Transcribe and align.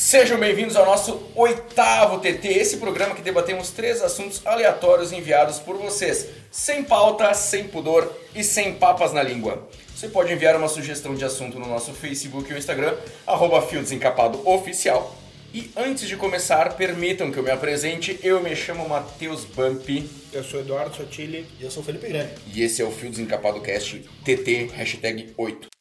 Sejam 0.00 0.38
bem-vindos 0.38 0.76
ao 0.76 0.86
nosso 0.86 1.28
oitavo 1.34 2.20
TT, 2.20 2.46
esse 2.50 2.76
programa 2.76 3.16
que 3.16 3.20
debatemos 3.20 3.70
três 3.70 4.00
assuntos 4.00 4.40
aleatórios 4.46 5.10
enviados 5.10 5.58
por 5.58 5.76
vocês, 5.76 6.28
sem 6.52 6.84
pauta, 6.84 7.34
sem 7.34 7.64
pudor 7.66 8.08
e 8.32 8.44
sem 8.44 8.74
papas 8.74 9.12
na 9.12 9.24
língua. 9.24 9.68
Você 9.92 10.06
pode 10.06 10.32
enviar 10.32 10.54
uma 10.54 10.68
sugestão 10.68 11.16
de 11.16 11.24
assunto 11.24 11.58
no 11.58 11.66
nosso 11.66 11.92
Facebook 11.92 12.52
ou 12.52 12.56
Instagram, 12.56 12.96
arroba 13.26 13.60
Fio 13.60 13.82
Desencapado 13.82 14.40
Oficial. 14.48 15.16
E 15.52 15.68
antes 15.76 16.06
de 16.06 16.16
começar, 16.16 16.76
permitam 16.76 17.32
que 17.32 17.38
eu 17.38 17.42
me 17.42 17.50
apresente. 17.50 18.20
Eu 18.22 18.40
me 18.40 18.54
chamo 18.54 18.88
Matheus 18.88 19.44
Bump 19.44 20.08
Eu 20.32 20.44
sou 20.44 20.60
Eduardo 20.60 20.94
Sotile. 20.94 21.44
E 21.58 21.64
eu 21.64 21.72
sou 21.72 21.82
o 21.82 21.86
Felipe 21.86 22.06
Grande. 22.06 22.34
e 22.54 22.62
esse 22.62 22.80
é 22.80 22.84
o 22.84 22.92
Fio 22.92 23.10
Desencapado 23.10 23.60
Cast 23.60 23.98
TT, 24.24 24.70
hashtag 24.74 25.34
8. 25.36 25.77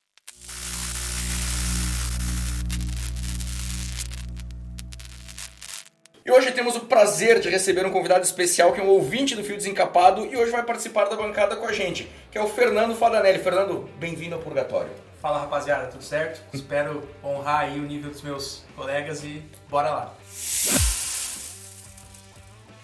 E 6.28 6.32
hoje 6.32 6.52
temos 6.52 6.76
o 6.76 6.82
prazer 6.82 7.40
de 7.40 7.50
receber 7.50 7.86
um 7.86 7.90
convidado 7.90 8.22
especial 8.22 8.74
que 8.74 8.82
é 8.82 8.84
um 8.84 8.90
ouvinte 8.90 9.34
do 9.34 9.46
Fio 9.46 9.56
Desencapado 9.56 10.26
e 10.26 10.36
hoje 10.36 10.52
vai 10.52 10.62
participar 10.62 11.06
da 11.06 11.16
bancada 11.16 11.56
com 11.56 11.66
a 11.66 11.72
gente, 11.72 12.12
que 12.30 12.38
é 12.38 12.44
o 12.44 12.50
Fernando 12.50 12.94
Fadanelli. 12.94 13.40
Fernando, 13.40 13.90
bem-vindo 13.98 14.36
ao 14.36 14.42
Purgatório. 14.42 14.92
Fala 15.22 15.40
rapaziada, 15.40 15.88
tudo 15.88 16.04
certo? 16.04 16.42
Espero 16.54 17.08
honrar 17.24 17.62
aí 17.62 17.80
o 17.80 17.84
nível 17.84 18.12
dos 18.12 18.22
meus 18.22 18.66
colegas 18.76 19.24
e 19.24 19.42
bora 19.70 19.90
lá. 19.90 20.14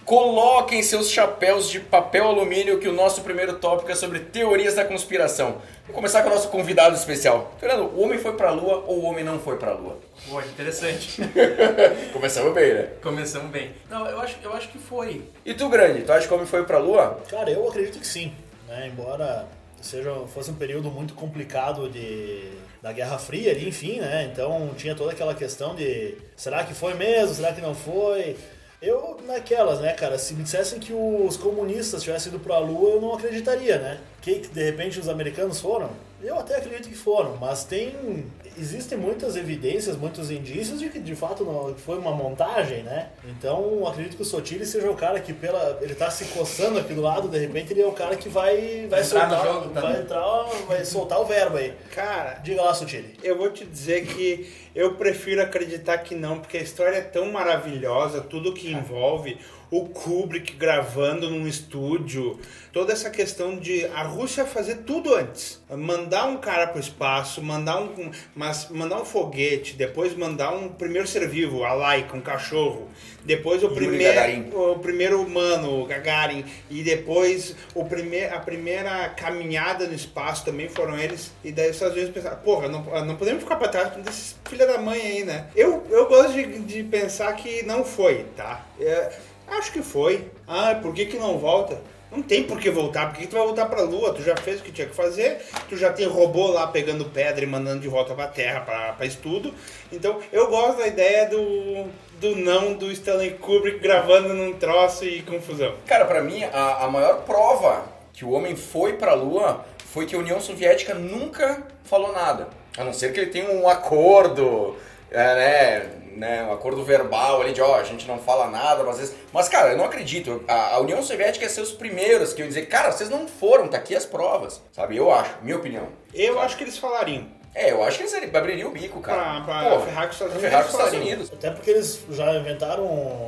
Coloquem 0.05 0.83
seus 0.83 1.09
chapéus 1.09 1.69
de 1.69 1.79
papel 1.79 2.27
alumínio 2.27 2.77
que 2.77 2.89
o 2.89 2.93
nosso 2.93 3.21
primeiro 3.21 3.57
tópico 3.57 3.89
é 3.89 3.95
sobre 3.95 4.19
teorias 4.19 4.75
da 4.75 4.83
conspiração. 4.83 5.61
Vamos 5.83 5.95
começar 5.95 6.23
com 6.23 6.29
o 6.29 6.33
nosso 6.33 6.49
convidado 6.49 6.95
especial. 6.95 7.53
Fernando, 7.57 7.89
o 7.95 8.01
homem 8.01 8.19
foi 8.19 8.33
pra 8.33 8.51
lua 8.51 8.83
ou 8.85 8.99
o 8.99 9.03
homem 9.03 9.23
não 9.23 9.39
foi 9.39 9.57
pra 9.57 9.71
lua? 9.73 9.97
Pô, 10.27 10.41
interessante. 10.41 11.21
Começamos 12.11 12.53
bem, 12.53 12.73
né? 12.73 12.89
Começamos 13.01 13.49
bem. 13.49 13.71
Não, 13.89 14.05
eu 14.05 14.19
acho, 14.19 14.35
eu 14.43 14.53
acho 14.53 14.67
que 14.67 14.77
foi. 14.77 15.23
E 15.45 15.53
tu, 15.53 15.69
Grande, 15.69 16.01
tu 16.01 16.11
acha 16.11 16.27
que 16.27 16.33
o 16.33 16.35
homem 16.35 16.47
foi 16.47 16.65
pra 16.65 16.79
lua? 16.79 17.21
Cara, 17.29 17.49
eu 17.49 17.65
acredito 17.67 17.97
que 17.97 18.07
sim. 18.07 18.33
Né? 18.67 18.89
Embora 18.91 19.47
seja, 19.83 20.13
fosse 20.33 20.49
um 20.49 20.55
período 20.55 20.89
muito 20.89 21.13
complicado 21.13 21.89
de, 21.89 22.49
da 22.81 22.91
Guerra 22.91 23.17
Fria 23.17 23.51
ali, 23.51 23.67
enfim, 23.67 23.99
né? 23.99 24.29
Então 24.31 24.71
tinha 24.77 24.95
toda 24.95 25.11
aquela 25.11 25.35
questão 25.35 25.75
de 25.75 26.15
será 26.35 26.63
que 26.63 26.73
foi 26.73 26.93
mesmo, 26.93 27.35
será 27.35 27.51
que 27.51 27.61
não 27.61 27.75
foi? 27.75 28.35
Eu, 28.83 29.17
naquelas, 29.25 29.79
né, 29.79 29.93
cara, 29.93 30.17
se 30.19 30.33
me 30.33 30.43
dissessem 30.43 30.77
que 30.77 30.91
os 30.91 31.37
comunistas 31.37 32.03
tivessem 32.03 32.33
ido 32.33 32.43
pra 32.43 32.59
Lua, 32.59 32.89
eu 32.89 33.01
não 33.01 33.13
acreditaria, 33.13 33.79
né? 33.79 34.01
Que 34.21 34.39
de 34.39 34.61
repente 34.61 34.99
os 34.99 35.07
americanos 35.07 35.61
foram? 35.61 35.89
Eu 36.21 36.37
até 36.37 36.57
acredito 36.57 36.89
que 36.89 36.95
foram, 36.95 37.37
mas 37.37 37.63
tem. 37.63 38.25
Existem 38.57 38.97
muitas 38.97 39.35
evidências, 39.35 39.95
muitos 39.97 40.29
indícios 40.31 40.79
de 40.79 40.89
que 40.89 40.99
de 40.99 41.15
fato 41.15 41.43
não, 41.43 41.73
foi 41.75 41.97
uma 41.97 42.11
montagem, 42.11 42.83
né? 42.83 43.09
Então 43.27 43.85
acredito 43.87 44.15
que 44.15 44.21
o 44.21 44.25
Sotile 44.25 44.65
seja 44.65 44.89
o 44.89 44.95
cara 44.95 45.19
que 45.19 45.33
pela. 45.33 45.79
Ele 45.81 45.95
tá 45.95 46.09
se 46.11 46.25
coçando 46.25 46.79
aqui 46.79 46.93
do 46.93 47.01
lado, 47.01 47.27
de 47.27 47.37
repente 47.37 47.73
ele 47.73 47.81
é 47.81 47.87
o 47.87 47.91
cara 47.91 48.15
que 48.15 48.29
vai, 48.29 48.87
vai 48.89 49.01
Entrar 49.01 49.27
no 49.27 49.35
soltar. 49.35 49.45
jogo, 49.53 49.69
tá? 49.69 49.81
vai 49.81 50.01
entrar, 50.01 50.43
vai 50.67 50.85
soltar 50.85 51.19
o 51.21 51.25
verbo 51.25 51.57
aí. 51.57 51.73
Cara, 51.91 52.39
Diga 52.43 52.61
lá, 52.61 52.73
Sotile. 52.73 53.17
eu 53.23 53.37
vou 53.37 53.49
te 53.51 53.65
dizer 53.65 54.05
que 54.05 54.51
eu 54.75 54.95
prefiro 54.95 55.41
acreditar 55.41 55.97
que 55.99 56.15
não, 56.15 56.39
porque 56.39 56.57
a 56.57 56.61
história 56.61 56.97
é 56.97 57.01
tão 57.01 57.31
maravilhosa, 57.31 58.21
tudo 58.21 58.53
que 58.53 58.71
envolve 58.71 59.37
o 59.71 59.85
Kubrick 59.89 60.53
gravando 60.53 61.27
num 61.31 61.47
estúdio, 61.47 62.39
toda 62.71 62.93
essa 62.93 63.09
questão 63.09 63.57
de 63.57 63.85
a 63.87 64.03
Rússia 64.03 64.45
fazer 64.45 64.77
tudo 64.85 65.15
antes, 65.15 65.59
mandar 65.67 66.25
um 66.27 66.37
cara 66.37 66.67
pro 66.67 66.79
espaço, 66.79 67.41
mandar 67.41 67.81
um, 67.81 68.11
mas 68.43 68.67
mandar 68.69 69.01
um 69.01 69.05
foguete, 69.05 69.73
depois 69.73 70.13
mandar 70.17 70.53
um 70.53 70.67
primeiro 70.67 71.07
ser 71.07 71.25
vivo, 71.29 71.63
a 71.63 71.71
Laika, 71.71 72.17
um 72.17 72.19
cachorro, 72.19 72.89
depois 73.23 73.63
o 73.63 73.67
Yuri 73.67 73.75
primeiro 73.87 74.13
Gagarin. 74.13 74.49
o 74.53 74.79
primeiro 74.79 75.21
humano, 75.21 75.81
o 75.81 75.85
Gagarin, 75.85 76.43
e 76.69 76.83
depois 76.83 77.55
o 77.73 77.85
primeir, 77.85 78.33
a 78.33 78.39
primeira 78.41 79.07
caminhada 79.07 79.87
no 79.87 79.93
espaço 79.93 80.43
também 80.43 80.67
foram 80.67 80.99
eles. 80.99 81.31
E 81.41 81.53
daí 81.53 81.69
os 81.69 81.75
Estados 81.75 81.95
Unidos 81.95 82.13
pensaram, 82.13 82.35
porra, 82.39 82.67
não, 82.67 82.83
não 83.05 83.15
podemos 83.15 83.43
ficar 83.43 83.55
pra 83.55 83.69
trás 83.69 83.95
desses 84.03 84.35
filha 84.43 84.67
da 84.67 84.77
mãe 84.77 84.99
aí, 84.99 85.23
né? 85.23 85.47
Eu, 85.55 85.87
eu 85.89 86.05
gosto 86.09 86.33
de, 86.33 86.59
de 86.59 86.83
pensar 86.83 87.31
que 87.37 87.63
não 87.63 87.85
foi, 87.85 88.25
tá? 88.35 88.65
É, 88.77 89.09
acho 89.47 89.71
que 89.71 89.81
foi. 89.81 90.27
Ah, 90.45 90.77
por 90.81 90.93
que, 90.93 91.05
que 91.05 91.17
não 91.17 91.37
volta? 91.37 91.79
Não 92.15 92.21
tem 92.21 92.43
por 92.43 92.59
que 92.59 92.69
voltar, 92.69 93.07
por 93.07 93.15
que 93.15 93.21
que 93.23 93.27
tu 93.27 93.35
vai 93.35 93.45
voltar 93.45 93.65
pra 93.65 93.81
Lua? 93.81 94.13
Tu 94.13 94.21
já 94.21 94.35
fez 94.37 94.59
o 94.59 94.63
que 94.63 94.71
tinha 94.71 94.87
que 94.87 94.95
fazer, 94.95 95.39
tu 95.67 95.75
já 95.75 95.91
tem 95.91 96.05
robô 96.05 96.47
lá 96.47 96.67
pegando 96.67 97.05
pedra 97.05 97.43
e 97.43 97.47
mandando 97.47 97.81
de 97.81 97.87
volta 97.87 98.13
pra 98.13 98.27
Terra 98.27 98.61
pra, 98.61 98.93
pra 98.93 99.05
estudo. 99.05 99.53
Então 99.91 100.19
eu 100.31 100.49
gosto 100.49 100.77
da 100.77 100.87
ideia 100.87 101.27
do, 101.27 101.87
do 102.19 102.35
não 102.35 102.73
do 102.73 102.91
Stanley 102.91 103.31
Kubrick 103.31 103.79
gravando 103.79 104.33
num 104.33 104.53
troço 104.53 105.05
e 105.05 105.21
confusão. 105.23 105.73
Cara, 105.87 106.05
pra 106.05 106.21
mim, 106.21 106.43
a, 106.43 106.85
a 106.85 106.87
maior 106.87 107.23
prova 107.23 107.83
que 108.13 108.23
o 108.23 108.31
homem 108.31 108.55
foi 108.55 108.93
pra 108.93 109.13
lua 109.13 109.65
foi 109.91 110.05
que 110.05 110.15
a 110.15 110.19
União 110.19 110.39
Soviética 110.39 110.93
nunca 110.93 111.63
falou 111.83 112.11
nada. 112.11 112.47
A 112.77 112.83
não 112.83 112.93
ser 112.93 113.13
que 113.13 113.19
ele 113.19 113.31
tenha 113.31 113.51
um 113.51 113.67
acordo, 113.67 114.75
é, 115.11 115.35
né, 115.35 115.89
né, 116.15 116.43
um 116.43 116.53
acordo 116.53 116.83
verbal 116.83 117.41
ali 117.41 117.53
de, 117.53 117.61
ó, 117.61 117.75
a 117.75 117.83
gente 117.83 118.07
não 118.07 118.17
fala 118.17 118.49
nada, 118.49 118.83
mas 118.83 118.95
às 118.95 118.99
vezes... 118.99 119.15
Mas, 119.31 119.49
cara, 119.49 119.71
eu 119.71 119.77
não 119.77 119.85
acredito. 119.85 120.43
A, 120.47 120.75
a 120.75 120.79
União 120.79 121.01
Soviética 121.03 121.45
ia 121.45 121.49
ser 121.49 121.61
os 121.61 121.71
primeiros 121.71 122.33
que 122.33 122.41
iam 122.41 122.47
dizer, 122.47 122.67
cara, 122.67 122.91
vocês 122.91 123.09
não 123.09 123.27
foram, 123.27 123.67
tá 123.67 123.77
aqui 123.77 123.95
as 123.95 124.05
provas. 124.05 124.61
Sabe, 124.71 124.97
eu 124.97 125.11
acho, 125.11 125.35
minha 125.41 125.57
opinião. 125.57 125.87
Eu 126.13 126.39
acho 126.39 126.57
que 126.57 126.63
eles 126.63 126.77
falariam. 126.77 127.25
É, 127.55 127.69
eu 127.71 127.83
acho 127.83 127.97
que 127.99 128.03
eles 128.03 128.35
abririam 128.35 128.69
o 128.69 128.71
bico, 128.71 128.99
cara. 128.99 129.41
Pra- 129.41 129.61
pra 129.61 129.69
Pô, 129.77 129.81
ferrar 129.81 130.03
com 130.05 130.09
os 130.09 130.15
Estados 130.15 130.35
Unidos, 130.35 130.51
com 130.51 130.65
os 130.65 130.73
Estados. 130.73 130.93
Unidos. 130.93 131.31
Até 131.33 131.51
porque 131.51 131.69
eles 131.69 131.99
já 132.09 132.33
inventaram 132.35 132.83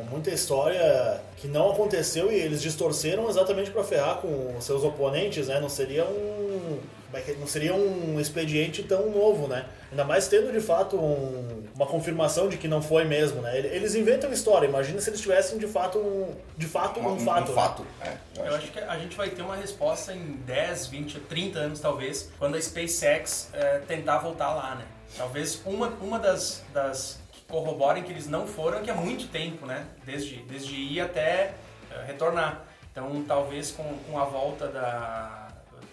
muita 0.10 0.32
história 0.32 1.22
que 1.38 1.48
não 1.48 1.72
aconteceu 1.72 2.32
e 2.32 2.36
eles 2.36 2.60
distorceram 2.60 3.30
exatamente 3.30 3.70
para 3.70 3.84
ferrar 3.84 4.18
com 4.18 4.60
seus 4.60 4.84
oponentes, 4.84 5.48
né? 5.48 5.60
Não 5.60 5.70
seria 5.70 6.06
um 6.06 6.80
é 7.05 7.05
não 7.38 7.48
seria 7.48 7.74
um 7.74 8.20
expediente 8.20 8.84
tão 8.84 9.10
novo, 9.10 9.48
né? 9.48 9.66
Ainda 9.92 10.04
mais 10.04 10.28
tendo 10.28 10.52
de 10.52 10.60
fato 10.60 10.98
um- 10.98 11.64
uma 11.76 11.86
confirmação 11.86 12.48
de 12.50 12.58
que 12.58 12.68
não 12.68 12.82
foi 12.82 13.06
mesmo, 13.06 13.42
né? 13.42 13.58
Eles 13.58 13.96
inventam 13.96 14.32
história. 14.32 14.68
Imagina 14.68 15.00
se 15.02 15.10
eles 15.10 15.22
tivessem 15.22 15.58
de 15.58 15.68
fato 15.68 15.98
um, 15.98 16.34
de 16.58 16.66
fato 16.66 17.00
um, 17.00 17.20
fato. 17.20 17.52
Um 17.52 17.56
né? 17.56 17.62
fato. 17.62 17.86
É, 18.02 18.14
eu 18.38 18.46
Eu 18.46 18.56
acho 18.56 18.72
que 18.72 18.80
a 18.80 18.98
gente 18.98 19.16
vai 19.16 19.30
ter 19.30 19.42
uma 19.42 19.56
resposta 19.56 20.14
em 20.14 20.34
10, 20.46 20.88
20, 20.88 21.20
30 21.22 21.60
anos 21.60 21.80
talvez, 21.80 22.30
quando 22.40 22.56
a 22.56 22.62
SpaceX 22.62 23.50
eh, 23.54 23.82
tentar 23.88 24.20
voltar 24.20 24.54
lá, 24.54 24.76
né? 24.76 24.86
Talvez 25.18 25.62
uma, 25.66 25.88
uma 26.02 26.20
das, 26.20 26.64
das 26.74 27.20
que 27.32 27.42
corroborem 27.48 28.04
que 28.04 28.12
eles 28.12 28.28
não 28.28 28.46
foram, 28.48 28.82
que 28.82 28.90
é 28.90 28.94
muito 28.94 29.28
tempo, 29.30 29.66
né? 29.66 29.86
Desde, 30.06 30.38
desde 30.44 30.76
ir 30.76 31.00
até 31.02 31.54
eh, 31.92 32.04
retornar. 32.08 32.66
Então 32.92 33.24
talvez 33.28 33.72
com, 33.72 33.84
com 34.10 34.18
a 34.18 34.24
volta 34.26 34.68
da... 34.68 35.45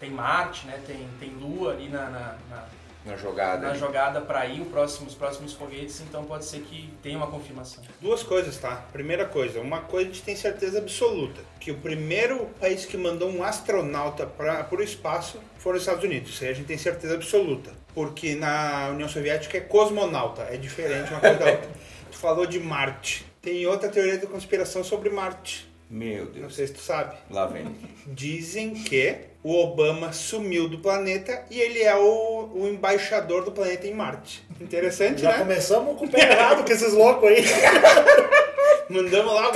Tem 0.02 0.10
Marte, 0.10 0.66
né? 0.66 0.80
Tem, 0.84 1.08
tem 1.20 1.30
Lua 1.40 1.70
ali 1.74 1.88
na- 1.88 2.10
na- 2.10 2.36
na, 2.50 2.64
Na 3.06 3.16
jogada. 3.16 3.68
na 3.68 3.74
jogada 3.74 4.20
para 4.20 4.44
ir 4.46 4.60
o 4.60 4.64
próximo, 4.64 5.06
os 5.06 5.14
próximos 5.14 5.52
foguetes, 5.52 6.00
então 6.00 6.24
pode 6.24 6.44
ser 6.44 6.58
que 6.62 6.92
tenha 7.00 7.16
uma 7.16 7.28
confirmação. 7.28 7.84
Duas 8.00 8.24
coisas, 8.24 8.56
tá? 8.58 8.84
Primeira 8.92 9.26
coisa, 9.26 9.60
uma 9.60 9.82
coisa 9.82 10.10
a 10.10 10.12
gente 10.12 10.24
tem 10.24 10.34
certeza 10.34 10.78
absoluta, 10.78 11.40
que 11.60 11.70
o 11.70 11.76
primeiro 11.78 12.46
país 12.60 12.84
que 12.84 12.96
mandou 12.96 13.30
um 13.30 13.44
astronauta 13.44 14.26
para 14.26 14.66
o 14.72 14.82
espaço 14.82 15.38
foram 15.58 15.76
os 15.76 15.82
Estados 15.84 16.02
Unidos. 16.02 16.30
Isso 16.30 16.42
aí 16.42 16.50
a 16.50 16.54
gente 16.54 16.66
tem 16.66 16.78
certeza 16.78 17.14
absoluta. 17.14 17.70
Porque 17.94 18.34
na 18.34 18.88
União 18.90 19.08
Soviética 19.08 19.56
é 19.56 19.60
cosmonauta, 19.60 20.42
é 20.50 20.56
diferente 20.56 21.10
uma 21.12 21.20
coisa 21.20 21.38
da 21.38 21.46
outra. 21.52 21.70
Tu 22.10 22.19
falou 22.19 22.44
de 22.44 22.58
Marte. 22.58 23.24
Tem 23.40 23.64
outra 23.66 23.88
teoria 23.88 24.19
da 24.19 24.26
conspiração 24.26 24.82
sobre 24.84 25.08
Marte. 25.10 25.71
Meu 25.92 26.25
Não 26.25 26.32
Deus. 26.32 26.54
sei 26.54 26.66
se 26.66 26.72
tu 26.72 26.80
sabe. 26.80 27.14
Lá 27.30 27.44
vem. 27.44 27.66
Dizem 28.06 28.72
que 28.72 29.14
o 29.44 29.54
Obama 29.54 30.10
sumiu 30.10 30.66
do 30.66 30.78
planeta 30.78 31.44
e 31.50 31.60
ele 31.60 31.82
é 31.82 31.94
o, 31.94 32.48
o 32.54 32.66
embaixador 32.66 33.44
do 33.44 33.53
planeta 33.53 33.86
em 33.86 33.92
Marte. 33.92 34.42
Interessante, 34.58 35.20
Já 35.20 35.32
né? 35.32 35.38
começamos 35.41 35.98
com 35.98 36.06
o 36.06 36.08
pé 36.08 36.31
errado 36.32 36.64
com 36.64 36.72
esses 36.72 36.94
loucos 36.94 37.28
aí. 37.28 37.44
Mandamos 38.88 39.34
lá 39.34 39.50
o 39.50 39.52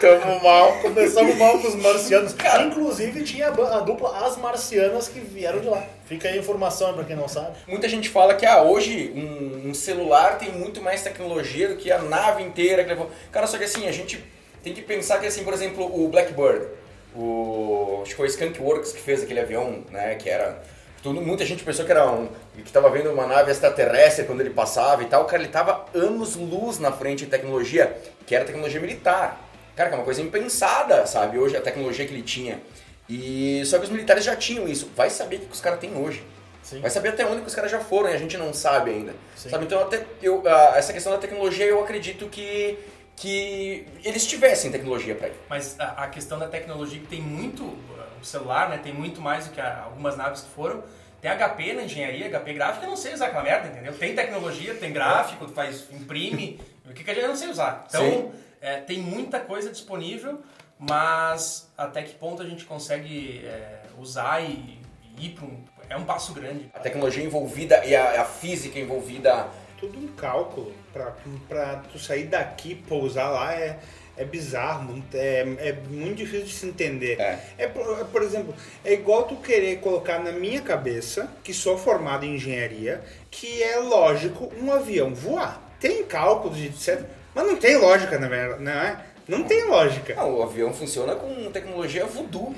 Tamo 0.00 0.42
mal. 0.42 0.72
Começamos 0.80 1.36
mal 1.36 1.56
com 1.60 1.68
os 1.68 1.74
marcianos. 1.76 2.34
Inclusive 2.66 3.22
tinha 3.22 3.46
a 3.46 3.80
dupla 3.80 4.26
As 4.26 4.36
Marcianas 4.38 5.06
que 5.06 5.20
vieram 5.20 5.60
de 5.60 5.68
lá. 5.68 5.84
Fica 6.04 6.26
aí 6.28 6.34
a 6.34 6.40
informação 6.40 6.94
pra 6.94 7.04
quem 7.04 7.14
não 7.14 7.28
sabe. 7.28 7.56
Muita 7.68 7.88
gente 7.88 8.08
fala 8.08 8.34
que 8.34 8.44
ah, 8.44 8.62
hoje 8.62 9.12
um, 9.14 9.68
um 9.68 9.74
celular 9.74 10.36
tem 10.38 10.50
muito 10.50 10.82
mais 10.82 11.02
tecnologia 11.04 11.68
do 11.68 11.76
que 11.76 11.92
a 11.92 11.98
nave 12.02 12.42
inteira 12.42 12.82
que 12.82 12.90
levou. 12.90 13.08
Cara, 13.30 13.46
só 13.46 13.56
que 13.56 13.64
assim, 13.64 13.86
a 13.86 13.92
gente 13.92 14.20
tem 14.62 14.72
que 14.72 14.82
pensar 14.82 15.18
que 15.18 15.26
assim, 15.26 15.44
por 15.44 15.52
exemplo, 15.52 15.84
o 15.84 16.08
Blackbird, 16.08 16.66
o 17.14 18.00
acho 18.02 18.10
que 18.10 18.16
foi 18.16 18.26
o 18.26 18.30
Skunkworks 18.30 18.92
que 18.92 19.00
fez 19.00 19.22
aquele 19.22 19.40
avião, 19.40 19.84
né, 19.90 20.14
que 20.14 20.28
era 20.28 20.62
tudo, 21.02 21.20
muita 21.20 21.46
gente 21.46 21.64
pensou 21.64 21.84
que 21.84 21.90
era 21.90 22.10
um 22.10 22.28
que 22.54 22.62
estava 22.62 22.90
vendo 22.90 23.10
uma 23.10 23.26
nave 23.26 23.50
extraterrestre 23.50 24.26
quando 24.26 24.42
ele 24.42 24.50
passava 24.50 25.02
e 25.02 25.06
tal. 25.06 25.24
Cara, 25.24 25.42
ele 25.42 25.50
tava 25.50 25.86
anos 25.94 26.36
luz 26.36 26.78
na 26.78 26.92
frente 26.92 27.24
de 27.24 27.30
tecnologia, 27.30 27.96
que 28.26 28.34
era 28.34 28.44
tecnologia 28.44 28.80
militar. 28.80 29.48
Cara, 29.74 29.88
que 29.88 29.94
é 29.94 29.98
uma 29.98 30.04
coisa 30.04 30.20
impensada, 30.20 31.06
sabe? 31.06 31.38
Hoje 31.38 31.56
a 31.56 31.60
tecnologia 31.60 32.06
que 32.06 32.12
ele 32.12 32.22
tinha. 32.22 32.60
E 33.08 33.62
só 33.64 33.78
que 33.78 33.84
os 33.84 33.90
militares 33.90 34.24
já 34.24 34.36
tinham 34.36 34.68
isso. 34.68 34.90
Vai 34.94 35.08
saber 35.08 35.36
o 35.36 35.40
que 35.40 35.52
os 35.52 35.60
caras 35.60 35.80
têm 35.80 35.96
hoje. 35.96 36.22
Sim. 36.62 36.80
Vai 36.80 36.90
saber 36.90 37.08
até 37.08 37.24
onde 37.24 37.40
que 37.40 37.48
os 37.48 37.54
caras 37.54 37.70
já 37.70 37.80
foram 37.80 38.10
e 38.10 38.12
a 38.12 38.18
gente 38.18 38.36
não 38.36 38.52
sabe 38.52 38.90
ainda. 38.90 39.14
Sim. 39.34 39.48
Sabe? 39.48 39.64
Então, 39.64 39.80
até 39.80 40.04
eu, 40.22 40.42
ah, 40.46 40.74
essa 40.76 40.92
questão 40.92 41.12
da 41.12 41.18
tecnologia, 41.18 41.64
eu 41.64 41.82
acredito 41.82 42.28
que, 42.28 42.78
que 43.16 43.86
eles 44.04 44.26
tivessem 44.26 44.70
tecnologia 44.70 45.14
para 45.14 45.28
ir. 45.28 45.34
Mas 45.48 45.78
a, 45.78 46.04
a 46.04 46.08
questão 46.08 46.38
da 46.38 46.48
tecnologia 46.48 46.98
que 47.00 47.06
tem 47.06 47.20
muito, 47.20 47.62
uh, 47.64 47.76
o 48.20 48.24
celular, 48.24 48.68
né, 48.70 48.78
tem 48.78 48.92
muito 48.94 49.20
mais 49.20 49.46
do 49.46 49.52
que 49.52 49.60
a- 49.60 49.82
algumas 49.84 50.16
naves 50.16 50.42
que 50.42 50.50
foram. 50.50 50.82
Tem 51.20 51.30
HP 51.30 51.74
na 51.74 51.82
engenharia, 51.82 52.30
HP 52.30 52.54
gráfica, 52.54 52.86
eu 52.86 52.90
não 52.90 52.96
sei 52.96 53.12
usar 53.12 53.26
aquela 53.26 53.42
merda, 53.42 53.68
entendeu? 53.68 53.92
Tem 53.92 54.14
tecnologia, 54.14 54.74
tem 54.74 54.90
gráfico, 54.90 55.44
tu 55.46 55.52
faz, 55.52 55.86
imprime, 55.92 56.58
o 56.88 56.94
que, 56.94 57.04
que 57.04 57.10
a 57.10 57.14
gente 57.14 57.26
não 57.26 57.36
sei 57.36 57.48
usar. 57.50 57.84
Então, 57.88 58.32
é, 58.60 58.78
tem 58.78 58.98
muita 58.98 59.38
coisa 59.38 59.70
disponível, 59.70 60.40
mas 60.78 61.70
até 61.76 62.02
que 62.02 62.14
ponto 62.14 62.42
a 62.42 62.46
gente 62.46 62.64
consegue 62.64 63.42
é, 63.44 63.80
usar 63.98 64.40
e, 64.42 64.78
e 65.18 65.26
ir 65.26 65.30
para 65.30 65.44
um... 65.44 65.62
É 65.90 65.96
um 65.96 66.04
passo 66.04 66.32
grande. 66.32 66.70
A 66.72 66.78
tecnologia 66.78 67.22
envolvida 67.24 67.84
e 67.84 67.94
a, 67.96 68.22
a 68.22 68.24
física 68.24 68.78
envolvida. 68.78 69.48
Tudo 69.76 69.98
um 69.98 70.06
cálculo. 70.08 70.72
Pra, 70.92 71.14
pra 71.48 71.82
tu 71.92 71.98
sair 71.98 72.24
daqui, 72.24 72.74
pousar 72.74 73.28
lá, 73.28 73.54
é, 73.54 73.78
é 74.16 74.24
bizarro. 74.24 75.02
É, 75.14 75.40
é 75.58 75.76
muito 75.88 76.16
difícil 76.16 76.46
de 76.46 76.52
se 76.52 76.66
entender. 76.66 77.20
É. 77.20 77.38
É, 77.58 77.66
por, 77.66 78.04
por 78.06 78.22
exemplo, 78.22 78.54
é 78.84 78.92
igual 78.92 79.24
tu 79.24 79.36
querer 79.36 79.78
colocar 79.78 80.18
na 80.18 80.32
minha 80.32 80.60
cabeça, 80.60 81.30
que 81.42 81.54
sou 81.54 81.78
formado 81.78 82.24
em 82.24 82.34
engenharia, 82.34 83.02
que 83.30 83.62
é 83.62 83.76
lógico 83.76 84.52
um 84.60 84.72
avião 84.72 85.14
voar. 85.14 85.62
Tem 85.78 86.04
cálculos 86.04 86.56
de 86.58 86.66
etc. 86.66 87.02
Mas 87.34 87.46
não 87.46 87.56
tem 87.56 87.76
lógica, 87.76 88.18
na 88.18 88.28
verdade, 88.28 88.62
não 88.62 88.72
é? 88.72 89.04
Não 89.30 89.44
tem 89.44 89.64
lógica. 89.68 90.12
Ah, 90.16 90.26
o 90.26 90.42
avião 90.42 90.74
funciona 90.74 91.14
com 91.14 91.52
tecnologia 91.52 92.04
voodoo. 92.04 92.52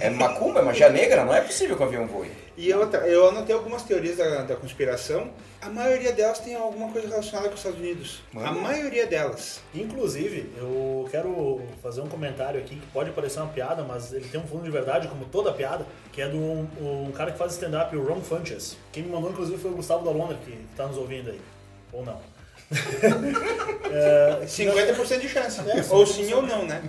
É 0.00 0.10
macumba, 0.10 0.58
é 0.58 0.62
magia 0.64 0.88
negra, 0.88 1.24
não 1.24 1.32
é 1.32 1.40
possível 1.40 1.76
que 1.76 1.82
o 1.82 1.86
avião 1.86 2.08
voe. 2.08 2.28
E 2.56 2.74
outra, 2.74 3.06
eu 3.06 3.28
anotei 3.28 3.54
algumas 3.54 3.84
teorias 3.84 4.16
da, 4.16 4.42
da 4.42 4.56
conspiração. 4.56 5.30
A 5.62 5.68
maioria 5.68 6.12
delas 6.12 6.40
tem 6.40 6.56
alguma 6.56 6.90
coisa 6.90 7.06
relacionada 7.06 7.48
com 7.48 7.54
os 7.54 7.60
Estados 7.60 7.78
Unidos. 7.78 8.20
Manda. 8.32 8.48
A 8.48 8.52
maioria 8.52 9.06
delas. 9.06 9.60
Inclusive, 9.72 10.50
eu 10.56 11.08
quero 11.08 11.62
fazer 11.80 12.00
um 12.00 12.08
comentário 12.08 12.58
aqui 12.58 12.74
que 12.74 12.86
pode 12.88 13.12
parecer 13.12 13.38
uma 13.38 13.52
piada, 13.52 13.84
mas 13.84 14.12
ele 14.12 14.26
tem 14.26 14.40
um 14.40 14.46
fundo 14.46 14.64
de 14.64 14.70
verdade, 14.72 15.06
como 15.06 15.24
toda 15.26 15.52
piada, 15.52 15.86
que 16.12 16.20
é 16.20 16.26
de 16.26 16.36
um, 16.36 16.66
um 16.80 17.12
cara 17.12 17.30
que 17.30 17.38
faz 17.38 17.52
stand-up, 17.52 17.96
o 17.96 18.04
Ron 18.04 18.22
Funches. 18.22 18.76
Quem 18.90 19.04
me 19.04 19.10
mandou, 19.10 19.30
inclusive, 19.30 19.56
foi 19.56 19.70
o 19.70 19.74
Gustavo 19.74 20.04
da 20.04 20.10
Londra, 20.10 20.36
que 20.44 20.58
está 20.72 20.84
nos 20.84 20.96
ouvindo 20.96 21.30
aí. 21.30 21.40
Ou 21.92 22.04
não. 22.04 22.37
É, 22.70 24.44
50% 24.44 25.20
de 25.20 25.28
chance. 25.28 25.60
É, 25.60 25.76
ou 25.90 26.04
50%. 26.04 26.06
sim 26.06 26.32
ou 26.34 26.42
não, 26.42 26.64
né? 26.64 26.82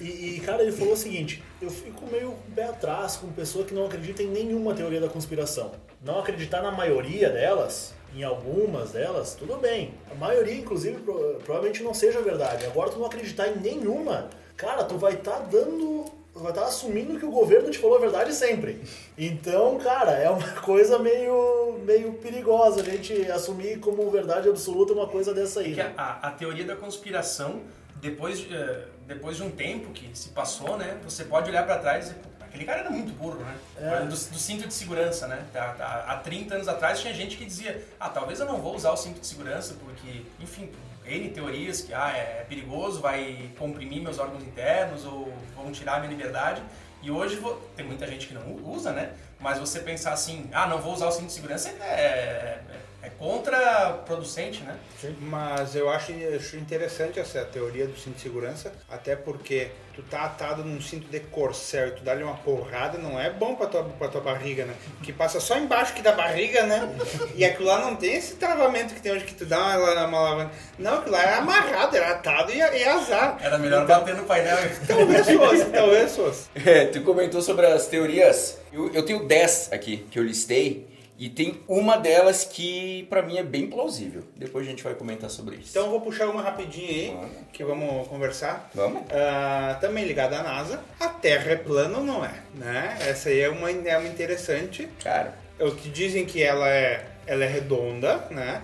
E, 0.00 0.36
e, 0.36 0.40
cara, 0.40 0.62
ele 0.62 0.72
falou 0.72 0.94
o 0.94 0.96
seguinte: 0.96 1.42
eu 1.60 1.70
fico 1.70 2.06
meio 2.10 2.34
pé 2.54 2.64
atrás 2.64 3.16
com 3.16 3.28
pessoa 3.32 3.64
que 3.64 3.74
não 3.74 3.86
acredita 3.86 4.22
em 4.22 4.28
nenhuma 4.28 4.74
teoria 4.74 5.00
da 5.00 5.08
conspiração. 5.08 5.72
Não 6.04 6.18
acreditar 6.18 6.62
na 6.62 6.70
maioria 6.70 7.30
delas, 7.30 7.94
em 8.14 8.22
algumas 8.22 8.90
delas, 8.92 9.34
tudo 9.34 9.56
bem. 9.56 9.94
A 10.10 10.14
maioria, 10.14 10.54
inclusive, 10.54 11.00
pro- 11.00 11.38
provavelmente 11.44 11.82
não 11.82 11.94
seja 11.94 12.20
verdade. 12.20 12.66
Agora, 12.66 12.90
tu 12.90 12.98
não 12.98 13.06
acreditar 13.06 13.48
em 13.48 13.56
nenhuma, 13.56 14.28
cara, 14.56 14.84
tu 14.84 14.98
vai 14.98 15.14
estar 15.14 15.38
dando. 15.40 16.04
Vai 16.42 16.50
estar 16.52 16.64
assumindo 16.64 17.18
que 17.18 17.24
o 17.24 17.30
governo 17.30 17.70
te 17.70 17.78
falou 17.78 17.96
a 17.96 18.00
verdade 18.00 18.32
sempre. 18.34 18.80
Então, 19.16 19.78
cara, 19.78 20.12
é 20.12 20.28
uma 20.28 20.48
coisa 20.62 20.98
meio, 20.98 21.78
meio 21.84 22.12
perigosa 22.14 22.80
a 22.80 22.84
gente 22.84 23.30
assumir 23.30 23.78
como 23.80 24.08
verdade 24.10 24.48
absoluta 24.48 24.92
uma 24.92 25.06
coisa 25.06 25.32
dessa 25.32 25.60
aí. 25.60 25.74
Que 25.74 25.82
Né? 25.82 25.92
a, 25.96 26.28
a 26.28 26.30
teoria 26.30 26.64
da 26.64 26.76
conspiração, 26.76 27.62
depois, 27.96 28.38
de, 28.38 28.54
eh, 28.54 28.84
depois 29.06 29.36
de 29.36 29.42
um 29.42 29.50
tempo 29.50 29.90
que 29.90 30.10
se 30.16 30.28
passou, 30.30 30.76
né, 30.76 30.98
você 31.02 31.24
pode 31.24 31.48
olhar 31.50 31.64
para 31.64 31.78
trás 31.78 32.06
e 32.06 32.08
dizer, 32.10 32.20
"Pô, 32.35 32.35
aquele 32.56 32.64
cara 32.64 32.80
era 32.80 32.90
muito 32.90 33.12
burro, 33.12 33.36
né? 33.40 33.56
É. 33.78 34.00
Do, 34.00 34.08
do 34.08 34.16
cinto 34.16 34.66
de 34.66 34.72
segurança, 34.74 35.26
né? 35.28 35.44
Há, 35.54 35.58
há- 35.78 36.12
há 36.12 36.16
30 36.16 36.54
anos 36.54 36.68
atrás 36.68 37.00
tinha 37.00 37.12
gente 37.12 37.36
que 37.36 37.44
dizia, 37.44 37.84
ah, 38.00 38.08
talvez 38.08 38.40
eu 38.40 38.46
não 38.46 38.60
vou 38.60 38.74
usar 38.74 38.90
o 38.90 38.96
cinto 38.96 39.20
de 39.20 39.26
segurança 39.26 39.74
porque, 39.84 40.22
enfim, 40.40 40.70
N 41.04 41.28
teorias 41.30 41.82
que 41.82 41.92
ah, 41.94 42.10
é 42.10 42.44
perigoso, 42.48 43.00
vai 43.00 43.50
comprimir 43.58 44.02
meus 44.02 44.18
órgãos 44.18 44.42
internos 44.42 45.04
ou 45.04 45.32
vão 45.54 45.70
tirar 45.70 45.96
a 45.96 46.00
minha 46.00 46.10
liberdade. 46.10 46.62
E 47.02 47.10
hoje 47.10 47.40
tem 47.76 47.86
muita 47.86 48.06
gente 48.06 48.26
que 48.26 48.34
não 48.34 48.54
usa, 48.64 48.90
né? 48.90 49.12
Mas 49.38 49.58
você 49.58 49.80
pensar 49.80 50.12
assim, 50.12 50.48
ah, 50.52 50.66
não 50.66 50.78
vou 50.80 50.94
usar 50.94 51.06
o 51.06 51.12
cinto 51.12 51.26
de 51.26 51.32
segurança 51.34 51.68
é, 51.68 51.72
é, 51.72 52.60
é 52.70 52.76
contraproducente, 53.18 54.62
né? 54.62 54.76
Mas 55.20 55.74
eu 55.74 55.88
acho, 55.90 56.12
acho 56.34 56.56
interessante 56.56 57.18
essa 57.18 57.44
teoria 57.44 57.86
do 57.86 57.98
cinto 57.98 58.16
de 58.16 58.22
segurança, 58.22 58.72
até 58.88 59.14
porque 59.14 59.68
tu 59.94 60.02
tá 60.02 60.24
atado 60.24 60.62
num 60.62 60.80
cinto 60.80 61.08
de 61.08 61.20
corcel 61.20 61.88
e 61.88 61.90
tu 61.92 62.02
dá-lhe 62.02 62.22
uma 62.22 62.34
porrada, 62.34 62.98
não 62.98 63.18
é 63.18 63.30
bom 63.30 63.54
pra 63.54 63.66
tua, 63.66 63.82
pra 63.84 64.08
tua 64.08 64.20
barriga, 64.20 64.66
né? 64.66 64.74
Que 65.02 65.12
passa 65.12 65.40
só 65.40 65.56
embaixo 65.56 65.94
que 65.94 66.02
da 66.02 66.12
barriga, 66.12 66.64
né? 66.64 66.94
E 67.34 67.44
aquilo 67.44 67.68
lá 67.68 67.80
não 67.80 67.96
tem 67.96 68.14
esse 68.14 68.34
travamento 68.34 68.94
que 68.94 69.00
tem 69.00 69.12
hoje 69.12 69.24
que 69.24 69.34
tu 69.34 69.46
dá 69.46 69.58
uma, 69.58 70.06
uma 70.06 70.18
alavanca. 70.18 70.52
Não, 70.78 70.98
aquilo 70.98 71.12
lá 71.12 71.22
era 71.22 71.36
amarrado, 71.38 71.96
era 71.96 72.10
atado 72.10 72.52
e, 72.52 72.58
e 72.58 72.84
azar. 72.84 73.38
Era 73.40 73.58
melhor 73.58 73.84
Então, 73.84 74.00
bater 74.00 74.14
no 74.14 74.24
painel. 74.24 74.56
Talvez 74.86 75.26
fosse, 75.26 75.64
talvez 75.66 76.16
fosse. 76.16 76.46
É, 76.66 76.86
tu 76.86 77.00
comentou 77.02 77.40
sobre 77.40 77.64
as 77.66 77.86
teorias. 77.86 78.58
Eu, 78.72 78.92
eu 78.92 79.04
tenho 79.04 79.24
10 79.26 79.72
aqui 79.72 79.98
que 80.10 80.18
eu 80.18 80.22
listei. 80.22 80.85
E 81.18 81.30
tem 81.30 81.60
uma 81.66 81.96
delas 81.96 82.44
que 82.44 83.04
pra 83.08 83.22
mim 83.22 83.38
é 83.38 83.42
bem 83.42 83.68
plausível. 83.68 84.22
Depois 84.36 84.66
a 84.66 84.70
gente 84.70 84.82
vai 84.82 84.94
comentar 84.94 85.30
sobre 85.30 85.56
isso. 85.56 85.70
Então 85.70 85.84
eu 85.84 85.90
vou 85.90 86.00
puxar 86.00 86.28
uma 86.28 86.42
rapidinho 86.42 86.88
aí, 86.88 87.16
que 87.52 87.64
vamos 87.64 88.06
conversar. 88.08 88.70
Vamos? 88.74 89.02
Ah, 89.10 89.78
também 89.80 90.04
ligada 90.04 90.38
à 90.38 90.42
NASA, 90.42 90.82
a 91.00 91.08
Terra 91.08 91.52
é 91.52 91.56
plana 91.56 91.98
ou 91.98 92.04
não 92.04 92.24
é? 92.24 92.34
Né? 92.54 92.98
Essa 93.00 93.30
aí 93.30 93.40
é 93.40 93.48
uma, 93.48 93.70
é 93.70 93.96
uma 93.96 94.08
interessante. 94.08 94.88
Cara, 95.02 95.34
O 95.58 95.70
que 95.70 95.88
dizem 95.88 96.26
que 96.26 96.42
ela 96.42 96.68
é, 96.68 97.06
ela 97.26 97.44
é 97.44 97.48
redonda, 97.48 98.26
né? 98.30 98.62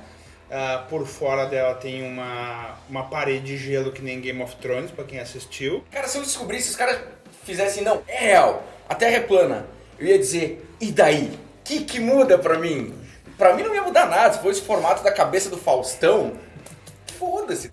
Ah, 0.51 0.85
por 0.91 1.07
fora 1.07 1.47
dela 1.47 1.75
tem 1.77 2.03
uma, 2.07 2.77
uma 2.87 3.05
parede 3.05 3.47
de 3.47 3.57
gelo 3.57 3.91
que 3.93 4.03
nem 4.03 4.21
Game 4.21 4.43
of 4.43 4.55
Thrones, 4.57 4.91
pra 4.91 5.05
quem 5.05 5.19
assistiu. 5.19 5.83
cara, 5.91 6.07
se 6.07 6.19
eu 6.19 6.23
descobrisse, 6.23 6.65
se 6.65 6.71
os 6.73 6.77
caras 6.77 7.01
fizessem, 7.45 7.83
não, 7.83 8.03
é 8.07 8.19
real, 8.27 8.63
a 8.87 8.95
Terra 8.95 9.17
é 9.17 9.21
plana, 9.21 9.67
eu 9.99 10.07
ia 10.07 10.19
dizer, 10.19 10.63
e 10.79 10.93
daí? 10.93 11.33
Que, 11.65 11.85
que 11.85 12.01
muda 12.01 12.39
pra 12.39 12.59
mim? 12.59 12.95
Pra 13.39 13.55
mim 13.55 13.63
não 13.63 13.75
ia 13.75 13.83
mudar 13.83 14.07
nada, 14.07 14.35
se 14.35 14.41
fosse 14.41 14.61
o 14.61 14.65
formato 14.65 15.03
da 15.03 15.13
cabeça 15.13 15.49
do 15.49 15.57
Faustão, 15.57 16.37
foda-se. 17.19 17.71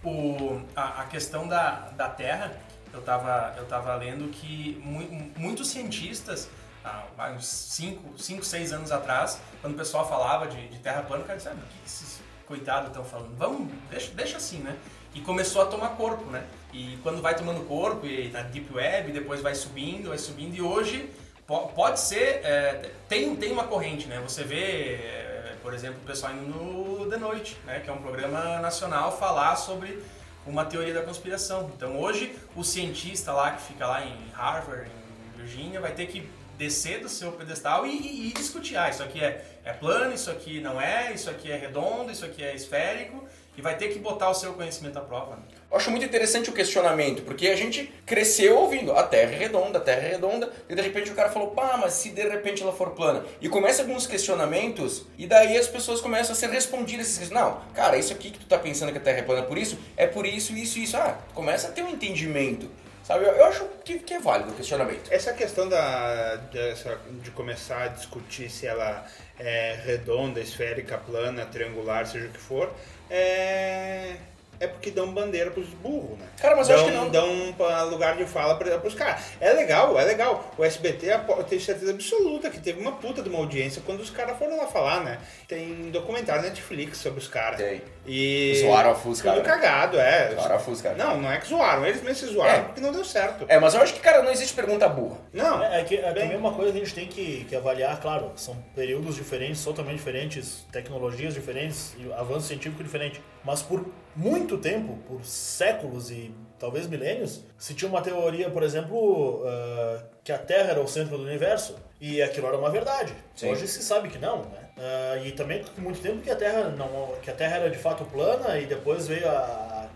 A, 0.76 1.02
a 1.02 1.06
questão 1.06 1.48
da, 1.48 1.90
da 1.96 2.08
Terra, 2.10 2.54
eu 2.94 3.02
tava, 3.02 3.54
eu 3.58 3.66
tava 3.66 3.94
lendo 3.96 4.30
que 4.30 4.82
mu- 4.84 5.32
muitos 5.38 5.70
cientistas, 5.70 6.50
há 6.84 7.30
uns 7.36 7.46
5, 7.48 8.44
6 8.44 8.74
anos 8.74 8.92
atrás, 8.92 9.40
quando 9.62 9.74
o 9.74 9.78
pessoal 9.78 10.08
falava 10.08 10.48
de, 10.48 10.68
de 10.70 10.80
Terra 10.80 11.02
plana, 11.04 11.24
o 11.24 11.28
cara 11.28 11.38
disse, 11.38 11.50
ah, 11.50 11.54
o 11.54 11.56
que 11.58 11.86
esses 11.86 12.20
coitados 12.46 12.88
estão 12.90 13.04
falando? 13.04 13.36
Vamos, 13.38 13.68
deixa, 13.90 14.12
deixa 14.14 14.38
assim, 14.38 14.58
né? 14.60 14.76
E 15.14 15.22
começou 15.22 15.62
a 15.64 15.66
tomar 15.66 15.90
corpo, 15.90 16.26
né? 16.30 16.44
E 16.72 16.98
quando 17.02 17.22
vai 17.22 17.36
tomando 17.36 17.66
corpo, 17.68 18.06
e 18.06 18.30
na 18.30 18.42
Deep 18.44 18.72
Web, 18.74 19.12
depois 19.12 19.42
vai 19.42 19.56
subindo, 19.56 20.10
vai 20.10 20.18
subindo, 20.20 20.56
e 20.56 20.62
hoje 20.62 21.10
pode 21.58 22.00
ser, 22.00 22.42
é, 22.46 22.92
tem, 23.08 23.36
tem 23.36 23.52
uma 23.52 23.66
corrente, 23.66 24.08
né? 24.08 24.20
Você 24.24 24.44
vê, 24.44 24.94
é, 24.96 25.56
por 25.62 25.74
exemplo, 25.74 25.98
o 26.04 26.06
pessoal 26.06 26.32
indo 26.34 26.46
no 26.48 27.10
The 27.10 27.18
Noite, 27.18 27.58
né? 27.66 27.80
Que 27.80 27.90
é 27.90 27.94
um 27.94 28.02
programa 28.02 28.60
nacional 28.60 29.18
falar 29.18 29.56
sobre 29.56 30.02
uma 30.46 30.66
teoria 30.66 30.94
da 30.94 31.02
conspiração. 31.02 31.72
Então 31.76 32.00
hoje 32.00 32.36
o 32.56 32.64
cientista 32.64 33.32
lá 33.34 33.52
que 33.52 33.62
fica 33.64 33.86
lá 33.88 34.04
em 34.06 34.16
Harvard, 34.34 34.90
em 34.90 35.38
Virgínia, 35.38 35.80
vai 35.80 35.92
ter 35.92 36.06
que 36.08 36.30
descer 36.58 37.00
do 37.02 37.08
seu 37.10 37.32
pedestal 37.32 37.86
e, 37.86 37.90
e- 37.92 38.30
e 38.30 38.34
discutir. 38.34 38.76
Ah, 38.78 38.90
isso 38.90 39.02
aqui 39.02 39.24
é, 39.24 39.46
é 39.64 39.72
plano, 39.74 40.14
isso 40.14 40.30
aqui 40.30 40.60
não 40.60 40.80
é, 40.80 41.14
isso 41.14 41.30
aqui 41.30 41.52
é 41.52 41.56
redondo, 41.58 42.12
isso 42.12 42.26
aqui 42.26 42.44
é 42.44 42.54
esférico. 42.54 43.26
E 43.60 43.62
vai 43.62 43.76
ter 43.76 43.90
que 43.90 44.00
botar 44.00 44.30
o 44.30 44.34
seu 44.34 44.54
conhecimento 44.54 44.98
à 44.98 45.02
prova. 45.02 45.36
né? 45.36 45.42
Eu 45.70 45.76
acho 45.76 45.92
muito 45.92 46.06
interessante 46.06 46.50
o 46.50 46.54
questionamento, 46.54 47.24
porque 47.24 47.50
a 47.50 47.58
gente 47.58 47.94
cresceu 48.06 48.56
ouvindo 48.58 48.94
a 48.94 49.04
Terra 49.04 49.34
é 49.34 49.38
redonda, 49.38 49.80
a 49.80 49.82
Terra 49.82 50.00
é 50.08 50.12
redonda, 50.12 50.50
e 50.70 50.74
de 50.74 50.82
repente 50.82 51.12
o 51.12 51.14
cara 51.14 51.30
falou, 51.30 51.50
pá, 51.52 51.76
mas 51.76 51.92
se 51.92 52.12
de 52.12 52.22
repente 52.26 52.64
ela 52.64 52.72
for 52.72 52.92
plana? 52.92 53.26
E 53.42 53.50
começa 53.50 53.82
alguns 53.82 54.08
questionamentos, 54.08 55.06
e 55.18 55.28
daí 55.28 55.58
as 55.58 55.68
pessoas 55.68 56.00
começam 56.00 56.32
a 56.32 56.36
ser 56.36 56.50
respondidas 56.50 57.08
esses 57.08 57.20
questionamentos. 57.20 57.66
Não, 57.68 57.74
cara, 57.74 57.98
isso 57.98 58.14
aqui 58.14 58.32
que 58.32 58.40
tu 58.40 58.46
tá 58.46 58.58
pensando 58.58 58.94
que 58.94 58.98
a 58.98 59.02
Terra 59.02 59.18
é 59.20 59.24
plana 59.24 59.44
por 59.44 59.58
isso, 59.58 59.78
é 59.98 60.08
por 60.08 60.26
isso, 60.26 60.54
isso, 60.54 60.80
isso. 60.80 60.96
Ah, 60.96 61.18
começa 61.34 61.68
a 61.68 61.72
ter 61.72 61.82
um 61.84 61.90
entendimento, 61.90 62.72
sabe? 63.04 63.26
Eu, 63.26 63.34
eu 63.34 63.46
acho 63.46 63.66
que, 63.84 64.00
que 64.00 64.14
é 64.14 64.20
válido 64.20 64.52
o 64.52 64.56
questionamento. 64.56 65.12
Essa 65.12 65.34
questão 65.34 65.68
da, 65.68 66.36
dessa- 66.50 66.98
de 67.22 67.30
começar 67.32 67.82
a 67.84 67.88
discutir 67.90 68.50
se 68.50 68.66
ela 68.66 69.06
é 69.38 69.78
redonda, 69.86 70.40
esférica, 70.40 70.98
plana, 70.98 71.46
triangular, 71.46 72.08
seja 72.08 72.26
o 72.28 72.30
que 72.30 72.40
for, 72.40 72.72
é, 73.10 74.18
é 74.60 74.68
porque 74.68 74.92
dão 74.92 75.12
bandeira 75.14 75.52
pros 75.52 75.68
burros, 75.70 76.18
né? 76.20 76.26
Cara, 76.42 76.56
mas 76.56 76.70
eu 76.70 76.76
dão, 76.76 76.86
acho 76.86 76.94
que 76.94 76.98
não- 77.00 77.10
Dão 77.10 77.54
pra 77.54 77.84
lugar 77.84 78.16
de 78.18 78.26
fala 78.26 78.56
pra, 78.56 78.78
pros 78.78 78.94
caras. 78.94 79.22
É 79.40 79.52
legal, 79.54 80.00
é 80.00 80.04
legal. 80.04 80.52
O 80.58 80.64
SBT, 80.64 81.08
eu 81.08 81.44
tenho 81.44 81.62
certeza 81.62 81.92
absoluta 81.92 82.50
que 82.50 82.60
teve 82.60 82.80
uma 82.80 82.94
puta 82.94 83.22
de 83.22 83.30
uma 83.30 83.40
audiência 83.40 83.82
quando 83.86 84.00
os 84.02 84.10
caras 84.10 84.38
foram 84.38 84.58
lá 84.58 84.68
falar, 84.68 85.02
né? 85.04 85.20
Tem 85.48 85.90
documentário 85.92 86.42
na 86.42 86.50
Netflix 86.50 86.98
sobre 87.00 87.20
os 87.20 87.28
caras. 87.28 87.58
Tem. 87.58 87.82
E... 88.06 88.56
Zoaram 88.62 88.92
a 88.92 88.96
Fusca, 88.96 89.32
Tudo 89.32 89.44
cagado, 89.44 90.00
é. 90.00 90.32
Zoaram 90.36 90.56
a 90.56 90.60
Fusca, 90.60 90.90
cara. 90.90 91.04
Não, 91.04 91.22
não 91.22 91.32
é 91.32 91.38
que 91.38 91.48
zoaram. 91.48 91.86
Eles 91.86 92.02
mesmos 92.02 92.18
se 92.20 92.34
zoaram 92.34 92.60
É. 92.60 92.62
porque 92.64 92.82
não 92.82 92.92
deu 92.92 93.06
certo. 93.06 93.46
É, 93.48 93.60
mas 93.60 93.74
eu 93.76 93.82
acho 93.82 93.94
que, 93.94 94.00
cara, 94.00 94.22
não 94.24 94.32
existe 94.32 94.54
pergunta 94.56 94.88
burra. 94.90 95.18
Não. 95.34 95.64
É, 95.64 95.82
é 95.82 95.84
que 95.84 95.96
é 95.96 96.12
Bem- 96.14 96.24
também 96.24 96.38
uma 96.38 96.52
coisa 96.54 96.72
que 96.72 96.78
a 96.78 96.84
gente 96.84 96.94
tem 96.96 97.08
que, 97.08 97.46
que 97.48 97.56
avaliar, 97.56 98.00
claro, 98.02 98.32
são 98.36 98.56
períodos 98.76 99.16
diferentes, 99.16 99.64
totalmente 99.64 99.98
diferentes, 99.98 100.66
tecnologias 100.72 101.34
diferentes, 101.34 101.94
avanço 102.18 102.48
científico 102.48 102.84
diferente. 102.84 103.22
Mas 103.44 103.62
por 103.62 103.86
muito 104.16 104.58
tempo, 104.58 104.98
por 105.08 105.24
séculos 105.24 106.12
e 106.12 106.34
talvez 106.58 106.88
milênios, 106.88 107.44
se 107.58 107.74
tinha 107.74 107.90
uma 107.90 108.02
teoria, 108.02 108.50
por 108.50 108.64
exemplo, 108.64 109.44
ah, 109.46 110.04
que 110.24 110.32
a 110.32 110.38
Terra 110.38 110.72
era 110.72 110.82
o 110.82 110.88
centro 110.88 111.18
do 111.18 111.24
universo, 111.24 111.76
e 112.02 112.22
aquilo 112.22 112.48
era 112.48 112.58
uma 112.58 112.70
verdade. 112.70 113.14
Sim. 113.36 113.52
Hoje 113.52 113.68
se 113.68 113.82
sabe 113.82 114.10
que 114.10 114.18
não, 114.18 114.44
né? 114.44 114.70
Ah, 114.78 115.18
e 115.24 115.32
também 115.32 115.64
por 115.64 115.82
muito 115.82 116.02
tempo 116.02 116.22
que 116.22 116.30
a 116.30 116.36
Terra 116.36 116.70
não, 116.70 117.14
que 117.22 117.30
a 117.30 117.34
Terra 117.34 117.58
era 117.58 117.70
de 117.70 117.78
fato 117.78 118.06
plana 118.06 118.58
e 118.58 118.66
depois 118.66 119.08
veio 119.08 119.28
a, 119.28 119.90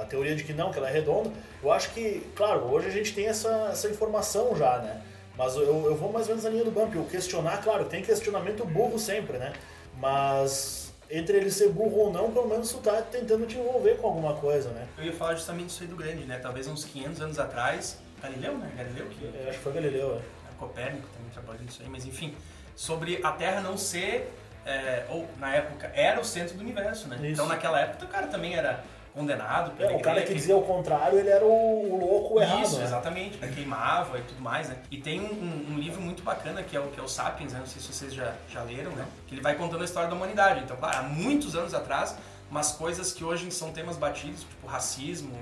a 0.00 0.04
teoria 0.08 0.34
de 0.34 0.44
que 0.44 0.52
não, 0.52 0.70
que 0.70 0.78
ela 0.78 0.88
é 0.88 0.92
redonda. 0.92 1.30
Eu 1.62 1.70
acho 1.70 1.90
que, 1.90 2.20
claro, 2.34 2.64
hoje 2.64 2.88
a 2.88 2.90
gente 2.90 3.14
tem 3.14 3.26
essa, 3.26 3.68
essa 3.70 3.88
informação 3.88 4.56
já, 4.56 4.78
né? 4.78 5.02
Mas 5.36 5.54
eu, 5.54 5.86
eu 5.86 5.96
vou 5.96 6.12
mais 6.12 6.26
ou 6.26 6.30
menos 6.30 6.44
na 6.44 6.50
linha 6.50 6.64
do 6.64 6.70
Bump. 6.70 6.94
O 6.96 7.04
questionar, 7.04 7.62
claro, 7.62 7.86
tem 7.86 8.02
questionamento 8.02 8.64
burro 8.64 8.98
sempre, 8.98 9.38
né? 9.38 9.52
Mas 9.96 10.89
entre 11.10 11.36
ele 11.36 11.50
ser 11.50 11.70
burro 11.70 11.98
ou 11.98 12.12
não, 12.12 12.30
pelo 12.30 12.48
menos 12.48 12.70
tu 12.70 12.78
tá 12.78 13.02
tentando 13.02 13.46
te 13.46 13.58
envolver 13.58 13.96
com 13.96 14.06
alguma 14.06 14.34
coisa, 14.34 14.70
né? 14.70 14.86
Eu 14.96 15.04
ia 15.04 15.12
falar 15.12 15.34
justamente 15.34 15.66
disso 15.66 15.82
aí 15.82 15.88
do 15.88 15.96
grande, 15.96 16.24
né? 16.24 16.38
Talvez 16.38 16.66
uns 16.66 16.84
500 16.84 17.20
anos 17.20 17.38
atrás, 17.38 17.98
Galileu, 18.22 18.56
né? 18.56 18.70
Galileu 18.76 19.06
que 19.06 19.24
Eu 19.24 19.48
acho 19.48 19.58
que 19.58 19.64
foi 19.64 19.72
Galileu, 19.72 20.16
é. 20.16 20.40
Copérnico 20.56 21.08
também 21.08 21.30
trabalhou 21.30 21.62
nisso 21.62 21.80
aí, 21.82 21.88
mas 21.88 22.04
enfim, 22.04 22.34
sobre 22.76 23.18
a 23.22 23.32
Terra 23.32 23.62
não 23.62 23.78
ser, 23.78 24.30
é, 24.66 25.06
ou 25.08 25.26
na 25.38 25.54
época, 25.54 25.90
era 25.94 26.20
o 26.20 26.24
centro 26.24 26.54
do 26.54 26.60
universo, 26.60 27.08
né? 27.08 27.16
Isso. 27.16 27.26
Então 27.26 27.46
naquela 27.46 27.80
época 27.80 28.04
o 28.04 28.08
cara 28.08 28.26
também 28.26 28.54
era 28.54 28.84
condenado 29.14 29.72
É, 29.82 29.86
o 29.86 30.00
cara 30.00 30.18
igreja, 30.18 30.26
que 30.26 30.34
dizia 30.34 30.56
o 30.56 30.62
contrário, 30.62 31.18
ele 31.18 31.28
era 31.28 31.44
o, 31.44 31.92
o 31.94 31.98
louco 31.98 32.40
errado, 32.40 32.62
Isso, 32.62 32.78
né? 32.78 32.84
exatamente, 32.84 33.38
né? 33.38 33.50
queimava 33.54 34.18
e 34.18 34.22
tudo 34.22 34.40
mais, 34.40 34.68
né? 34.68 34.76
E 34.90 34.98
tem 35.00 35.20
um, 35.20 35.72
um- 35.74 35.78
livro 35.78 36.00
muito 36.00 36.22
bacana 36.22 36.62
que 36.62 36.76
é 36.76 36.80
o, 36.80 36.88
que 36.88 37.00
é 37.00 37.02
o 37.02 37.08
Sapiens, 37.08 37.52
né? 37.52 37.58
não 37.58 37.66
sei 37.66 37.80
se 37.82 37.92
vocês 37.92 38.14
já, 38.14 38.34
já 38.48 38.62
leram, 38.62 38.92
né? 38.92 39.06
Que 39.26 39.34
ele 39.34 39.40
vai 39.42 39.54
contando 39.56 39.82
a 39.82 39.84
história 39.84 40.08
da 40.08 40.14
humanidade. 40.14 40.60
Então, 40.64 40.76
claro, 40.76 40.98
há 40.98 41.02
muitos 41.02 41.54
anos 41.56 41.74
atrás, 41.74 42.16
umas 42.50 42.72
coisas 42.72 43.12
que 43.12 43.24
hoje 43.24 43.50
são 43.50 43.72
temas 43.72 43.96
batidos, 43.96 44.40
tipo 44.42 44.66
racismo, 44.66 45.36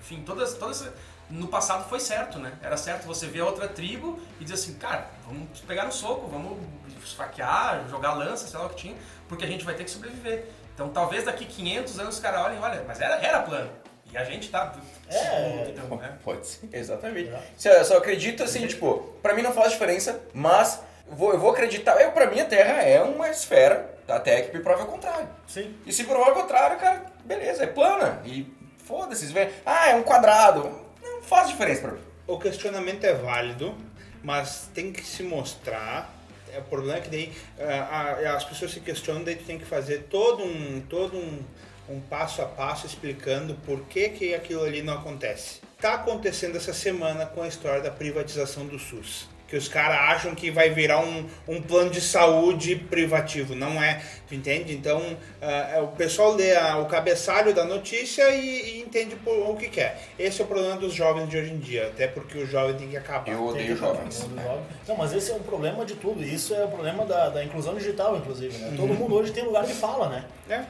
enfim, 0.00 0.22
todas, 0.24 0.54
todas 0.54 0.88
no 1.30 1.46
passado 1.48 1.88
foi 1.88 2.00
certo, 2.00 2.38
né? 2.38 2.52
Era 2.62 2.76
certo 2.76 3.06
você 3.06 3.26
ver 3.26 3.40
outra 3.42 3.66
tribo 3.68 4.18
e 4.40 4.44
dizer 4.44 4.54
assim, 4.54 4.74
cara, 4.74 5.06
vamos 5.26 5.60
pegar 5.60 5.84
no 5.86 5.92
soco, 5.92 6.26
vamos 6.28 6.58
esfaquear, 7.02 7.84
jogar 7.88 8.14
lança, 8.14 8.46
sei 8.46 8.58
lá 8.58 8.66
o 8.66 8.68
que 8.70 8.76
tinha, 8.76 8.96
porque 9.28 9.44
a 9.44 9.48
gente 9.48 9.64
vai 9.64 9.74
ter 9.74 9.84
que 9.84 9.90
sobreviver. 9.90 10.48
Então 10.74 10.88
talvez 10.88 11.24
daqui 11.24 11.44
500 11.44 11.98
anos 12.00 12.14
os 12.16 12.20
caras 12.20 12.40
olhem, 12.46 12.58
olha, 12.60 12.82
mas 12.86 13.00
era, 13.00 13.14
era 13.16 13.40
plano. 13.42 13.70
E 14.12 14.16
a 14.18 14.24
gente 14.24 14.50
tá... 14.50 14.74
É. 15.08 15.70
então, 15.70 15.96
né? 15.96 16.16
Pode 16.24 16.46
ser, 16.46 16.68
exatamente. 16.72 17.30
É. 17.30 17.40
Só- 17.56 17.68
Eu 17.70 17.84
só 17.84 17.96
acredito 17.98 18.42
assim, 18.42 18.66
tipo, 18.66 18.98
pra 19.22 19.34
mim 19.34 19.42
não 19.42 19.52
faz 19.52 19.72
diferença, 19.72 20.20
mas 20.34 20.82
eu 21.08 21.16
vou, 21.16 21.32
eu 21.32 21.38
vou 21.38 21.50
acreditar. 21.50 21.98
Eu, 22.00 22.12
pra 22.12 22.26
mim, 22.26 22.40
a 22.40 22.44
Terra 22.44 22.82
é 22.82 23.00
uma 23.02 23.28
esfera, 23.30 23.90
até 24.06 24.42
que 24.42 24.56
me 24.56 24.62
prova 24.62 24.82
o 24.84 24.86
contrário. 24.86 25.28
Sim. 25.46 25.74
E 25.86 25.92
se 25.92 26.04
provar 26.04 26.30
o 26.32 26.34
contrário, 26.34 26.78
cara, 26.78 27.06
beleza, 27.24 27.64
é 27.64 27.66
plana. 27.66 28.20
E 28.26 28.52
foda-se, 28.84 29.26
vê, 29.26 29.50
ah, 29.64 29.88
é 29.90 29.94
um 29.94 30.02
quadrado. 30.02 30.78
Não 31.02 31.22
faz 31.22 31.48
diferença 31.48 31.80
pra 31.82 31.92
mim. 31.92 32.00
O 32.26 32.38
questionamento 32.38 33.04
é 33.04 33.14
válido, 33.14 33.74
mas 34.22 34.68
tem 34.74 34.92
que 34.92 35.02
se 35.04 35.22
mostrar. 35.22 36.10
É, 36.52 36.58
O 36.58 36.62
problema 36.62 36.98
é 36.98 37.00
que 37.00 37.08
daí 37.08 37.32
ah, 37.58 38.18
ah, 38.24 38.36
as 38.36 38.44
pessoas 38.44 38.72
se 38.72 38.80
questionam, 38.80 39.24
daí 39.24 39.36
tu 39.36 39.44
tem 39.44 39.58
que 39.58 39.64
fazer 39.64 40.04
todo 40.10 40.44
um, 40.44 40.82
todo 40.88 41.16
um, 41.16 41.42
um 41.88 42.00
passo 42.00 42.42
a 42.42 42.46
passo 42.46 42.86
explicando 42.86 43.54
por 43.66 43.80
que, 43.86 44.10
que 44.10 44.34
aquilo 44.34 44.62
ali 44.62 44.82
não 44.82 44.94
acontece. 44.94 45.60
Tá 45.80 45.94
acontecendo 45.94 46.56
essa 46.56 46.72
semana 46.72 47.26
com 47.26 47.42
a 47.42 47.48
história 47.48 47.82
da 47.82 47.90
privatização 47.90 48.66
do 48.66 48.78
SUS. 48.78 49.31
Que 49.52 49.58
os 49.58 49.68
caras 49.68 49.98
acham 50.16 50.34
que 50.34 50.50
vai 50.50 50.70
virar 50.70 51.00
um, 51.00 51.26
um 51.46 51.60
plano 51.60 51.90
de 51.90 52.00
saúde 52.00 52.74
privativo. 52.74 53.54
Não 53.54 53.82
é, 53.82 54.00
tu 54.26 54.34
entende? 54.34 54.72
Então, 54.74 55.14
ah, 55.42 55.72
é, 55.74 55.80
o 55.82 55.88
pessoal 55.88 56.32
lê 56.32 56.56
a- 56.56 56.78
o 56.78 56.86
cabeçalho 56.86 57.52
da 57.52 57.62
notícia 57.62 58.30
e, 58.30 58.78
e 58.78 58.80
entende 58.80 59.14
por- 59.16 59.50
o 59.50 59.54
que 59.54 59.68
quer. 59.68 60.00
Esse 60.18 60.40
é 60.40 60.44
o 60.44 60.48
problema 60.48 60.76
dos 60.76 60.94
jovens 60.94 61.28
de 61.28 61.36
hoje 61.36 61.50
em 61.52 61.58
dia. 61.58 61.88
Até 61.88 62.06
porque 62.08 62.38
o 62.38 62.46
jovem 62.46 62.76
tem 62.76 62.88
que 62.88 62.96
acabar. 62.96 63.30
Eu 63.30 63.44
odeio 63.44 63.76
jovens. 63.76 64.26
Não, 64.88 64.96
mas 64.96 65.12
esse 65.12 65.30
é 65.30 65.34
um 65.34 65.42
problema 65.42 65.84
de 65.84 65.96
tudo. 65.96 66.24
Isso 66.24 66.54
é 66.54 66.64
o 66.64 66.68
problema 66.68 67.04
da, 67.04 67.28
da 67.28 67.44
inclusão 67.44 67.74
digital, 67.74 68.16
inclusive, 68.16 68.56
né? 68.56 68.72
Todo 68.74 68.94
mundo 68.94 69.14
hoje 69.16 69.32
tem 69.32 69.44
lugar 69.44 69.66
de 69.66 69.74
fala, 69.74 70.08
né? 70.08 70.24
É. 70.48 70.62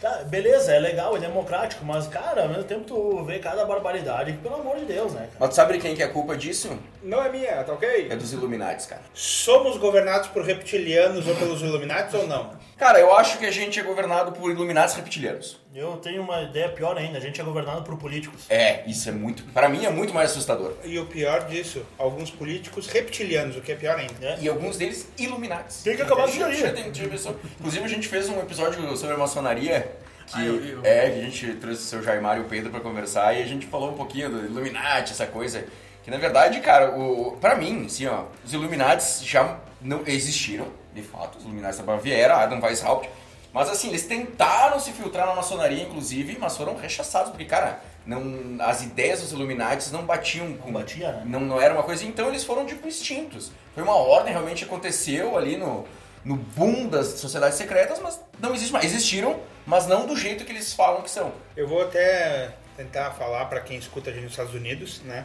Tá, 0.00 0.24
beleza, 0.24 0.72
é 0.74 0.80
legal, 0.80 1.14
é 1.16 1.20
democrático, 1.20 1.84
mas, 1.84 2.08
cara, 2.08 2.42
ao 2.44 2.48
mesmo 2.48 2.64
tempo 2.64 2.84
tu 2.84 3.22
vê 3.24 3.38
cada 3.38 3.64
barbaridade, 3.66 4.32
que, 4.32 4.38
pelo 4.38 4.54
amor 4.56 4.76
de 4.78 4.86
Deus, 4.86 5.12
né, 5.12 5.20
cara? 5.20 5.36
Mas 5.38 5.50
tu 5.50 5.54
sabe 5.54 5.74
de 5.74 5.78
quem 5.80 5.94
que 5.94 6.02
é 6.02 6.06
a 6.06 6.08
culpa 6.08 6.34
disso? 6.36 6.76
Não 7.04 7.22
é 7.22 7.30
minha, 7.30 7.62
tá 7.62 7.72
ok? 7.74 8.08
É 8.10 8.16
dos 8.16 8.32
Illuminates, 8.32 8.86
cara. 8.86 9.02
Somos 9.12 9.76
governados 9.76 10.28
por 10.28 10.42
reptilianos 10.42 11.28
ou 11.28 11.34
pelos 11.36 11.60
Illuminati 11.60 12.16
ou 12.16 12.26
não? 12.26 12.52
Cara, 12.78 12.98
eu 12.98 13.14
acho 13.14 13.38
que 13.38 13.44
a 13.44 13.50
gente 13.50 13.78
é 13.78 13.82
governado 13.82 14.32
por 14.32 14.50
Illuminates 14.50 14.94
reptilianos. 14.94 15.60
Eu 15.74 15.96
tenho 15.98 16.22
uma 16.22 16.40
ideia 16.42 16.68
pior 16.70 16.96
ainda, 16.96 17.18
a 17.18 17.20
gente 17.20 17.40
é 17.40 17.44
governado 17.44 17.82
por 17.82 17.96
políticos. 17.98 18.46
É, 18.48 18.82
isso 18.88 19.08
é 19.08 19.12
muito. 19.12 19.42
Pra 19.52 19.68
mim 19.68 19.84
é 19.84 19.90
muito 19.90 20.14
mais 20.14 20.30
assustador. 20.30 20.72
E 20.82 20.98
o 20.98 21.04
pior 21.06 21.46
disso, 21.46 21.84
alguns 21.98 22.30
políticos 22.30 22.86
reptilianos, 22.86 23.56
o 23.56 23.60
que 23.60 23.72
é 23.72 23.74
pior 23.74 23.98
ainda. 23.98 24.14
né? 24.18 24.38
E 24.40 24.48
alguns 24.48 24.78
deles 24.78 25.06
Illuminates. 25.18 25.82
Tem 25.82 25.96
que 25.96 26.02
acabar 26.02 26.22
com 26.24 26.30
isso. 26.30 27.36
Inclusive 27.60 27.84
a 27.84 27.88
gente 27.88 28.08
fez 28.08 28.28
um 28.28 28.38
episódio 28.40 28.96
sobre 28.96 29.14
a 29.14 29.18
maçonaria. 29.18 29.92
Que, 30.26 30.38
Ah, 30.38 30.44
eu 30.44 30.64
eu. 30.64 30.80
É, 30.84 31.10
que 31.10 31.18
a 31.18 31.22
gente 31.22 31.54
trouxe 31.56 31.82
o 31.82 31.84
seu 31.84 32.02
Jaimar 32.02 32.38
e 32.38 32.40
o 32.40 32.44
Pedro 32.44 32.70
pra 32.70 32.80
conversar 32.80 33.34
e 33.38 33.42
a 33.42 33.46
gente 33.46 33.66
falou 33.66 33.90
um 33.90 33.94
pouquinho 33.94 34.30
do 34.30 34.38
Illuminati, 34.46 35.12
essa 35.12 35.26
coisa. 35.26 35.66
Que 36.04 36.10
na 36.10 36.18
verdade, 36.18 36.60
cara, 36.60 36.90
o, 36.90 37.38
pra 37.40 37.56
mim, 37.56 37.86
assim, 37.86 38.06
ó, 38.06 38.24
os 38.44 38.52
Illuminates 38.52 39.24
já 39.24 39.58
não 39.80 40.02
existiram, 40.06 40.66
de 40.94 41.02
fato. 41.02 41.38
Os 41.38 41.44
Illuminates 41.44 41.78
da 41.78 41.96
vieram, 41.96 42.36
Adam 42.36 42.60
Weishaupt. 42.60 43.08
Mas 43.54 43.70
assim, 43.70 43.88
eles 43.88 44.04
tentaram 44.04 44.78
se 44.78 44.92
filtrar 44.92 45.26
na 45.26 45.34
maçonaria, 45.34 45.82
inclusive, 45.82 46.36
mas 46.38 46.56
foram 46.56 46.76
rechaçados, 46.76 47.30
porque, 47.30 47.44
cara, 47.44 47.80
não, 48.04 48.56
as 48.60 48.82
ideias 48.82 49.22
dos 49.22 49.32
Illuminates 49.32 49.90
não 49.90 50.04
batiam 50.04 50.52
com. 50.54 50.72
Não 50.72 50.80
batia, 50.80 51.12
né? 51.12 51.22
Não, 51.24 51.40
não 51.40 51.60
era 51.60 51.72
uma 51.72 51.82
coisa. 51.82 52.04
Então 52.04 52.28
eles 52.28 52.44
foram, 52.44 52.66
tipo, 52.66 52.86
extintos. 52.86 53.50
Foi 53.74 53.82
uma 53.82 53.94
ordem, 53.94 54.32
realmente 54.32 54.64
aconteceu 54.64 55.38
ali 55.38 55.56
no, 55.56 55.86
no 56.22 56.36
boom 56.36 56.88
das 56.88 57.06
sociedades 57.18 57.56
secretas, 57.56 57.98
mas 58.00 58.20
não 58.38 58.54
existe 58.54 58.72
mais. 58.72 58.84
Existiram, 58.84 59.40
mas 59.64 59.86
não 59.86 60.04
do 60.04 60.16
jeito 60.16 60.44
que 60.44 60.52
eles 60.52 60.74
falam 60.74 61.00
que 61.00 61.10
são. 61.10 61.32
Eu 61.56 61.66
vou 61.66 61.80
até 61.80 62.50
tentar 62.76 63.12
falar 63.12 63.46
para 63.46 63.60
quem 63.60 63.78
escuta 63.78 64.10
a 64.10 64.12
gente 64.12 64.24
nos 64.24 64.32
Estados 64.32 64.54
Unidos, 64.54 65.00
né? 65.04 65.24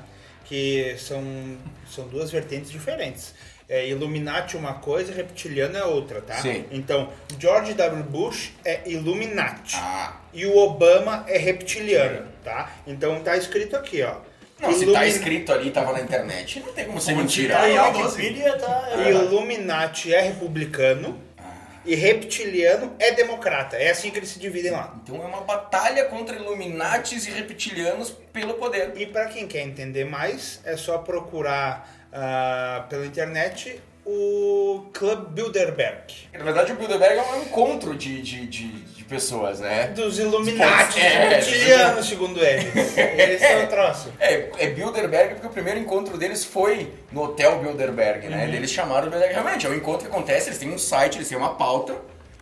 Que 0.49 0.95
são, 0.97 1.23
são 1.89 2.07
duas 2.07 2.31
vertentes 2.31 2.71
diferentes. 2.71 3.33
É, 3.69 3.87
Illuminati 3.87 4.57
uma 4.57 4.73
coisa, 4.73 5.13
reptiliano 5.13 5.77
é 5.77 5.83
outra, 5.85 6.21
tá? 6.21 6.41
Sim. 6.41 6.65
Então, 6.71 7.07
George 7.37 7.75
W. 7.75 8.03
Bush 8.03 8.51
é 8.65 8.81
Illuminati. 8.87 9.75
Ah. 9.77 10.17
E 10.33 10.43
o 10.47 10.57
Obama 10.57 11.23
é 11.27 11.37
reptiliano, 11.37 12.25
tá? 12.43 12.71
Então 12.87 13.21
tá 13.21 13.37
escrito 13.37 13.75
aqui, 13.75 14.01
ó. 14.01 14.15
Não, 14.59 14.73
se 14.73 14.91
tá 14.91 15.05
escrito 15.05 15.53
ali, 15.53 15.69
tava 15.71 15.93
na 15.93 16.01
internet, 16.01 16.59
não 16.65 16.73
tem 16.73 16.85
como 16.85 16.99
ser 16.99 17.15
mentira. 17.15 17.55
Tá 17.55 17.61
aí 17.61 17.73
Real 17.73 17.85
a 17.85 17.97
Wikipedia, 17.97 18.57
tá... 18.57 18.89
é- 18.91 19.11
Illuminati 19.11 20.13
é 20.13 20.21
republicano 20.21 21.17
e 21.85 21.95
reptiliano 21.95 22.95
é 22.99 23.11
democrata. 23.11 23.77
É 23.77 23.89
assim 23.89 24.11
que 24.11 24.17
eles 24.17 24.29
se 24.29 24.39
dividem 24.39 24.71
lá. 24.71 24.95
Então 25.03 25.15
é 25.21 25.25
uma 25.25 25.41
batalha 25.41 26.05
contra 26.05 26.35
Illuminatis 26.35 27.27
e 27.27 27.31
reptilianos 27.31 28.11
pelo 28.31 28.55
poder. 28.55 28.93
E 28.95 29.05
para 29.05 29.25
quem 29.27 29.47
quer 29.47 29.61
entender 29.61 30.05
mais, 30.05 30.59
é 30.65 30.75
só 30.75 30.97
procurar 30.97 31.89
ah, 32.11 32.85
pela 32.89 33.05
internet 33.05 33.81
o 34.05 34.89
Club 34.93 35.29
Bilderberg. 35.29 36.29
Na 36.33 36.43
verdade, 36.43 36.71
o 36.71 36.75
Bilderberg 36.75 37.17
é 37.17 37.23
um 37.23 37.43
encontro 37.43 37.95
de, 37.95 38.21
de, 38.21 38.47
de 38.47 38.98
pessoas, 39.09 39.59
né? 39.59 39.87
Dos 39.87 40.19
Illuminati 40.19 40.99
É, 40.99 41.29
reptilianos, 41.29 42.07
segundo 42.07 42.39
eles. 42.43 42.73
Esse 42.97 43.43
é 43.45 43.63
o 43.63 43.67
troço. 43.67 44.13
É, 44.19 44.49
é 44.59 44.67
Bilderberg 44.69 45.33
porque 45.35 45.47
o 45.47 45.49
primeiro 45.49 45.79
encontro 45.79 46.17
deles 46.17 46.45
foi 46.45 46.93
no 47.11 47.23
Hotel 47.23 47.59
Bilderberg, 47.59 48.27
né? 48.29 48.45
Uhum. 48.45 48.53
Eles 48.53 48.69
chamaram 48.71 49.07
o 49.07 49.09
Bilderberg. 49.09 49.33
Realmente, 49.41 49.65
é 49.65 49.69
um 49.69 49.73
encontro 49.75 50.07
que 50.07 50.13
acontece, 50.15 50.49
eles 50.49 50.59
têm 50.59 50.71
um 50.71 50.77
site, 50.77 51.15
eles 51.17 51.27
têm 51.27 51.37
uma 51.37 51.55
pauta. 51.55 51.95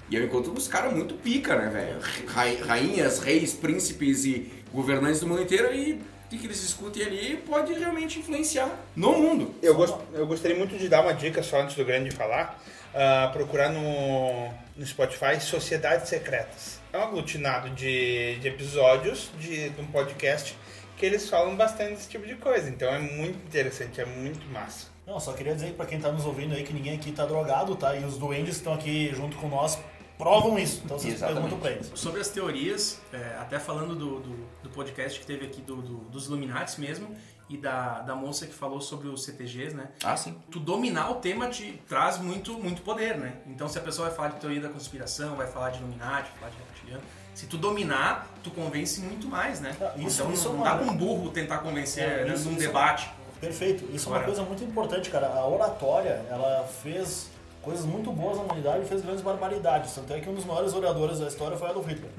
E 0.09 0.15
é 0.17 0.19
um 0.19 0.23
encontro 0.23 0.51
dos 0.51 0.67
caras 0.67 0.93
muito 0.93 1.13
pica, 1.15 1.55
né, 1.55 1.69
velho? 1.69 1.99
Ra- 2.27 2.65
Rainhas, 2.67 3.19
reis, 3.19 3.53
príncipes 3.53 4.23
e 4.25 4.51
governantes 4.73 5.19
do 5.21 5.27
mundo 5.27 5.41
inteiro. 5.41 5.73
E 5.73 6.01
o 6.25 6.29
que, 6.29 6.45
eles 6.45 6.61
discutem 6.61 7.03
ali 7.03 7.37
pode 7.45 7.73
realmente 7.73 8.19
influenciar 8.19 8.69
no 8.95 9.13
mundo. 9.13 9.53
Eu, 9.61 9.75
gost, 9.75 9.95
eu 10.13 10.25
gostaria 10.27 10.55
muito 10.57 10.77
de 10.77 10.87
dar 10.89 11.01
uma 11.01 11.13
dica 11.13 11.41
só 11.43 11.61
antes 11.61 11.75
do 11.75 11.83
grande 11.85 12.11
falar. 12.11 12.61
ah, 12.95 13.29
procurar 13.33 13.69
no, 13.69 14.49
no 14.77 14.85
Spotify 14.85 15.39
Sociedades 15.41 16.07
Secretas. 16.09 16.79
é 16.93 16.97
um 16.97 17.01
aglutinado 17.03 17.69
de, 17.71 18.35
de 18.39 18.47
episódios 18.47 19.31
de, 19.39 19.69
de 19.69 19.81
um 19.81 19.87
podcast 19.87 20.55
que 20.95 21.05
eles 21.05 21.29
falam 21.29 21.55
bastante 21.55 21.91
desse 21.95 22.09
tipo 22.09 22.25
de 22.25 22.35
coisa. 22.35 22.69
Então 22.69 22.87
é 22.93 22.99
muito 22.99 23.37
interessante, 23.45 23.99
é 24.01 24.05
muito 24.05 24.45
massa. 24.47 24.87
Não, 25.05 25.19
só 25.19 25.33
queria 25.33 25.53
dizer 25.55 25.73
pra 25.73 25.85
quem 25.85 25.99
tá 25.99 26.11
nos 26.11 26.25
ouvindo 26.25 26.53
aí 26.53 26.63
que 26.63 26.73
ninguém 26.73 26.95
aqui 26.95 27.11
tá 27.11 27.25
drogado, 27.25 27.75
tá? 27.75 27.95
E 27.95 28.03
os 28.03 28.17
duendes 28.17 28.55
que 28.55 28.57
estão 28.57 28.73
aqui 28.73 29.11
junto 29.15 29.37
com 29.37 29.47
nós 29.47 29.77
provam 30.17 30.57
isso. 30.57 30.81
Então 30.83 30.97
vocês 30.97 31.13
Exatamente. 31.13 31.41
perguntam 31.43 31.59
pra 31.61 31.71
eles. 31.71 31.91
Sobre 31.93 32.19
as 32.19 32.27
teorias, 32.29 32.99
é, 33.13 33.17
até 33.39 33.59
falando 33.59 33.95
do, 33.95 34.19
do, 34.19 34.47
do 34.63 34.69
podcast 34.71 35.19
que 35.19 35.25
teve 35.25 35.45
aqui 35.45 35.61
do, 35.61 35.75
do- 35.81 35.97
dos 36.09 36.25
Illuminati 36.25 36.81
mesmo, 36.81 37.15
e 37.49 37.57
da, 37.57 38.01
da 38.01 38.13
moça 38.15 38.45
que 38.45 38.53
falou 38.53 38.81
sobre 38.81 39.07
os 39.07 39.23
CTGs, 39.23 39.73
né? 39.75 39.87
Ah, 40.03 40.17
sim. 40.17 40.35
tu 40.51 40.59
dominar 40.59 41.09
o 41.11 41.15
tema 41.15 41.47
te 41.47 41.81
traz 41.87 42.17
muito, 42.17 42.53
muito 42.53 42.81
poder, 42.81 43.17
né? 43.17 43.35
Então, 43.47 43.69
se 43.69 43.77
a 43.77 43.81
pessoa 43.81 44.07
vai 44.09 44.15
falar 44.17 44.29
de 44.29 44.39
teoria 44.41 44.61
da 44.61 44.69
conspiração, 44.69 45.35
vai 45.35 45.47
falar 45.47 45.69
de 45.69 45.79
Illuminati, 45.79 46.29
vai 46.31 46.39
falar 46.39 46.51
de 46.51 46.57
reptiliano, 46.57 47.03
se 47.33 47.45
tu 47.45 47.57
dominar, 47.57 48.27
tu 48.43 48.51
convence 48.51 48.99
muito 48.99 49.27
mais, 49.27 49.61
né? 49.61 49.75
Ah, 49.79 49.93
isso- 49.97 50.21
então, 50.21 50.33
isso 50.33 50.49
não 50.49 50.61
é 50.61 50.63
dá 50.65 50.73
uma- 50.75 50.83
pra 50.83 50.91
um 50.93 50.97
burro 50.97 51.29
tentar 51.31 51.59
convencer 51.59 52.03
É, 52.03 52.25
né, 52.25 52.33
isso- 52.33 52.45
num 52.45 52.51
isso- 52.57 52.59
debate. 52.67 53.09
Perfeito. 53.39 53.85
Isso 53.93 54.07
é 54.07 54.09
uma 54.11 54.17
Agora- 54.17 54.25
coisa 54.33 54.41
muito 54.43 54.63
importante, 54.63 55.09
cara. 55.11 55.27
A 55.27 55.47
oratória, 55.47 56.25
ela 56.29 56.67
fez 56.81 57.29
coisas 57.61 57.85
muito 57.85 58.11
boas 58.11 58.35
na 58.37 58.43
humanidade 58.43 58.83
e 58.83 58.87
fez 58.87 59.01
grandes 59.03 59.21
barbaridades. 59.21 59.93
Tanto 59.93 60.11
é 60.13 60.19
que 60.19 60.27
um 60.27 60.33
dos 60.33 60.43
maiores 60.45 60.73
oradores 60.73 61.19
da 61.19 61.27
história 61.27 61.55
foi 61.55 61.69
Adolf 61.69 61.85
Hitler. 61.87 62.09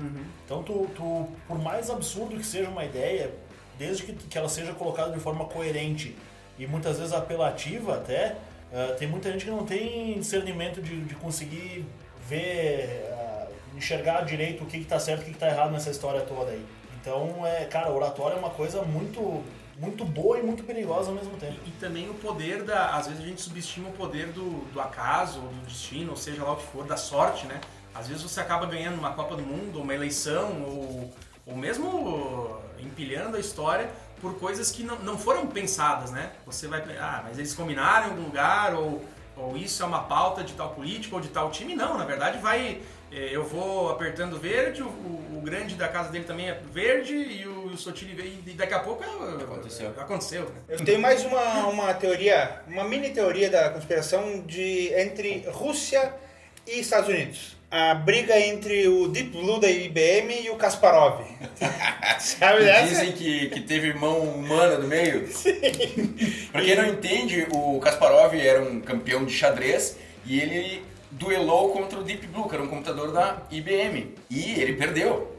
Então, 0.45 0.63
tu, 0.63 0.89
tu, 0.95 1.27
por 1.49 1.59
mais 1.59 1.91
absurdo 1.91 2.37
que 2.37 2.45
seja 2.47 2.71
uma 2.71 2.85
ideia, 2.85 3.35
desde 3.79 4.03
que, 4.03 4.13
que 4.13 4.37
ela 4.37 4.49
seja 4.49 4.73
colocada 4.73 5.13
de 5.13 5.21
forma 5.21 5.45
coerente 5.45 6.17
e 6.59 6.67
muitas 6.67 6.99
vezes 6.99 7.13
apelativa 7.13 7.95
até, 7.95 8.37
eh, 8.73 8.97
tem 8.99 9.09
muita 9.09 9.31
gente 9.31 9.45
que 9.45 9.51
não 9.51 9.65
tem 9.65 10.19
discernimento 10.19 10.83
de, 10.83 11.05
de 11.05 11.15
conseguir 11.15 11.87
ver, 12.29 13.07
ah, 13.13 13.47
enxergar 13.77 14.23
direito 14.23 14.65
o 14.65 14.67
que 14.67 14.77
está 14.79 14.99
certo 14.99 15.21
e 15.21 15.23
o 15.23 15.27
que 15.27 15.31
está 15.33 15.49
errado 15.49 15.71
nessa 15.71 15.91
história 15.91 16.21
toda 16.23 16.51
aí. 16.51 16.65
Então, 17.01 17.47
é, 17.47 17.65
cara, 17.65 17.91
oratória 17.91 18.35
é 18.35 18.39
uma 18.39 18.51
coisa 18.51 18.83
muito, 18.83 19.43
muito 19.79 20.05
boa 20.05 20.39
e 20.39 20.43
muito 20.43 20.65
perigosa 20.65 21.11
ao 21.11 21.15
mesmo 21.15 21.37
tempo. 21.37 21.59
E 21.65 21.71
também 21.73 22.11
o 22.11 22.15
poder 22.15 22.65
da. 22.65 22.97
Às 22.97 23.07
vezes 23.07 23.23
a 23.23 23.27
gente 23.27 23.41
subestima 23.41 23.89
o 23.89 23.93
poder 23.93 24.27
do, 24.33 24.65
do 24.73 24.81
acaso, 24.81 25.41
ou 25.41 25.49
do 25.49 25.67
destino, 25.67 26.11
ou 26.11 26.17
seja 26.17 26.43
lá 26.43 26.53
o 26.53 26.57
que 26.57 26.67
for, 26.67 26.85
da 26.85 26.97
sorte, 26.97 27.47
né? 27.47 27.61
Às 27.95 28.09
vezes 28.09 28.23
você 28.23 28.41
acaba 28.41 28.67
ganhando 28.67 28.99
uma 28.99 29.13
Copa 29.13 29.37
do 29.37 29.43
Mundo, 29.43 29.81
uma 29.81 29.95
eleição, 29.95 30.63
ou, 30.63 31.11
ou 31.47 31.57
mesmo 31.57 32.59
empilhando 32.81 33.37
a 33.37 33.41
história 33.41 33.89
por 34.21 34.39
coisas 34.39 34.71
que 34.71 34.83
não, 34.83 34.97
não 35.01 35.17
foram 35.19 35.47
pensadas, 35.47 36.11
né? 36.11 36.33
Você 36.47 36.67
vai. 36.67 36.81
Ah, 36.99 37.23
mas 37.27 37.39
eles 37.39 37.55
combinaram 37.55 38.09
em 38.09 38.11
algum 38.11 38.23
lugar, 38.25 38.75
ou, 38.75 39.05
ou 39.37 39.57
isso 39.57 39.83
é 39.83 39.87
uma 39.87 40.01
pauta 40.05 40.43
de 40.43 40.53
tal 40.55 40.71
político 40.71 41.17
ou 41.17 41.21
de 41.23 41.29
tal 41.29 41.51
time. 41.51 41.75
Não, 41.75 41.97
na 41.97 42.05
verdade 42.05 42.39
vai. 42.39 42.81
eh, 43.13 43.29
Eu 43.31 43.45
vou 43.45 43.91
apertando 43.91 44.39
verde, 44.39 44.83
o, 44.83 44.87
o 44.87 45.41
grande 45.45 45.77
da 45.77 45.87
casa 45.89 46.11
dele 46.11 46.25
também 46.25 46.49
é 46.51 46.61
verde 46.73 47.15
e 47.15 47.47
o, 47.47 47.67
o 47.67 47.77
Sotile 47.79 48.13
veio. 48.15 48.39
E 48.45 48.51
daqui 48.55 48.75
a 48.75 48.81
pouco 48.81 49.05
é- 49.05 49.43
Aconteceu. 49.45 49.91
Aconteceu, 49.97 50.43
né? 50.49 50.61
Eu 50.69 50.85
tenho 50.85 51.01
mais 51.01 51.25
uma, 51.25 51.67
uma 51.69 51.95
teoria, 51.95 52.61
uma 52.67 52.83
mini 52.85 53.11
teoria 53.11 53.49
da 53.49 53.71
conspiração 53.71 54.41
de, 54.41 54.93
entre 54.95 55.45
Rússia 55.51 56.13
e 56.67 56.81
Estados 56.81 57.09
Unidos. 57.09 57.57
A 57.71 57.95
briga 57.95 58.39
entre 58.41 58.89
o 58.89 59.09
Deep 59.09 59.31
Blue 59.31 59.61
da 59.61 59.71
IBM 59.71 60.43
e 60.43 60.49
o 60.49 60.57
Kasparov. 60.57 61.21
Sabe 62.19 62.65
dessa? 62.65 62.87
Dizem 62.87 63.13
que, 63.13 63.51
que 63.51 63.61
teve 63.61 63.93
mão 63.93 64.21
humana 64.21 64.79
no 64.79 64.89
meio. 64.89 65.29
Pra 66.51 66.63
quem 66.63 66.75
não 66.75 66.87
entende, 66.87 67.47
o 67.51 67.79
Kasparov 67.79 68.35
era 68.35 68.63
um 68.63 68.81
campeão 68.81 69.23
de 69.23 69.35
xadrez 69.35 69.99
e 70.25 70.41
ele 70.41 70.83
duelou 71.11 71.71
contra 71.71 71.99
o 71.99 72.03
Deep 72.03 72.27
Blue, 72.29 72.49
que 72.49 72.55
era 72.55 72.65
um 72.65 72.69
computador 72.69 73.13
da 73.13 73.43
IBM. 73.51 74.15
E 74.31 74.53
ele 74.53 74.73
perdeu. 74.73 75.37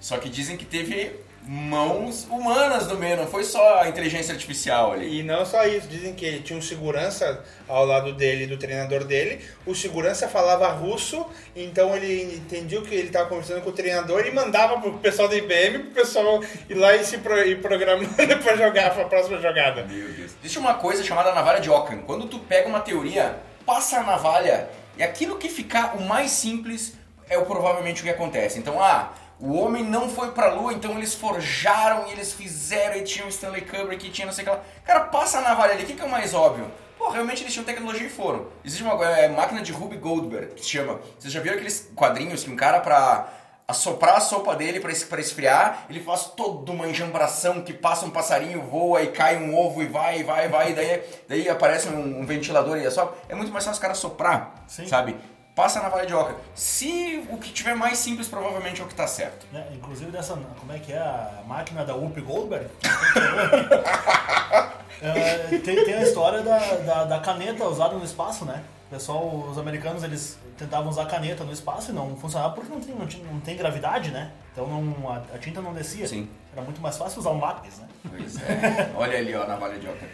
Só 0.00 0.18
que 0.18 0.28
dizem 0.28 0.56
que 0.56 0.64
teve 0.64 1.12
mãos 1.50 2.26
humanas 2.30 2.88
no 2.88 2.98
meio, 2.98 3.16
não 3.16 3.26
foi 3.26 3.42
só 3.42 3.80
a 3.80 3.88
inteligência 3.88 4.34
artificial 4.34 4.92
ali. 4.92 5.20
E 5.20 5.22
não 5.22 5.46
só 5.46 5.64
isso, 5.64 5.88
dizem 5.88 6.12
que 6.12 6.22
ele 6.22 6.40
tinha 6.40 6.58
um 6.58 6.60
segurança 6.60 7.42
ao 7.66 7.86
lado 7.86 8.12
dele, 8.12 8.46
do 8.46 8.58
treinador 8.58 9.02
dele. 9.04 9.42
O 9.64 9.74
segurança 9.74 10.28
falava 10.28 10.68
russo, 10.68 11.24
então 11.56 11.96
ele 11.96 12.34
entendia 12.34 12.78
o 12.78 12.82
que 12.82 12.94
ele 12.94 13.06
estava 13.06 13.30
conversando 13.30 13.62
com 13.62 13.70
o 13.70 13.72
treinador 13.72 14.26
e 14.26 14.30
mandava 14.30 14.78
pro 14.78 14.98
pessoal 14.98 15.26
da 15.26 15.36
IBM, 15.36 15.84
pro 15.84 16.02
pessoal 16.02 16.44
ir 16.68 16.74
lá 16.74 16.94
e 16.94 17.02
se 17.02 17.16
pro, 17.16 17.38
ir 17.38 17.62
programando 17.62 18.10
para 18.44 18.54
jogar 18.54 18.92
para 18.92 19.04
a 19.04 19.08
próxima 19.08 19.40
jogada. 19.40 19.84
Meu 19.84 20.06
Deus. 20.12 20.32
Existe 20.40 20.58
uma 20.58 20.74
coisa 20.74 21.02
chamada 21.02 21.34
navalha 21.34 21.60
de 21.60 21.70
Ockham. 21.70 22.02
Quando 22.02 22.26
tu 22.26 22.40
pega 22.40 22.68
uma 22.68 22.80
teoria, 22.80 23.38
passa 23.64 24.00
a 24.00 24.02
navalha 24.02 24.68
e 24.98 25.02
aquilo 25.02 25.38
que 25.38 25.48
ficar 25.48 25.96
o 25.96 26.02
mais 26.02 26.30
simples 26.30 26.92
é 27.26 27.38
o 27.38 27.46
provavelmente 27.46 28.02
o 28.02 28.04
que 28.04 28.10
acontece. 28.10 28.58
Então, 28.58 28.82
ah, 28.82 29.14
o 29.40 29.54
homem 29.54 29.84
não 29.84 30.08
foi 30.08 30.32
pra 30.32 30.52
lua, 30.52 30.72
então 30.72 30.92
eles 30.96 31.14
forjaram 31.14 32.08
e 32.08 32.12
eles 32.12 32.32
fizeram 32.32 32.96
e 32.96 33.04
tinha 33.04 33.24
o 33.24 33.28
Stanley 33.28 33.62
Kubrick 33.62 34.06
e 34.06 34.10
tinha 34.10 34.26
não 34.26 34.32
sei 34.32 34.42
o 34.42 34.46
que 34.48 34.52
lá. 34.52 34.62
Cara, 34.84 35.00
passa 35.00 35.38
a 35.38 35.42
navalha 35.42 35.74
ali, 35.74 35.84
o 35.84 35.86
que, 35.86 35.94
que 35.94 36.02
é 36.02 36.04
o 36.04 36.10
mais 36.10 36.34
óbvio? 36.34 36.70
Pô, 36.98 37.10
realmente 37.10 37.42
eles 37.42 37.52
tinham 37.52 37.64
tecnologia 37.64 38.06
e 38.06 38.10
foram. 38.10 38.48
Existe 38.64 38.82
uma 38.82 39.02
é, 39.04 39.28
máquina 39.28 39.62
de 39.62 39.70
Ruby 39.70 39.96
Goldberg, 39.96 40.54
que 40.54 40.62
se 40.62 40.70
chama. 40.70 41.00
Vocês 41.16 41.32
já 41.32 41.40
viram 41.40 41.54
aqueles 41.54 41.90
quadrinhos 41.94 42.42
que 42.42 42.50
um 42.50 42.56
cara 42.56 42.80
pra 42.80 43.28
assoprar 43.68 44.16
a 44.16 44.20
sopa 44.20 44.56
dele 44.56 44.80
pra 44.80 44.90
esfriar, 44.90 45.84
ele 45.90 46.00
faz 46.00 46.24
toda 46.34 46.72
uma 46.72 46.88
enjambração 46.88 47.60
que 47.60 47.74
passa 47.74 48.06
um 48.06 48.10
passarinho, 48.10 48.62
voa 48.62 49.02
e 49.02 49.08
cai 49.08 49.36
um 49.36 49.54
ovo 49.54 49.82
e 49.82 49.86
vai, 49.86 50.24
vai, 50.24 50.48
vai, 50.48 50.70
e 50.70 50.74
daí, 50.74 51.02
daí 51.28 51.48
aparece 51.50 51.86
um, 51.90 52.20
um 52.20 52.24
ventilador 52.24 52.78
e 52.78 52.86
é 52.86 52.90
só. 52.90 53.14
É 53.28 53.34
muito 53.34 53.52
mais 53.52 53.66
fácil 53.66 53.78
o 53.78 53.82
cara 53.82 53.94
soprar, 53.94 54.64
Sim. 54.66 54.86
sabe? 54.86 55.16
Passa 55.58 55.82
na 55.82 55.88
oca. 55.88 56.36
Se 56.54 57.26
o 57.28 57.36
que 57.36 57.52
tiver 57.52 57.74
mais 57.74 57.98
simples, 57.98 58.28
provavelmente 58.28 58.80
é 58.80 58.84
o 58.84 58.86
que 58.86 58.94
tá 58.94 59.08
certo. 59.08 59.44
né? 59.52 59.66
Inclusive 59.72 60.08
dessa, 60.12 60.34
como 60.60 60.72
é 60.72 60.78
que 60.78 60.92
é 60.92 60.98
a 60.98 61.42
máquina 61.48 61.84
da 61.84 61.96
Whoopi 61.96 62.20
Goldberg? 62.20 62.68
É, 65.00 65.58
tem, 65.58 65.84
tem 65.84 65.94
a 65.94 66.02
história 66.02 66.42
da, 66.42 66.58
da, 66.58 67.04
da 67.04 67.20
caneta 67.20 67.64
usada 67.64 67.94
no 67.94 68.04
espaço, 68.04 68.44
né? 68.44 68.64
O 68.88 68.90
pessoal, 68.90 69.28
os 69.48 69.56
americanos, 69.56 70.02
eles 70.02 70.36
tentavam 70.56 70.88
usar 70.88 71.06
caneta 71.06 71.44
no 71.44 71.52
espaço 71.52 71.92
e 71.92 71.94
não 71.94 72.16
funcionava 72.16 72.52
porque 72.54 72.68
não 72.72 72.80
tem, 72.80 72.94
não 72.96 73.06
tinha- 73.06 73.24
não 73.32 73.38
tem 73.38 73.56
gravidade, 73.56 74.10
né? 74.10 74.32
Então 74.52 74.66
não, 74.66 75.08
a, 75.08 75.18
a 75.32 75.38
tinta 75.38 75.60
não 75.62 75.72
descia. 75.72 76.04
Sim. 76.04 76.28
Era 76.52 76.62
muito 76.62 76.80
mais 76.80 76.96
fácil 76.98 77.20
usar 77.20 77.30
um 77.30 77.38
lápis, 77.38 77.78
né? 77.78 77.86
Pois 78.10 78.42
é. 78.42 78.90
Olha 78.96 79.18
ali, 79.18 79.36
ó, 79.36 79.46
na 79.46 79.54
valha 79.54 79.78
de 79.78 79.86
oca. 79.86 80.04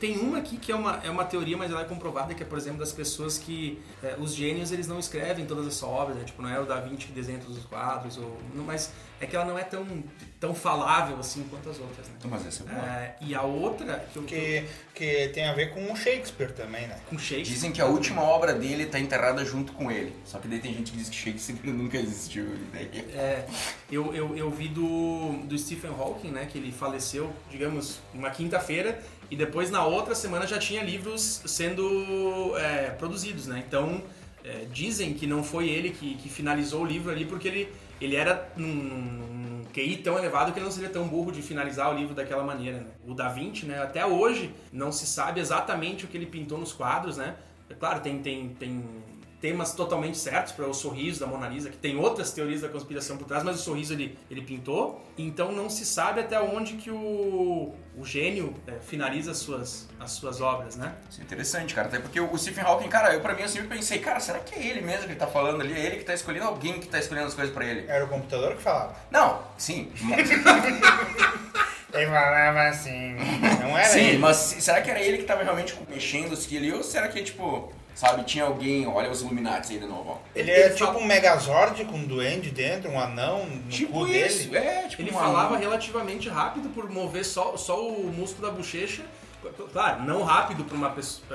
Tem 0.00 0.18
uma 0.18 0.38
aqui 0.38 0.56
que 0.56 0.72
é 0.72 0.74
uma, 0.74 0.98
é 1.04 1.10
uma 1.10 1.24
teoria, 1.24 1.56
mas 1.56 1.70
ela 1.70 1.82
é 1.82 1.84
comprovada, 1.84 2.34
que 2.34 2.42
é, 2.42 2.46
por 2.46 2.56
exemplo, 2.58 2.78
das 2.78 2.90
pessoas 2.92 3.36
que 3.38 3.78
é, 4.02 4.16
os 4.18 4.34
gênios 4.34 4.72
eles 4.72 4.88
não 4.88 4.98
escrevem 4.98 5.44
todas 5.46 5.66
as 5.66 5.74
suas 5.74 5.90
obras, 5.92 6.16
né? 6.16 6.24
Tipo, 6.24 6.40
não 6.42 6.48
é 6.48 6.58
o 6.58 6.64
Da 6.64 6.80
Vinci 6.80 7.06
que 7.06 7.12
desenha 7.12 7.38
todos 7.38 7.58
os 7.58 7.64
quadros, 7.66 8.16
ou, 8.16 8.38
não, 8.54 8.64
mas 8.64 8.90
é 9.20 9.26
que 9.26 9.36
ela 9.36 9.44
não 9.44 9.58
é 9.58 9.62
tão, 9.62 9.86
tão 10.40 10.54
falável 10.54 11.18
assim 11.20 11.44
quanto 11.50 11.68
as 11.68 11.78
outras, 11.78 12.08
né? 12.08 12.14
Mas 12.24 12.46
essa 12.46 12.62
é 12.62 12.66
boa. 12.66 12.86
É, 12.86 13.16
e 13.20 13.34
a 13.34 13.42
outra, 13.42 14.02
que 14.12 14.16
eu, 14.18 14.22
Que, 14.22 14.64
que 14.94 15.28
tem 15.28 15.46
a 15.46 15.52
ver 15.52 15.74
com 15.74 15.92
o 15.92 15.96
Shakespeare 15.96 16.52
também, 16.52 16.86
né? 16.86 16.98
com 17.10 17.18
Shakespeare, 17.18 17.44
Dizem 17.52 17.70
que 17.70 17.82
a 17.82 17.86
última 17.86 18.22
obra 18.22 18.54
dele 18.54 18.86
tá 18.86 18.98
enterrada 18.98 19.44
junto 19.44 19.72
com 19.74 19.90
ele. 19.92 20.14
Só 20.24 20.38
que 20.38 20.48
daí 20.48 20.60
tem 20.60 20.72
gente 20.72 20.92
que 20.92 20.96
diz 20.96 21.10
que 21.10 21.16
Shakespeare 21.16 21.58
nunca 21.70 21.98
existiu. 21.98 22.46
daí- 22.72 22.88
É, 23.14 23.44
eu, 23.92 24.14
eu, 24.14 24.34
eu 24.34 24.50
vi 24.50 24.68
do, 24.68 25.32
do 25.44 25.58
Stephen 25.58 25.90
Hawking, 25.90 26.30
né, 26.30 26.46
que 26.50 26.56
ele 26.56 26.72
faleceu, 26.72 27.30
digamos, 27.50 28.00
uma 28.14 28.30
quinta-feira, 28.30 29.02
e 29.30 29.36
depois 29.36 29.70
na 29.70 29.84
outra 29.84 30.14
semana 30.14 30.46
já 30.46 30.58
tinha 30.58 30.82
livros 30.82 31.42
sendo 31.46 32.56
é, 32.56 32.90
produzidos, 32.90 33.46
né? 33.46 33.62
Então, 33.66 34.02
é, 34.44 34.66
dizem 34.72 35.14
que 35.14 35.26
não 35.26 35.44
foi 35.44 35.68
ele 35.68 35.90
que, 35.90 36.16
que 36.16 36.28
finalizou 36.28 36.82
o 36.82 36.84
livro 36.84 37.12
ali, 37.12 37.24
porque 37.24 37.46
ele, 37.46 37.72
ele 38.00 38.16
era 38.16 38.50
num, 38.56 38.66
num 38.66 39.64
QI 39.72 39.98
tão 39.98 40.18
elevado 40.18 40.52
que 40.52 40.58
ele 40.58 40.64
não 40.64 40.72
seria 40.72 40.88
tão 40.88 41.06
burro 41.06 41.30
de 41.30 41.42
finalizar 41.42 41.94
o 41.94 41.96
livro 41.96 42.14
daquela 42.14 42.42
maneira, 42.42 42.78
né? 42.78 42.86
O 43.06 43.14
Da 43.14 43.28
Vinci, 43.28 43.66
né, 43.66 43.80
até 43.80 44.04
hoje 44.04 44.52
não 44.72 44.90
se 44.90 45.06
sabe 45.06 45.40
exatamente 45.40 46.04
o 46.04 46.08
que 46.08 46.16
ele 46.16 46.26
pintou 46.26 46.58
nos 46.58 46.72
quadros, 46.72 47.16
né? 47.16 47.36
É 47.68 47.74
claro, 47.74 48.00
tem, 48.00 48.18
tem, 48.20 48.48
tem 48.48 48.84
temas 49.40 49.72
totalmente 49.72 50.18
certos 50.18 50.52
para 50.52 50.66
o 50.68 50.74
sorriso 50.74 51.20
da 51.20 51.26
Mona 51.26 51.48
Lisa, 51.48 51.70
que 51.70 51.76
tem 51.76 51.96
outras 51.96 52.32
teorias 52.32 52.60
da 52.60 52.68
conspiração 52.68 53.16
por 53.16 53.26
trás, 53.26 53.42
mas 53.42 53.56
o 53.56 53.62
sorriso 53.62 53.94
ele, 53.94 54.18
ele 54.30 54.42
pintou. 54.42 55.04
Então 55.16 55.50
não 55.50 55.70
se 55.70 55.84
sabe 55.86 56.20
até 56.20 56.40
onde 56.40 56.74
que 56.74 56.90
o, 56.90 57.74
o 57.96 58.04
gênio 58.04 58.54
é, 58.66 58.72
finaliza 58.80 59.30
as 59.30 59.38
suas, 59.38 59.88
as 59.98 60.12
suas 60.12 60.40
obras, 60.40 60.76
né? 60.76 60.94
Isso 61.10 61.20
é 61.20 61.24
interessante, 61.24 61.74
cara. 61.74 61.88
Até 61.88 61.98
porque 61.98 62.20
o 62.20 62.36
Stephen 62.36 62.64
Hawking, 62.64 62.88
cara, 62.88 63.14
eu 63.14 63.20
pra 63.20 63.34
mim 63.34 63.42
eu 63.42 63.48
sempre 63.48 63.68
pensei, 63.68 63.98
cara, 63.98 64.20
será 64.20 64.38
que 64.40 64.54
é 64.54 64.66
ele 64.66 64.82
mesmo 64.82 65.04
que 65.04 65.12
ele 65.12 65.18
tá 65.18 65.26
falando 65.26 65.62
ali? 65.62 65.72
É 65.72 65.86
ele 65.86 65.96
que 65.96 66.04
tá 66.04 66.14
escolhendo 66.14 66.46
alguém 66.46 66.78
que 66.78 66.88
tá 66.88 66.98
escolhendo 66.98 67.28
as 67.28 67.34
coisas 67.34 67.52
pra 67.52 67.64
ele? 67.64 67.86
Era 67.88 68.04
o 68.04 68.08
computador 68.08 68.56
que 68.56 68.62
falava. 68.62 68.94
Não, 69.10 69.42
sim. 69.56 69.90
Mas, 70.02 70.28
Ele 71.92 72.06
falava 72.06 72.62
assim. 72.68 73.16
Não 73.60 73.76
era 73.76 73.88
sim, 73.88 74.00
ele. 74.00 74.18
mas 74.18 74.36
será 74.36 74.80
que 74.80 74.90
era 74.90 75.00
ele 75.00 75.18
que 75.18 75.24
tava 75.24 75.42
realmente 75.42 75.76
mexendo 75.88 76.32
os 76.32 76.46
ali? 76.46 76.72
Ou 76.72 76.82
será 76.82 77.08
que, 77.08 77.22
tipo, 77.22 77.72
sabe, 77.94 78.24
tinha 78.24 78.44
alguém, 78.44 78.86
olha 78.86 79.10
os 79.10 79.20
Illuminati 79.22 79.72
aí 79.74 79.78
de 79.78 79.86
novo, 79.86 80.10
ó. 80.10 80.16
Ele 80.34 80.50
é 80.50 80.66
Ele 80.66 80.74
tipo 80.74 80.86
fala- 80.86 80.98
um 80.98 81.04
Megazord 81.04 81.84
com 81.84 81.96
um 81.96 82.04
duende 82.06 82.50
dentro, 82.50 82.90
um 82.90 82.98
anão 83.00 83.46
no 83.46 83.68
Tipo 83.68 83.92
cu 83.92 84.06
isso, 84.08 84.48
dele. 84.50 84.66
é, 84.66 84.88
tipo 84.88 85.02
Ele 85.02 85.10
uma- 85.10 85.20
falava 85.20 85.56
relativamente 85.56 86.28
rápido 86.28 86.68
por 86.70 86.88
mover 86.90 87.24
só, 87.24 87.56
só 87.56 87.80
o 87.86 88.12
músculo 88.12 88.46
da 88.48 88.52
bochecha 88.52 89.02
Claro, 89.72 90.02
não 90.02 90.22
rápido 90.22 90.64
para 90.66 90.76
uma 90.76 90.90
pessoa, 90.90 91.26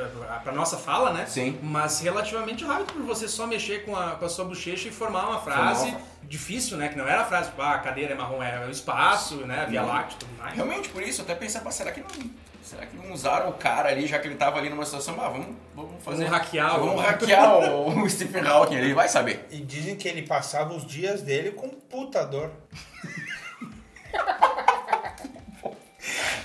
para 0.44 0.52
nossa 0.54 0.78
fala, 0.78 1.12
né? 1.12 1.26
Sim. 1.26 1.58
Mas 1.64 2.02
relativamente 2.02 2.64
rápido 2.64 2.94
para 2.94 3.02
você 3.02 3.28
só 3.28 3.48
mexer 3.48 3.84
com 3.84 3.96
a, 3.96 4.12
com 4.12 4.26
a 4.26 4.30
sua 4.30 4.46
bochecha 4.46 4.88
e 4.90 4.92
formar 4.92 5.28
uma 5.28 5.40
frase 5.42 5.92
difícil, 6.22 6.78
né? 6.78 6.88
Que 6.90 6.96
não 7.00 7.08
era 7.08 7.22
a 7.22 7.26
frase, 7.26 7.50
tipo, 7.50 7.64
ah, 7.64 7.72
a 7.74 7.80
cadeira 7.80 8.14
é 8.14 8.16
marrom, 8.16 8.44
é 8.44 8.64
o 8.68 8.70
espaço, 8.70 9.38
né? 9.48 9.62
A 9.64 9.66
Via. 9.66 9.82
Láctea 9.82 10.18
e 10.18 10.20
tudo 10.20 10.38
mais. 10.38 10.54
Realmente, 10.54 10.90
por 10.90 11.02
isso, 11.02 11.22
eu 11.22 11.26
até 11.26 11.34
pensei, 11.34 11.60
"Pá, 11.62 11.72
será 11.72 11.92
que 11.92 12.02
não. 12.02 12.30
Será 12.66 12.84
que 12.88 12.98
não 12.98 13.12
usaram 13.14 13.50
o 13.50 13.54
cara 13.54 13.90
ali, 13.90 14.08
já 14.08 14.18
que 14.18 14.28
ele 14.28 14.36
tava 14.36 14.58
ali 14.58 14.70
numa 14.72 14.84
situação, 14.86 15.16
ah, 15.22 15.30
vamos, 15.30 15.56
vamos 15.76 16.04
fazer. 16.04 16.24
Vamos 16.26 16.40
hackear 16.40 16.80
o- 16.82 16.86
Vamos 16.88 17.02
hackear 17.04 17.58
o, 17.60 18.02
o 18.04 18.10
Stephen 18.10 18.44
Hawking 18.44 18.78
ali, 18.78 18.92
vai 18.94 19.08
saber. 19.08 19.46
E 19.52 19.58
dizem 19.58 19.96
que 19.96 20.08
ele 20.08 20.24
passava 20.24 20.74
os 20.74 20.84
dias 20.86 21.22
dele 21.22 21.52
com 21.52 21.70
puta 21.70 22.26
dor. 22.26 22.50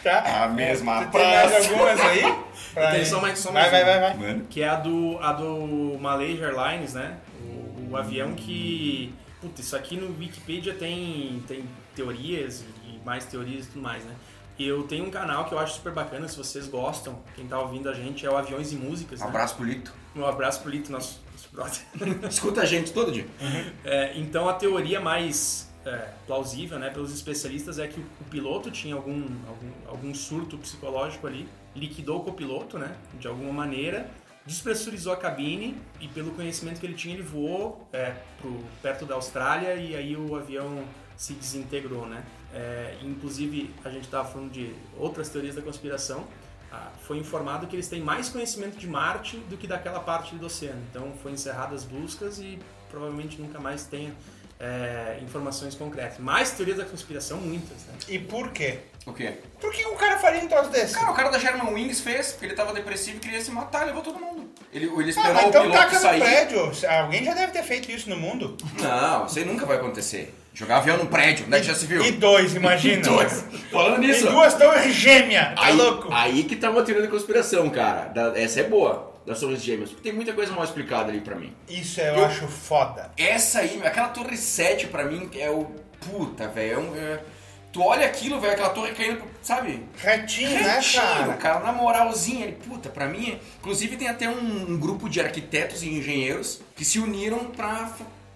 tá? 0.02 0.44
A 0.44 0.48
mesma 0.48 1.04
Tu 1.06 1.12
tem 1.12 1.20
mais 1.30 1.50
praça. 1.50 1.68
algumas 1.70 2.00
aí? 2.00 2.22
Pra- 2.74 2.90
Tem 2.92 3.04
só 3.04 3.20
mais- 3.20 3.38
só 3.38 3.50
vai, 3.50 3.62
mais 3.70 3.72
vai, 3.72 3.84
vai, 3.84 4.00
vai. 4.00 4.14
Mano. 4.28 4.46
Que 4.48 4.62
é 4.62 4.68
a 4.68 4.76
do, 4.76 5.18
a 5.20 5.32
do 5.32 5.98
Malaysia 5.98 6.46
Airlines, 6.46 6.94
né? 6.94 7.16
O, 7.42 7.92
o 7.92 7.96
avião 7.96 8.34
que. 8.34 9.12
Puta, 9.40 9.60
isso 9.60 9.74
aqui 9.74 9.96
no 9.96 10.16
Wikipedia 10.18 10.74
tem, 10.74 11.42
tem 11.48 11.64
teorias 11.96 12.62
e 12.86 13.00
mais 13.04 13.24
teorias 13.24 13.64
e 13.64 13.68
tudo 13.68 13.80
mais, 13.82 14.04
né? 14.04 14.14
Eu 14.62 14.82
tenho 14.82 15.06
um 15.06 15.10
canal 15.10 15.46
que 15.46 15.52
eu 15.52 15.58
acho 15.58 15.76
super 15.76 15.92
bacana, 15.92 16.28
se 16.28 16.36
vocês 16.36 16.68
gostam, 16.68 17.18
quem 17.34 17.46
tá 17.46 17.58
ouvindo 17.58 17.88
a 17.88 17.94
gente 17.94 18.26
é 18.26 18.30
o 18.30 18.36
Aviões 18.36 18.72
e 18.72 18.76
Músicas. 18.76 19.18
Um 19.18 19.24
né? 19.24 19.30
abraço 19.30 19.56
pro 19.56 19.64
Lito. 19.64 19.90
Um 20.14 20.24
abraço 20.26 20.60
pro 20.60 20.70
Lito, 20.70 20.92
nosso, 20.92 21.18
nosso 21.32 21.48
brother. 21.50 21.80
Escuta 22.28 22.60
a 22.60 22.66
gente 22.66 22.92
todo 22.92 23.10
dia. 23.10 23.26
É, 23.82 24.18
então 24.18 24.50
a 24.50 24.52
teoria 24.52 25.00
mais 25.00 25.72
é, 25.86 26.10
plausível, 26.26 26.78
né, 26.78 26.90
pelos 26.90 27.10
especialistas, 27.10 27.78
é 27.78 27.86
que 27.86 28.00
o, 28.00 28.04
o 28.20 28.24
piloto 28.24 28.70
tinha 28.70 28.94
algum, 28.94 29.26
algum, 29.48 29.70
algum 29.88 30.14
surto 30.14 30.58
psicológico 30.58 31.26
ali, 31.26 31.48
liquidou 31.74 32.18
o 32.18 32.24
copiloto, 32.24 32.78
né, 32.78 32.94
de 33.18 33.26
alguma 33.28 33.52
maneira, 33.52 34.10
despressurizou 34.44 35.12
a 35.12 35.16
cabine 35.16 35.74
e 36.00 36.08
pelo 36.08 36.32
conhecimento 36.32 36.80
que 36.80 36.86
ele 36.86 36.94
tinha 36.94 37.14
ele 37.14 37.22
voou 37.22 37.88
é, 37.92 38.14
pro, 38.40 38.62
perto 38.82 39.06
da 39.06 39.14
Austrália 39.14 39.74
e 39.76 39.96
aí 39.96 40.16
o 40.16 40.36
avião 40.36 40.84
se 41.16 41.32
desintegrou, 41.32 42.06
né. 42.06 42.22
É, 42.52 42.96
inclusive 43.02 43.72
a 43.84 43.90
gente 43.90 44.04
estava 44.04 44.28
falando 44.28 44.50
de 44.50 44.74
outras 44.98 45.28
teorias 45.28 45.54
da 45.54 45.62
conspiração. 45.62 46.24
Ah, 46.72 46.88
foi 47.02 47.18
informado 47.18 47.66
que 47.66 47.74
eles 47.74 47.88
têm 47.88 48.00
mais 48.00 48.28
conhecimento 48.28 48.76
de 48.78 48.86
Marte 48.86 49.36
do 49.48 49.56
que 49.56 49.66
daquela 49.66 50.00
parte 50.00 50.34
do 50.36 50.46
oceano. 50.46 50.80
Então 50.90 51.12
foi 51.22 51.32
encerradas 51.32 51.82
as 51.82 51.84
buscas 51.84 52.38
e 52.38 52.58
provavelmente 52.88 53.40
nunca 53.40 53.58
mais 53.58 53.84
tenha 53.84 54.12
é, 54.58 55.18
informações 55.22 55.74
concretas. 55.74 56.18
Mais 56.18 56.50
teorias 56.52 56.76
da 56.78 56.84
conspiração, 56.84 57.38
muitas. 57.38 57.78
Né? 57.86 57.94
E 58.08 58.18
por 58.18 58.50
quê? 58.52 58.80
O 59.06 59.12
quê? 59.12 59.38
Por 59.60 59.72
que 59.72 59.84
o 59.86 59.96
cara 59.96 60.18
faria 60.18 60.42
um 60.44 60.46
troço 60.48 60.70
desse? 60.70 60.94
Cara, 60.94 61.10
o 61.10 61.14
cara 61.14 61.30
da 61.30 61.38
German 61.38 61.72
Wings 61.72 62.00
fez, 62.02 62.32
porque 62.32 62.46
ele 62.46 62.54
tava 62.54 62.72
depressivo 62.72 63.16
e 63.16 63.20
queria 63.20 63.40
se 63.40 63.50
matar, 63.50 63.86
levou 63.86 64.02
todo 64.02 64.18
mundo. 64.20 64.50
Ele, 64.72 64.84
ele 64.86 65.04
Ah, 65.04 65.08
esperou 65.08 65.36
o 65.36 65.48
então 65.48 65.62
piloto 65.62 65.78
taca 65.80 66.12
no 66.12 66.18
prédio. 66.20 66.72
Alguém 66.88 67.24
já 67.24 67.34
deve 67.34 67.52
ter 67.52 67.62
feito 67.62 67.90
isso 67.90 68.10
no 68.10 68.16
mundo. 68.16 68.56
Não, 68.80 69.26
isso 69.26 69.38
aí 69.38 69.44
nunca 69.44 69.64
vai 69.64 69.78
acontecer. 69.78 70.34
Jogar 70.52 70.78
avião 70.78 70.96
num 70.98 71.06
prédio, 71.06 71.46
onde 71.46 71.56
é 71.56 71.60
que 71.60 71.66
já 71.66 71.74
se 71.74 71.86
viu? 71.86 72.04
E 72.04 72.12
dois, 72.12 72.54
imagina. 72.54 73.02
Dois. 73.06 73.44
Falando 73.70 74.02
E 74.02 74.08
nisso. 74.08 74.26
duas 74.28 74.52
torres 74.54 74.94
gêmeas. 74.94 75.54
Tá 75.54 75.64
Aí, 75.66 75.76
louco? 75.76 76.08
aí 76.12 76.42
que 76.44 76.56
tá 76.56 76.70
uma 76.70 76.82
teoria 76.82 77.04
da 77.04 77.08
conspiração, 77.10 77.70
cara. 77.70 78.08
Da- 78.08 78.38
essa 78.38 78.60
é 78.60 78.64
boa, 78.64 79.12
das 79.24 79.38
torres 79.40 79.62
gêmeas. 79.62 79.90
Porque 79.90 80.02
tem 80.02 80.12
muita 80.12 80.32
coisa 80.32 80.52
mal 80.52 80.64
explicada 80.64 81.10
ali 81.10 81.20
pra 81.20 81.36
mim. 81.36 81.54
Isso 81.68 82.00
eu, 82.00 82.16
Eu- 82.16 82.24
acho 82.24 82.46
foda. 82.48 83.10
Essa 83.16 83.60
aí, 83.60 83.80
aquela 83.84 84.08
torre 84.08 84.36
7 84.36 84.88
pra 84.88 85.04
mim 85.04 85.30
é 85.38 85.48
o. 85.50 85.66
Puta, 86.10 86.48
velho. 86.48 86.72
É 86.74 86.78
um, 86.78 86.96
é- 86.96 87.20
Tu 87.72 87.80
olha 87.80 88.04
aquilo, 88.04 88.40
velho, 88.40 88.52
aquela 88.54 88.70
torre 88.70 88.90
caindo, 88.92 89.22
sabe? 89.40 89.84
Retinho, 89.96 90.50
né, 90.50 90.74
Retinho, 90.74 91.00
cara? 91.02 91.32
cara, 91.34 91.60
na 91.60 91.70
moralzinha, 91.72 92.46
ele, 92.46 92.56
puta, 92.68 92.88
pra 92.88 93.06
mim. 93.06 93.38
Inclusive 93.60 93.96
tem 93.96 94.08
até 94.08 94.28
um, 94.28 94.72
um 94.72 94.76
grupo 94.76 95.08
de 95.08 95.20
arquitetos 95.20 95.84
e 95.84 95.88
engenheiros 95.88 96.60
que 96.74 96.84
se 96.84 96.98
uniram 96.98 97.44
pra 97.44 97.88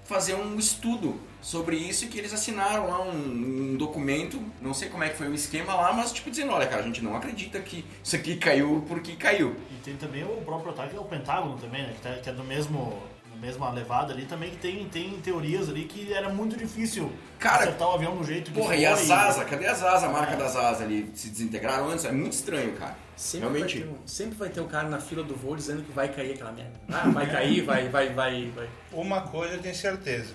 fazer 0.04 0.34
um 0.34 0.58
estudo 0.58 1.18
sobre 1.40 1.76
isso 1.76 2.04
e 2.04 2.08
que 2.08 2.18
eles 2.18 2.32
assinaram 2.32 2.88
lá 2.88 3.02
um, 3.02 3.72
um 3.72 3.76
documento, 3.76 4.40
não 4.60 4.72
sei 4.74 4.88
como 4.88 5.02
é 5.04 5.08
que 5.08 5.16
foi 5.16 5.28
o 5.28 5.34
esquema 5.34 5.74
lá, 5.74 5.92
mas 5.92 6.12
tipo 6.12 6.30
dizendo, 6.30 6.52
olha, 6.52 6.66
cara, 6.66 6.82
a 6.82 6.86
gente 6.86 7.02
não 7.02 7.16
acredita 7.16 7.58
que 7.60 7.84
isso 8.02 8.14
aqui 8.16 8.36
caiu 8.36 8.84
porque 8.88 9.12
caiu. 9.16 9.56
E 9.70 9.74
tem 9.82 9.96
também 9.96 10.22
o 10.24 10.36
próprio 10.42 10.70
ataque 10.72 10.96
ao 10.96 11.04
Pentágono 11.04 11.56
também, 11.58 11.82
né? 11.82 11.92
Que, 11.94 12.00
tá- 12.00 12.14
que 12.22 12.30
é 12.30 12.32
do 12.32 12.44
mesmo, 12.44 12.98
na 13.30 13.36
mesma 13.36 13.70
levada 13.70 14.12
ali 14.12 14.24
também, 14.26 14.50
que 14.50 14.56
tem, 14.58 14.86
tem 14.88 15.10
teorias 15.20 15.68
ali 15.68 15.84
que 15.84 16.12
era 16.12 16.28
muito 16.28 16.56
difícil 16.56 17.10
Cara, 17.38 17.62
acertar 17.64 17.88
o 17.88 17.92
avião 17.92 18.16
do 18.16 18.24
jeito 18.24 18.50
que 18.50 18.56
Porra, 18.58 18.68
foi. 18.74 18.80
e 18.80 18.86
as 18.86 19.10
asas? 19.10 19.44
Cadê 19.48 19.66
as 19.66 19.82
asas? 19.82 20.04
A 20.04 20.08
marca 20.08 20.36
das 20.36 20.56
asas 20.56 20.82
ali 20.82 21.10
se 21.14 21.28
desintegraram 21.28 21.88
antes? 21.90 22.04
É 22.04 22.12
muito 22.12 22.32
estranho, 22.32 22.72
cara. 22.72 22.96
Sempre, 23.16 23.48
Realmente. 23.48 23.78
vai 23.80 23.88
ter, 23.88 23.94
um- 23.94 24.06
sempre 24.06 24.34
vai 24.36 24.48
ter 24.48 24.60
o 24.60 24.64
cara 24.66 24.88
na 24.88 24.98
fila 25.00 25.22
do 25.22 25.34
voo 25.36 25.54
dizendo 25.56 25.82
que 25.82 25.92
vai 25.92 26.08
cair 26.08 26.32
aquela 26.34 26.50
merda. 26.52 26.72
Ah, 26.92 27.08
vai 27.10 27.30
cair, 27.30 27.60
vai, 27.62 27.88
vai, 27.88 28.12
vai, 28.12 28.50
vai. 28.54 28.68
Uma 28.92 29.20
coisa 29.22 29.54
eu 29.54 29.60
tenho 29.62 29.74
certeza. 29.74 30.34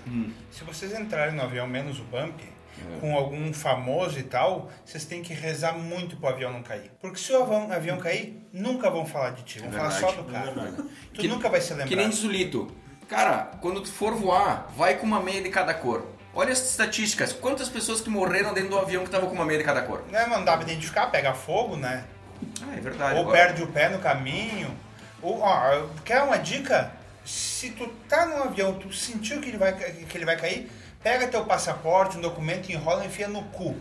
Se 0.52 0.64
vocês 0.64 0.98
entrarem 0.98 1.36
no 1.36 1.42
avião 1.44 1.68
menos 1.68 2.00
o 2.00 2.04
bump, 2.04 2.40
É. 2.42 3.00
com 3.02 3.14
algum 3.18 3.52
famoso 3.52 4.18
e 4.18 4.24
tal, 4.24 4.70
vocês 4.86 5.04
têm 5.04 5.22
que 5.22 5.34
rezar 5.34 5.74
muito 5.74 6.16
pro 6.16 6.30
avião 6.30 6.54
não 6.54 6.64
cair. 6.64 6.90
Porque 7.02 7.18
se 7.20 7.32
o 7.34 7.44
avião, 7.44 7.70
avião 7.72 7.98
cair, 7.98 8.42
nunca 8.54 8.90
vão 8.90 9.06
falar 9.06 9.32
de 9.32 9.44
ti. 9.44 9.60
Vão 9.60 9.68
É 9.70 9.72
falar 9.74 9.92
só 9.92 10.12
do 10.14 10.24
cara. 10.24 10.54
Tu 11.14 11.22
Que- 11.22 11.28
nunca 11.28 11.50
vai 11.50 11.60
ser 11.60 11.72
lembrado. 11.74 11.90
Que 11.90 11.96
nem 11.98 12.10
diz 12.10 12.24
o 12.24 12.32
Lito. 12.32 12.72
Cara, 13.10 13.52
quando 13.60 13.82
tu 13.82 13.92
for 13.92 14.14
voar, 14.14 14.72
vai 14.78 14.96
com 14.98 15.06
uma 15.06 15.20
meia 15.22 15.42
de 15.42 15.50
cada 15.50 15.74
cor. 15.74 16.06
Olha 16.34 16.54
as 16.54 16.70
estatísticas. 16.70 17.34
Quantas 17.34 17.68
pessoas 17.68 18.00
que 18.00 18.10
morreram 18.10 18.54
dentro 18.54 18.70
do 18.70 18.78
avião 18.80 19.02
que 19.02 19.10
estavam 19.10 19.28
com 19.28 19.36
uma 19.36 19.46
meia 19.46 19.58
de 19.60 19.66
cada 19.66 19.82
cor? 19.82 20.06
Né, 20.10 20.26
mano, 20.28 20.46
dá 20.46 20.56
pra 20.56 20.62
identificar, 20.64 21.08
pega 21.08 21.34
fogo, 21.34 21.76
né? 21.76 22.06
Ah, 22.62 22.76
é 22.78 22.80
verdade. 22.80 23.16
Ou 23.16 23.22
agora. 23.22 23.38
perde 23.38 23.64
o 23.64 23.68
pé 23.68 23.90
no 23.90 24.00
caminho. 24.00 24.76
Ou, 25.22 25.42
ó, 25.42 25.88
quer 26.04 26.22
uma 26.24 26.38
dica? 26.38 26.92
Se 27.26 27.72
tu 27.72 27.88
tá 28.08 28.26
num 28.26 28.44
avião, 28.44 28.74
tu 28.74 28.92
sentiu 28.94 29.40
que 29.40 29.50
ele 29.50 29.58
vai, 29.58 29.74
que 29.74 30.18
ele 30.18 30.26
vai 30.26 30.38
cair, 30.38 30.72
pega 31.04 31.28
teu 31.28 31.46
passaporte, 31.46 32.18
um 32.18 32.22
documento, 32.22 32.72
enrola 32.72 33.04
e 33.04 33.08
enfia 33.08 33.28
no 33.28 33.44
cu. 33.44 33.76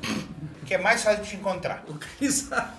Que 0.66 0.74
é 0.74 0.78
mais 0.78 1.02
fácil 1.02 1.22
de 1.22 1.30
te 1.30 1.36
encontrar. 1.36 1.82
Localizar. 1.88 2.74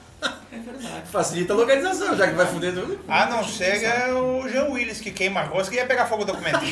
É 0.51 0.57
verdade. 0.57 1.09
Facilita 1.09 1.53
a 1.53 1.55
localização, 1.55 2.17
já 2.17 2.27
que 2.27 2.33
vai 2.33 2.45
fuder 2.45 2.73
tudo. 2.73 2.99
A 3.07 3.25
não 3.27 3.43
ser 3.43 3.83
é 3.83 4.11
o 4.13 4.47
Jean 4.49 4.65
Willis 4.65 4.99
que 4.99 5.11
queima 5.11 5.39
a 5.39 5.43
rosca 5.43 5.73
e 5.73 5.77
ia 5.77 5.85
pegar 5.85 6.05
fogo 6.05 6.23
o 6.23 6.25
documento. 6.25 6.59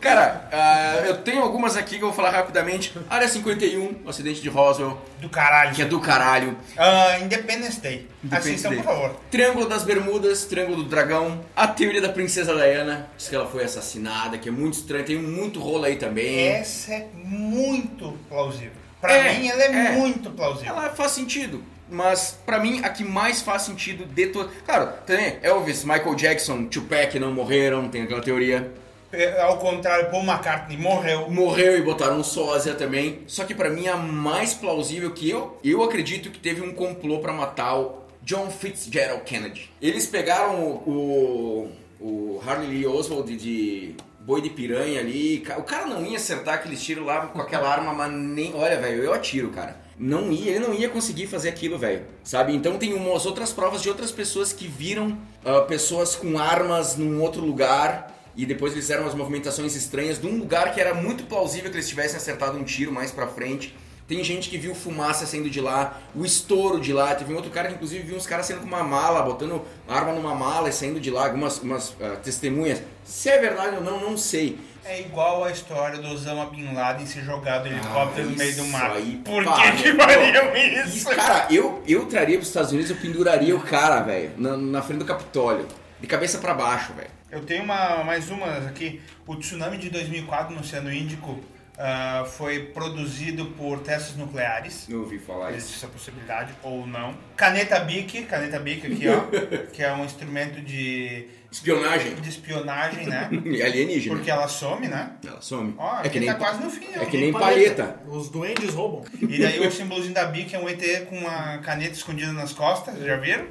Cara, 0.00 0.48
ah, 0.52 1.02
eu 1.06 1.18
tenho 1.18 1.42
algumas 1.42 1.76
aqui 1.76 1.96
que 1.98 2.02
eu 2.04 2.08
vou 2.08 2.12
falar 2.16 2.30
rapidamente. 2.30 2.92
Área 3.08 3.28
51, 3.28 4.02
o 4.04 4.08
acidente 4.10 4.40
de 4.40 4.48
Roswell, 4.48 4.98
Do 5.20 5.28
caralho. 5.28 5.74
que 5.74 5.82
é 5.82 5.84
do 5.84 6.00
caralho. 6.00 6.56
Ah, 6.76 7.18
Independence 7.20 7.80
Day. 7.80 8.08
Independence 8.24 8.50
Assistam, 8.50 8.68
Day. 8.70 8.78
por 8.78 8.84
favor. 8.86 9.16
Triângulo 9.30 9.68
das 9.68 9.82
Bermudas, 9.84 10.44
Triângulo 10.44 10.82
do 10.84 10.88
Dragão, 10.88 11.44
a 11.54 11.66
teoria 11.68 12.00
da 12.00 12.08
Princesa 12.08 12.54
Diana, 12.54 13.08
diz 13.16 13.28
que 13.28 13.34
ela 13.34 13.46
foi 13.46 13.64
assassinada, 13.64 14.38
que 14.38 14.48
é 14.48 14.52
muito 14.52 14.74
estranho, 14.74 15.04
tem 15.04 15.16
muito 15.18 15.60
rolo 15.60 15.84
aí 15.84 15.96
também. 15.96 16.48
Essa 16.48 16.92
é 16.94 17.06
muito 17.14 18.16
plausível. 18.28 18.72
Pra 19.00 19.12
É, 19.12 19.38
mim, 19.38 19.48
ela 19.48 19.62
é, 19.62 19.66
é. 19.66 19.92
muito 19.92 20.30
plausível. 20.30 20.72
Ela 20.72 20.88
faz 20.90 21.12
sentido, 21.12 21.62
mas 21.88 22.36
pra 22.46 22.58
mim 22.58 22.80
a 22.82 22.88
que 22.88 23.04
mais 23.04 23.42
faz 23.42 23.62
sentido 23.62 24.04
de 24.06 24.28
todas. 24.28 24.50
Claro, 24.64 24.88
também 25.06 25.38
Elvis, 25.42 25.84
Michael 25.84 26.14
Jackson, 26.14 26.64
Tupac 26.64 27.16
não 27.18 27.32
morreram, 27.32 27.88
tem 27.88 28.02
aquela 28.02 28.22
teoria. 28.22 28.72
É, 29.16 29.40
Ao 29.40 29.56
contrário, 29.56 30.10
Paul 30.10 30.22
McCartney 30.22 30.76
morreu. 30.76 31.30
Morreu 31.30 31.78
e 31.78 31.82
botaram 31.82 32.18
um 32.18 32.24
sósia 32.24 32.74
também. 32.74 33.20
Só 33.26 33.44
que 33.44 33.54
pra 33.54 33.70
mim 33.70 33.88
a 33.88 33.96
mais 33.96 34.52
plausível 34.52 35.10
que 35.12 35.28
eu, 35.28 35.58
eu 35.64 35.82
acredito 35.82 36.30
que 36.30 36.38
teve 36.38 36.60
um 36.60 36.72
complô 36.72 37.18
pra 37.20 37.32
matar 37.32 37.78
o 37.78 38.02
John 38.22 38.50
Fitzgerald 38.50 39.22
Kennedy. 39.24 39.70
Eles 39.80 40.06
pegaram 40.06 40.60
o, 40.60 41.70
o, 41.98 42.42
Harley 42.46 42.68
Lee 42.68 42.86
Oswald 42.86 43.34
de 43.36 43.94
boi 44.20 44.42
de 44.42 44.50
piranha 44.50 45.00
ali. 45.00 45.42
O 45.56 45.62
cara 45.62 45.86
não 45.86 46.04
ia 46.04 46.16
acertar 46.16 46.56
aqueles 46.56 46.82
tiros 46.82 47.06
lá 47.06 47.26
com 47.28 47.40
aquela 47.40 47.68
arma, 47.68 47.94
mas 47.94 48.12
nem. 48.12 48.54
Olha, 48.54 48.78
velho, 48.78 49.02
eu 49.02 49.14
atiro, 49.14 49.48
cara. 49.48 49.76
Não 49.98 50.30
ia, 50.30 50.50
ele 50.50 50.58
não 50.66 50.74
ia 50.74 50.90
conseguir 50.90 51.26
fazer 51.26 51.48
aquilo, 51.48 51.78
velho. 51.78 52.04
Sabe? 52.22 52.54
Então 52.54 52.76
tem 52.76 52.92
umas 52.92 53.24
outras 53.24 53.50
provas 53.50 53.80
de 53.80 53.88
outras 53.88 54.12
pessoas 54.12 54.52
que 54.52 54.68
viram 54.68 55.16
ah, 55.42 55.62
pessoas 55.62 56.14
com 56.14 56.38
armas 56.38 56.98
num 56.98 57.22
outro 57.22 57.40
lugar 57.40 58.14
e 58.36 58.44
depois 58.46 58.72
eles 58.72 58.84
fizeram 58.84 59.02
umas 59.04 59.14
movimentações 59.14 59.74
estranhas 59.74 60.20
de 60.20 60.26
um 60.26 60.36
lugar 60.38 60.74
que 60.74 60.80
era 60.80 60.94
muito 60.94 61.24
plausível 61.24 61.70
que 61.70 61.76
eles 61.76 61.88
tivessem 61.88 62.16
acertado 62.16 62.58
um 62.58 62.64
tiro 62.64 62.92
mais 62.92 63.10
pra 63.10 63.26
frente. 63.26 63.74
Tem 64.06 64.22
gente 64.22 64.48
que 64.48 64.56
viu 64.56 64.72
fumaça 64.72 65.26
saindo 65.26 65.50
de 65.50 65.60
lá, 65.60 66.00
o 66.14 66.24
estouro 66.24 66.78
de 66.78 66.92
lá. 66.92 67.12
Teve 67.14 67.32
um 67.32 67.36
outro 67.36 67.50
cara 67.50 67.66
que 67.68 67.74
inclusive 67.74 68.04
viu 68.04 68.16
uns 68.16 68.26
caras 68.26 68.46
saindo 68.46 68.60
com 68.60 68.66
uma 68.68 68.84
mala, 68.84 69.20
botando 69.22 69.62
arma 69.88 70.12
numa 70.12 70.32
mala 70.32 70.68
e 70.68 70.72
saindo 70.72 71.00
de 71.00 71.10
lá, 71.10 71.24
algumas 71.24 71.58
umas, 71.60 71.92
ah, 72.00 72.14
testemunhas. 72.22 72.80
Se 73.04 73.28
é 73.28 73.38
verdade 73.40 73.74
ou 73.76 73.82
não, 73.82 74.00
não 74.00 74.16
sei. 74.16 74.58
É 74.84 75.00
igual 75.00 75.42
a 75.42 75.50
história 75.50 75.98
do 75.98 76.06
Osama 76.06 76.46
Bin 76.46 76.72
Laden 76.72 77.04
se 77.04 77.20
jogar 77.20 77.58
do 77.58 77.66
helicóptero 77.66 78.30
no 78.30 78.36
meio 78.36 78.54
do 78.54 78.64
mar. 78.66 78.92
aí, 78.92 79.20
Por 79.24 79.44
pá, 79.44 79.72
que 79.72 79.82
que 79.82 79.94
fariam 79.94 80.54
E, 80.56 80.82
isso? 80.86 81.08
cara, 81.08 81.48
eu, 81.50 81.82
eu 81.88 82.06
traria 82.06 82.36
pros 82.36 82.46
Estados 82.46 82.70
Unidos, 82.70 82.90
eu 82.90 82.96
penduraria 82.96 83.56
o 83.56 83.60
cara, 83.60 84.02
velho, 84.02 84.30
na, 84.36 84.56
na 84.56 84.82
frente 84.82 85.00
do 85.00 85.04
Capitólio. 85.04 85.66
De 86.00 86.06
cabeça 86.06 86.38
pra 86.38 86.54
baixo, 86.54 86.92
velho. 86.92 87.10
Eu 87.30 87.44
tenho 87.44 87.64
uma, 87.64 88.04
mais 88.04 88.30
umas 88.30 88.66
aqui. 88.66 89.00
O 89.26 89.34
tsunami 89.36 89.78
de 89.78 89.90
2004 89.90 90.54
no 90.54 90.60
Oceano 90.60 90.92
Índico 90.92 91.40
ah, 91.78 92.24
foi 92.26 92.60
produzido 92.66 93.46
por 93.46 93.80
testes 93.80 94.16
nucleares. 94.16 94.86
Não 94.88 95.00
ouvi 95.00 95.18
falar 95.18 95.50
isso. 95.50 95.58
Existe 95.58 95.76
essa 95.76 95.88
possibilidade 95.88 96.54
ou 96.62 96.86
não. 96.86 97.14
Caneta 97.36 97.80
Bic, 97.80 98.22
caneta 98.22 98.58
Bic 98.58 98.86
aqui, 98.86 99.08
ó, 99.08 99.20
que 99.72 99.82
é 99.82 99.92
um 99.92 100.04
instrumento 100.04 100.60
de, 100.62 101.28
Espionagem. 101.50 102.14
de 102.14 102.28
espionagem, 102.30 103.06
né? 103.06 103.28
Alienígena. 103.62 104.14
Porque 104.14 104.30
ela 104.30 104.48
some, 104.48 104.88
né? 104.88 105.16
Ela 105.26 105.42
some. 105.42 105.74
Ó, 105.76 106.00
é 106.02 106.08
que 106.08 106.18
nem, 106.18 106.28
tá 106.28 106.36
quase 106.36 106.62
no 106.62 106.70
fim, 106.70 106.86
é 106.94 107.04
que 107.04 107.18
nem 107.18 107.32
palheta. 107.32 108.00
Os 108.06 108.30
duendes 108.30 108.72
roubam. 108.72 109.04
E 109.20 109.38
daí 109.38 109.60
o 109.66 109.70
símbolozinho 109.70 110.14
da 110.14 110.24
Bic 110.24 110.54
é 110.54 110.58
um 110.58 110.68
ET 110.68 111.06
com 111.10 111.18
uma 111.18 111.58
caneta 111.58 111.92
escondida 111.92 112.32
nas 112.32 112.52
costas, 112.52 112.98
já 113.00 113.16
viram? 113.16 113.46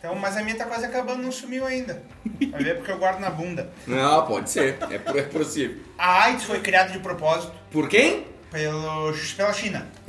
Então, 0.00 0.14
mas 0.14 0.34
a 0.36 0.42
minha 0.42 0.56
tá 0.56 0.64
quase 0.64 0.86
acabando, 0.86 1.22
não 1.22 1.30
sumiu 1.30 1.66
ainda. 1.66 2.02
Vai 2.50 2.64
ver 2.64 2.76
porque 2.78 2.90
eu 2.90 2.96
guardo 2.98 3.20
na 3.20 3.28
bunda. 3.28 3.70
Não, 3.86 4.26
pode 4.26 4.48
ser. 4.50 4.78
É, 4.90 4.94
é 5.18 5.22
possível. 5.24 5.76
A 5.98 6.24
AIDS 6.24 6.44
foi 6.44 6.58
criada 6.60 6.90
de 6.90 6.98
propósito 7.00 7.52
Por 7.70 7.86
quem? 7.86 8.26
pelo, 8.50 9.12
pela 9.36 9.52
China. 9.52 9.86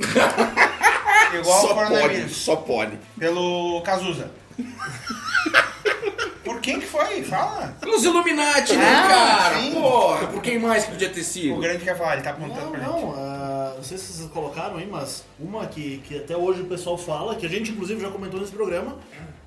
Igual 1.38 1.58
o 1.58 1.68
só 1.68 1.74
pode. 1.74 1.90
coronavírus. 1.90 2.36
Só 2.36 2.56
pode. 2.56 2.98
Pelo 3.18 3.82
Cazuza. 3.82 4.30
Por 6.44 6.60
quem 6.60 6.80
que 6.80 6.86
foi? 6.86 7.22
Fala. 7.22 7.76
Pelos 7.80 8.02
Illuminati, 8.04 8.74
né, 8.76 8.84
Ah, 9.04 9.08
cara? 9.08 9.60
sim. 9.60 9.72
Porra, 9.72 10.26
por 10.26 10.42
quem 10.42 10.58
mais 10.58 10.84
que 10.84 10.90
podia 10.92 11.08
ter 11.10 11.20
O 11.20 11.24
sido? 11.24 11.60
grande 11.60 11.84
quer 11.84 11.96
falar, 11.96 12.14
ele 12.14 12.22
tá 12.22 12.30
apontando 12.30 12.60
Não, 12.62 12.70
pra 12.70 12.80
gente. 12.80 12.88
não, 12.90 13.14
ah, 13.16 13.72
não 13.76 13.82
sei 13.84 13.96
se 13.98 14.12
vocês 14.12 14.30
colocaram 14.30 14.76
aí, 14.76 14.86
mas 14.86 15.24
uma 15.38 15.66
que, 15.66 15.98
que 16.06 16.16
até 16.18 16.36
hoje 16.36 16.62
o 16.62 16.66
pessoal 16.66 16.98
fala, 16.98 17.36
que 17.36 17.46
a 17.46 17.48
gente 17.48 17.70
inclusive 17.70 18.00
já 18.00 18.10
comentou 18.10 18.40
nesse 18.40 18.52
programa, 18.52 18.98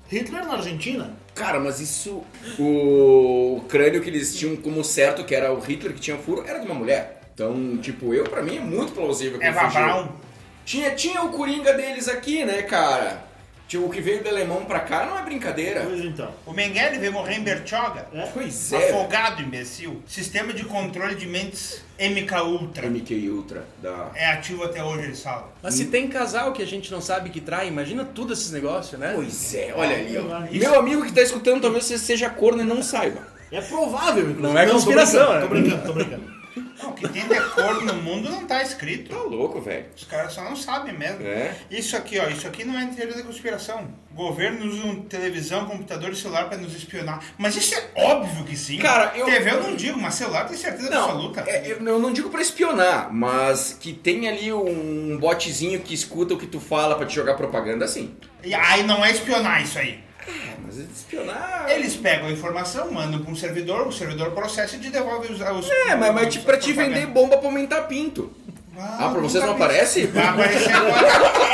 Hitler 0.08 0.46
na 0.46 0.54
Argentina. 0.54 1.16
Cara, 1.34 1.60
mas 1.60 1.80
isso. 1.80 2.22
O 2.58 3.62
crânio 3.68 4.00
que 4.00 4.08
eles 4.08 4.36
tinham 4.36 4.56
como 4.56 4.82
certo, 4.82 5.24
que 5.24 5.34
era 5.34 5.52
o 5.52 5.60
Hitler 5.60 5.92
que 5.94 6.00
tinha 6.00 6.16
furo, 6.16 6.44
era 6.46 6.58
de 6.58 6.66
uma 6.66 6.74
mulher. 6.74 7.20
Então, 7.34 7.76
tipo, 7.76 8.14
eu, 8.14 8.24
pra 8.24 8.42
mim, 8.42 8.56
é 8.56 8.60
muito 8.60 8.92
plausível 8.92 9.38
que 9.38 9.44
ele 9.44 9.56
Eva 9.56 9.68
fugiu. 9.70 9.84
Braun. 9.84 10.08
Tinha, 10.64 10.90
tinha 10.94 11.22
o 11.22 11.30
Coringa 11.30 11.74
deles 11.74 12.08
aqui, 12.08 12.44
né, 12.44 12.62
cara? 12.62 13.25
Tipo, 13.68 13.86
o 13.86 13.90
que 13.90 14.00
veio 14.00 14.22
do 14.22 14.28
alemão 14.28 14.64
pra 14.64 14.80
cá 14.80 15.06
não 15.06 15.18
é 15.18 15.22
brincadeira. 15.22 15.82
Pois 15.84 16.04
então. 16.04 16.30
O 16.46 16.52
Mengele 16.52 16.98
veio 16.98 17.12
morrer 17.12 17.34
em 17.34 17.42
Bertioga. 17.42 18.06
É. 18.12 18.22
Pois 18.32 18.72
é. 18.72 18.90
Afogado, 18.90 19.42
imbecil. 19.42 20.00
Sistema 20.06 20.52
de 20.52 20.64
controle 20.64 21.16
de 21.16 21.26
mentes 21.26 21.82
MK 21.98 22.42
Ultra. 22.44 22.88
MK 22.88 23.28
Ultra 23.28 23.64
da. 23.82 24.10
É 24.14 24.26
ativo 24.26 24.62
até 24.62 24.84
hoje, 24.84 25.06
eles 25.06 25.22
falam. 25.22 25.48
Mas 25.62 25.74
se 25.74 25.86
tem 25.86 26.06
casal 26.06 26.52
que 26.52 26.62
a 26.62 26.66
gente 26.66 26.92
não 26.92 27.00
sabe 27.00 27.30
que 27.30 27.40
trai, 27.40 27.66
imagina 27.66 28.04
tudo 28.04 28.32
esses 28.32 28.52
negócios, 28.52 29.00
né? 29.00 29.12
Pois 29.14 29.54
é, 29.54 29.72
olha 29.74 29.96
ali, 29.96 30.16
ó. 30.16 30.44
Isso. 30.44 30.60
Meu 30.60 30.78
amigo 30.78 31.04
que 31.04 31.12
tá 31.12 31.22
escutando, 31.22 31.62
talvez 31.62 31.84
você 31.86 31.98
seja 31.98 32.30
corno 32.30 32.62
e 32.62 32.64
não 32.64 32.82
saiba. 32.82 33.20
É 33.50 33.60
provável, 33.60 34.30
inclusive. 34.30 34.42
Não 34.42 34.58
é 34.58 34.66
tô 34.66 34.72
conspiração, 34.72 35.26
brincando, 35.26 35.34
né? 35.34 35.40
Tô 35.40 35.48
brincando, 35.48 35.86
tô 35.86 35.92
brincando. 35.92 36.35
Não, 36.82 36.90
o 36.90 36.92
que 36.94 37.08
tem 37.08 37.26
de 37.26 37.40
corno 37.50 37.80
no 37.82 37.94
mundo 38.02 38.28
não 38.30 38.46
tá 38.46 38.62
escrito. 38.62 39.14
Tá 39.14 39.22
louco, 39.22 39.60
velho. 39.60 39.86
Os 39.96 40.04
caras 40.04 40.32
só 40.32 40.42
não 40.44 40.54
sabem 40.56 40.96
mesmo. 40.96 41.26
É. 41.26 41.54
Isso 41.70 41.96
aqui, 41.96 42.18
ó, 42.18 42.28
isso 42.28 42.46
aqui 42.46 42.64
não 42.64 42.78
é 42.78 42.86
teoria 42.86 43.14
da 43.16 43.22
conspiração. 43.22 43.88
Governos 44.12 44.74
usam 44.76 44.96
televisão, 45.02 45.66
computador 45.66 46.10
e 46.10 46.16
celular 46.16 46.48
pra 46.48 46.56
nos 46.58 46.74
espionar. 46.74 47.22
Mas 47.36 47.56
isso 47.56 47.74
é 47.74 47.90
óbvio 47.96 48.44
que 48.44 48.56
sim. 48.56 48.78
Cara, 48.78 49.12
eu- 49.16 49.26
TV 49.26 49.50
eu 49.50 49.62
não 49.62 49.76
digo, 49.76 49.98
mas 50.00 50.14
celular 50.14 50.44
tem 50.46 50.56
certeza 50.56 50.88
Não, 50.90 51.04
absoluta. 51.04 51.44
é, 51.46 51.70
eu 51.72 51.98
não 51.98 52.12
digo 52.12 52.30
pra 52.30 52.40
espionar, 52.40 53.12
mas 53.12 53.76
que 53.78 53.92
tem 53.92 54.28
ali 54.28 54.52
um 54.52 55.18
botzinho 55.18 55.80
que 55.80 55.92
escuta 55.94 56.34
o 56.34 56.38
que 56.38 56.46
tu 56.46 56.60
fala 56.60 56.94
pra 56.96 57.06
te 57.06 57.14
jogar 57.14 57.34
propaganda, 57.34 57.86
sim. 57.86 58.14
E 58.42 58.54
aí 58.54 58.82
não 58.84 59.04
é 59.04 59.10
espionar 59.10 59.62
isso 59.62 59.78
aí. 59.78 60.05
É, 60.28 60.56
mas 60.64 60.76
espionar. 60.78 61.66
Eles 61.68 61.96
pegam 61.96 62.26
a 62.26 62.32
informação, 62.32 62.90
mandam 62.90 63.20
pra 63.20 63.30
um 63.30 63.36
servidor, 63.36 63.86
o 63.86 63.92
servidor 63.92 64.32
processa 64.32 64.76
e 64.76 64.80
te 64.80 64.90
devolve 64.90 65.32
os. 65.32 65.40
os 65.40 65.70
É, 65.70 65.94
mas, 65.94 66.14
mas 66.14 66.32
tipo, 66.32 66.44
pra 66.44 66.58
te 66.58 66.72
vender 66.72 67.06
bomba 67.06 67.38
pra 67.38 67.48
aumentar 67.48 67.82
pinto. 67.82 68.32
Ah, 68.78 69.08
pra 69.10 69.20
vocês 69.20 69.42
não 69.42 69.52
aparece? 69.52 70.06
Vai 70.06 70.26
aparecer 70.26 70.72
agora. 70.72 71.08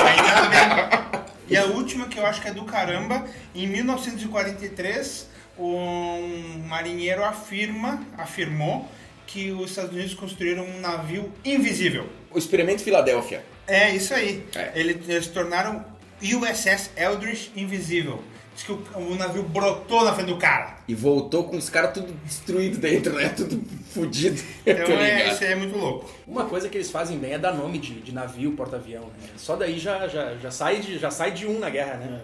Ainda 0.05 0.49
bem. 0.49 1.23
E 1.49 1.57
a 1.57 1.67
última 1.67 2.07
que 2.07 2.19
eu 2.19 2.27
acho 2.27 2.41
que 2.41 2.49
é 2.49 2.53
do 2.53 2.65
caramba, 2.65 3.27
em 3.55 3.67
1943, 3.67 5.29
um 5.59 6.65
marinheiro 6.67 7.23
afirma, 7.25 8.03
afirmou 8.17 8.89
que 9.27 9.53
os 9.53 9.71
Estados 9.71 9.93
Unidos 9.93 10.15
construíram 10.15 10.65
um 10.65 10.81
navio 10.81 11.33
invisível. 11.45 12.09
O 12.31 12.39
experimento 12.39 12.83
Filadélfia. 12.83 13.45
É 13.67 13.91
isso 13.91 14.13
aí. 14.15 14.47
É. 14.55 14.73
Eles, 14.75 15.09
eles 15.09 15.27
tornaram 15.29 15.85
USS 16.23 16.91
Eldridge 16.97 17.53
invisível. 17.57 18.23
Diz 18.55 18.65
que 18.65 18.73
o, 18.73 18.83
o 18.95 19.15
navio 19.15 19.43
brotou 19.43 20.05
na 20.05 20.13
frente 20.13 20.29
do 20.29 20.37
cara. 20.37 20.77
E 20.87 20.95
voltou 20.95 21.45
com 21.45 21.57
os 21.57 21.71
caras 21.71 21.93
tudo 21.95 22.13
destruído 22.25 22.79
dentro, 22.79 23.15
né? 23.15 23.29
Tudo 23.31 23.63
fudido. 23.93 24.41
Então 24.65 24.95
é, 24.97 25.33
isso 25.33 25.43
aí 25.43 25.53
é 25.53 25.55
muito 25.57 25.77
louco. 25.77 26.09
Uma 26.27 26.45
coisa 26.45 26.69
que 26.69 26.77
eles 26.77 26.89
fazem 26.91 27.19
bem 27.19 27.33
é 27.33 27.39
dar 27.39 27.53
nome 27.53 27.79
de, 27.79 28.01
de 28.01 28.13
navio, 28.13 28.53
porta-avião. 28.53 29.03
Né? 29.03 29.29
Só 29.37 29.57
daí 29.57 29.77
já, 29.79 30.07
já, 30.07 30.35
já, 30.37 30.51
sai 30.53 30.79
de, 30.81 30.99
já 30.99 31.11
sai 31.11 31.33
de 31.33 31.47
um 31.47 31.59
na 31.59 31.69
guerra, 31.69 31.95
né? 31.97 32.21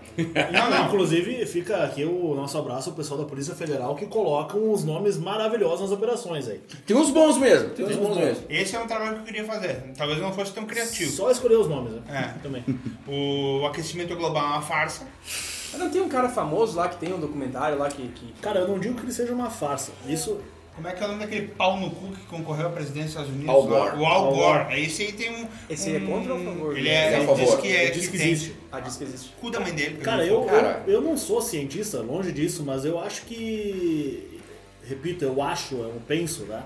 Não, 0.53 0.71
não. 0.71 0.87
Inclusive, 0.87 1.45
fica 1.47 1.83
aqui 1.83 2.05
o 2.05 2.35
nosso 2.35 2.57
abraço 2.57 2.91
ao 2.91 2.97
pessoal 2.97 3.21
da 3.21 3.27
Polícia 3.27 3.55
Federal 3.57 3.97
que 3.97 4.07
colocam 4.07 4.71
os 4.73 4.85
nomes 4.85 5.19
maravilhosos 5.19 5.81
nas 5.81 5.91
operações 5.91 6.49
aí. 6.49 6.61
Tem 6.87 6.97
uns 6.97 7.11
bons 7.11 7.38
mesmo, 7.38 7.71
tem 7.71 7.85
uns 7.85 7.88
Tem 7.91 7.99
uns 7.99 8.07
bons 8.07 8.17
bons. 8.17 8.25
mesmo. 8.25 8.45
Esse 8.49 8.77
é 8.77 8.81
um 8.81 8.87
trabalho 8.87 9.14
que 9.17 9.21
eu 9.21 9.25
queria 9.25 9.45
fazer. 9.45 9.83
Talvez 9.97 10.21
não 10.21 10.33
fosse 10.33 10.53
tão 10.53 10.64
criativo. 10.64 11.11
Só 11.11 11.31
escolher 11.31 11.57
os 11.57 11.69
nomes, 11.69 11.93
né? 11.95 12.03
É. 12.09 12.38
Também. 12.43 12.64
O 13.07 13.67
aquecimento 13.67 14.14
global 14.14 14.45
é 14.45 14.49
uma 14.49 14.62
farsa. 14.62 15.07
Mas 15.72 15.81
não 15.81 15.90
tem 15.90 16.00
um 16.00 16.09
cara 16.09 16.28
famoso 16.28 16.76
lá 16.76 16.88
que 16.88 16.96
tem 16.98 17.12
um 17.12 17.20
documentário 17.20 17.78
lá 17.78 17.88
que. 17.88 18.09
que... 18.09 18.33
Cara, 18.40 18.61
eu 18.61 18.68
não 18.68 18.78
digo 18.78 18.94
que 18.94 19.02
ele 19.02 19.12
seja 19.12 19.33
uma 19.33 19.50
farsa. 19.50 19.92
Isso. 20.09 20.40
Como 20.74 20.87
é 20.87 20.92
que 20.92 21.02
é 21.02 21.07
o 21.07 21.09
nome 21.09 21.20
daquele 21.24 21.48
pau 21.48 21.76
no 21.76 21.90
cu 21.90 22.12
que 22.12 22.24
concorreu 22.26 22.68
à 22.68 22.70
presidência 22.70 23.20
dos 23.20 23.28
Estados 23.28 23.31
Unidos? 23.33 23.48
Al 23.52 23.62
Gore. 23.64 23.96
O 23.98 24.07
Al 24.07 24.12
Al 24.26 24.33
Gore. 24.35 24.64
Gore. 24.64 24.81
Esse 24.85 25.02
aí 25.02 25.12
tem 25.12 25.31
um. 25.35 25.46
Esse 25.68 25.90
aí 25.90 25.96
é 25.96 25.98
um- 25.98 26.07
contra 26.07 26.35
ou 26.35 26.40
a 26.40 26.44
favor? 26.44 26.78
Ele 26.78 26.88
É 26.88 26.92
é. 26.92 27.09
a 27.09 27.16
Ele 27.18 27.26
favor. 27.26 27.44
diz 27.44 27.54
que 27.57 27.66
é. 27.68 27.83
Ele 27.83 27.90
que 27.90 27.98
diz 27.98 28.09
que 28.09 28.18
tem. 28.18 28.31
existe. 28.31 28.54
Ah, 28.70 28.81
diz 28.81 28.96
que 28.96 29.04
existe. 29.04 29.35
Cu 29.40 29.50
da 29.50 29.59
mãe 29.61 29.72
dele. 29.74 29.96
Cara, 29.96 30.24
eu. 30.24 30.42
Cara. 30.42 30.85
eu, 30.87 30.92
eu 30.94 31.00
não 31.00 31.16
sou 31.16 31.42
cientista, 31.42 31.98
longe 32.00 32.31
disso, 32.33 32.62
mas 32.64 32.85
eu 32.85 32.98
acho 33.00 33.22
que. 33.22 34.40
Repito, 34.88 35.24
eu 35.24 35.42
acho, 35.42 35.74
eu 35.74 36.00
penso, 36.07 36.44
né? 36.44 36.62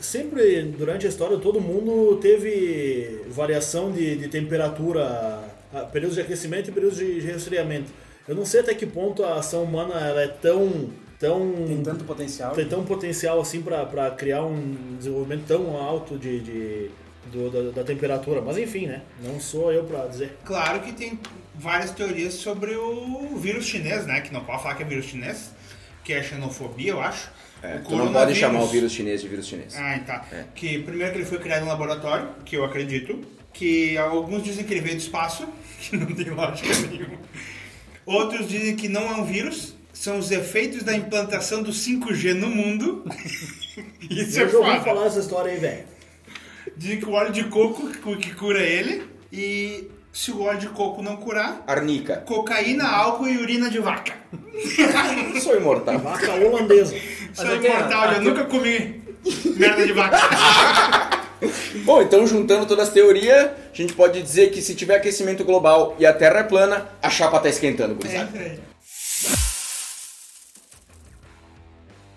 Sempre 0.00 0.62
durante 0.76 1.06
a 1.06 1.08
história 1.08 1.38
todo 1.38 1.60
mundo 1.60 2.16
teve 2.20 3.22
variação 3.28 3.92
de, 3.92 4.16
de 4.16 4.26
temperatura, 4.26 5.44
ah, 5.72 5.80
períodos 5.84 6.16
de 6.16 6.20
aquecimento 6.22 6.68
e 6.68 6.72
períodos 6.72 6.98
de 6.98 7.20
resfriamento. 7.20 7.92
Eu 8.28 8.34
não 8.34 8.44
sei 8.44 8.60
até 8.60 8.74
que 8.74 8.86
ponto 8.86 9.24
a 9.24 9.36
ação 9.36 9.64
humana 9.64 9.94
ela 10.00 10.22
é 10.22 10.28
tão. 10.28 10.90
tão 11.18 11.52
Tem 11.66 11.82
tanto 11.82 12.04
potencial. 12.04 12.52
tem 12.54 12.66
tão 12.66 12.84
potencial 12.84 13.40
assim 13.40 13.62
para 13.62 14.10
criar 14.12 14.44
um 14.44 14.96
desenvolvimento 14.96 15.44
tão 15.46 15.76
alto 15.76 16.16
de, 16.18 16.40
de- 16.40 16.90
do- 17.32 17.50
da, 17.50 17.80
da 17.80 17.84
temperatura. 17.84 18.40
Mas 18.40 18.58
enfim, 18.58 18.86
né? 18.86 19.02
Não 19.22 19.40
sou 19.40 19.72
eu 19.72 19.84
para 19.84 20.06
dizer. 20.06 20.36
Claro 20.44 20.80
que 20.80 20.92
tem 20.92 21.18
várias 21.54 21.90
teorias 21.90 22.34
sobre 22.34 22.74
o 22.76 23.36
vírus 23.36 23.66
chinês, 23.66 24.06
né? 24.06 24.20
Que 24.20 24.32
não 24.32 24.44
pode 24.44 24.62
falar 24.62 24.74
que 24.76 24.82
é 24.82 24.86
vírus 24.86 25.06
chinês, 25.06 25.50
que 26.04 26.12
é 26.12 26.22
xenofobia, 26.22 26.92
eu 26.92 27.00
acho. 27.00 27.30
É, 27.62 27.78
tu 27.78 27.94
não 27.94 28.12
pode 28.12 28.34
chamar 28.34 28.60
o 28.62 28.66
vírus 28.66 28.90
chinês 28.92 29.20
de 29.20 29.28
vírus 29.28 29.46
chinês. 29.46 29.76
Ah, 29.76 29.96
tá. 30.04 30.26
É. 30.32 30.44
Que 30.54 30.80
primeiro 30.80 31.12
que 31.12 31.18
ele 31.18 31.24
foi 31.24 31.38
criado 31.38 31.64
em 31.64 31.68
laboratório, 31.68 32.28
que 32.44 32.56
eu 32.56 32.64
acredito. 32.64 33.20
Que 33.52 33.96
alguns 33.98 34.42
dizem 34.42 34.64
que 34.64 34.72
ele 34.72 34.80
veio 34.80 34.96
do 34.96 35.00
espaço, 35.00 35.46
que 35.78 35.96
não 35.96 36.06
tem 36.06 36.30
lógica 36.30 36.68
nenhuma. 36.88 37.18
Outros 38.06 38.48
dizem 38.48 38.74
que 38.76 38.88
não 38.88 39.02
é 39.02 39.14
um 39.16 39.24
vírus, 39.24 39.74
são 39.92 40.18
os 40.18 40.30
efeitos 40.30 40.82
da 40.82 40.94
implantação 40.96 41.62
do 41.62 41.70
5G 41.72 42.34
no 42.34 42.48
mundo. 42.48 43.04
Isso 44.10 44.38
é 44.40 44.42
eu 44.44 44.48
já 44.50 44.58
ouvi 44.58 44.70
foda. 44.70 44.80
falar 44.84 45.06
essa 45.06 45.20
história 45.20 45.52
aí, 45.52 45.58
velho. 45.58 45.84
Dizem 46.76 46.98
que 46.98 47.04
o 47.06 47.12
óleo 47.12 47.32
de 47.32 47.44
coco 47.44 47.88
que- 48.16 48.34
cura 48.34 48.60
ele. 48.60 49.06
E 49.32 49.88
se 50.12 50.30
o 50.30 50.42
óleo 50.42 50.58
de 50.58 50.68
coco 50.68 51.00
não 51.02 51.16
curar, 51.16 51.62
Arnica. 51.66 52.16
cocaína, 52.18 52.86
álcool 52.86 53.28
e 53.28 53.38
urina 53.38 53.70
de 53.70 53.78
vaca. 53.78 54.14
Sou 55.42 55.56
imortal. 55.56 55.98
Vaca 56.00 56.32
holandesa. 56.34 56.94
Sou 57.34 57.46
é 57.54 57.58
que 57.58 57.66
a- 57.66 57.70
imortal, 57.80 58.12
eu 58.14 58.20
nunca 58.22 58.44
comi 58.44 59.00
merda 59.56 59.86
de 59.86 59.92
vaca. 59.92 60.18
Bom, 61.84 62.02
então 62.02 62.26
juntando 62.26 62.66
todas 62.66 62.88
as 62.88 62.94
teorias, 62.94 63.50
a 63.72 63.76
gente 63.76 63.92
pode 63.94 64.22
dizer 64.22 64.50
que 64.50 64.62
se 64.62 64.74
tiver 64.74 64.96
aquecimento 64.96 65.44
global 65.44 65.96
e 65.98 66.06
a 66.06 66.12
Terra 66.12 66.40
é 66.40 66.44
plana, 66.44 66.88
a 67.02 67.10
chapa 67.10 67.40
tá 67.40 67.48
esquentando, 67.48 67.92
É 67.92 67.96
gurizada. 67.96 68.38
aí. 68.38 68.58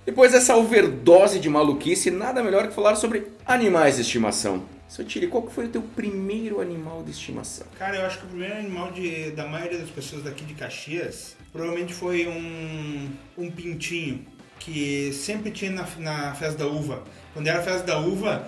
Depois 0.05 0.31
dessa 0.31 0.55
overdose 0.55 1.39
de 1.39 1.49
maluquice, 1.49 2.11
nada 2.11 2.43
melhor 2.43 2.67
que 2.67 2.75
falar 2.75 2.95
sobre 2.95 3.27
animais 3.45 3.95
de 3.95 4.01
estimação. 4.01 4.63
Seu 4.87 5.03
Tiri, 5.03 5.27
qual 5.27 5.49
foi 5.49 5.65
o 5.65 5.69
teu 5.69 5.81
primeiro 5.81 6.61
animal 6.61 7.01
de 7.01 7.09
estimação? 7.09 7.65
Cara, 7.79 7.97
eu 7.97 8.05
acho 8.05 8.19
que 8.19 8.25
o 8.25 8.29
primeiro 8.29 8.55
animal 8.55 8.91
de, 8.91 9.31
da 9.31 9.47
maioria 9.47 9.79
das 9.79 9.89
pessoas 9.89 10.21
daqui 10.23 10.45
de 10.45 10.53
Caxias 10.53 11.35
provavelmente 11.51 11.91
foi 11.91 12.27
um, 12.27 13.09
um 13.35 13.49
pintinho 13.49 14.23
que 14.59 15.11
sempre 15.11 15.49
tinha 15.49 15.71
na, 15.71 15.87
na 15.97 16.35
festa 16.35 16.59
da 16.59 16.67
uva. 16.67 17.03
Quando 17.33 17.47
era 17.47 17.59
a 17.59 17.63
festa 17.63 17.81
da 17.85 17.97
uva, 17.99 18.47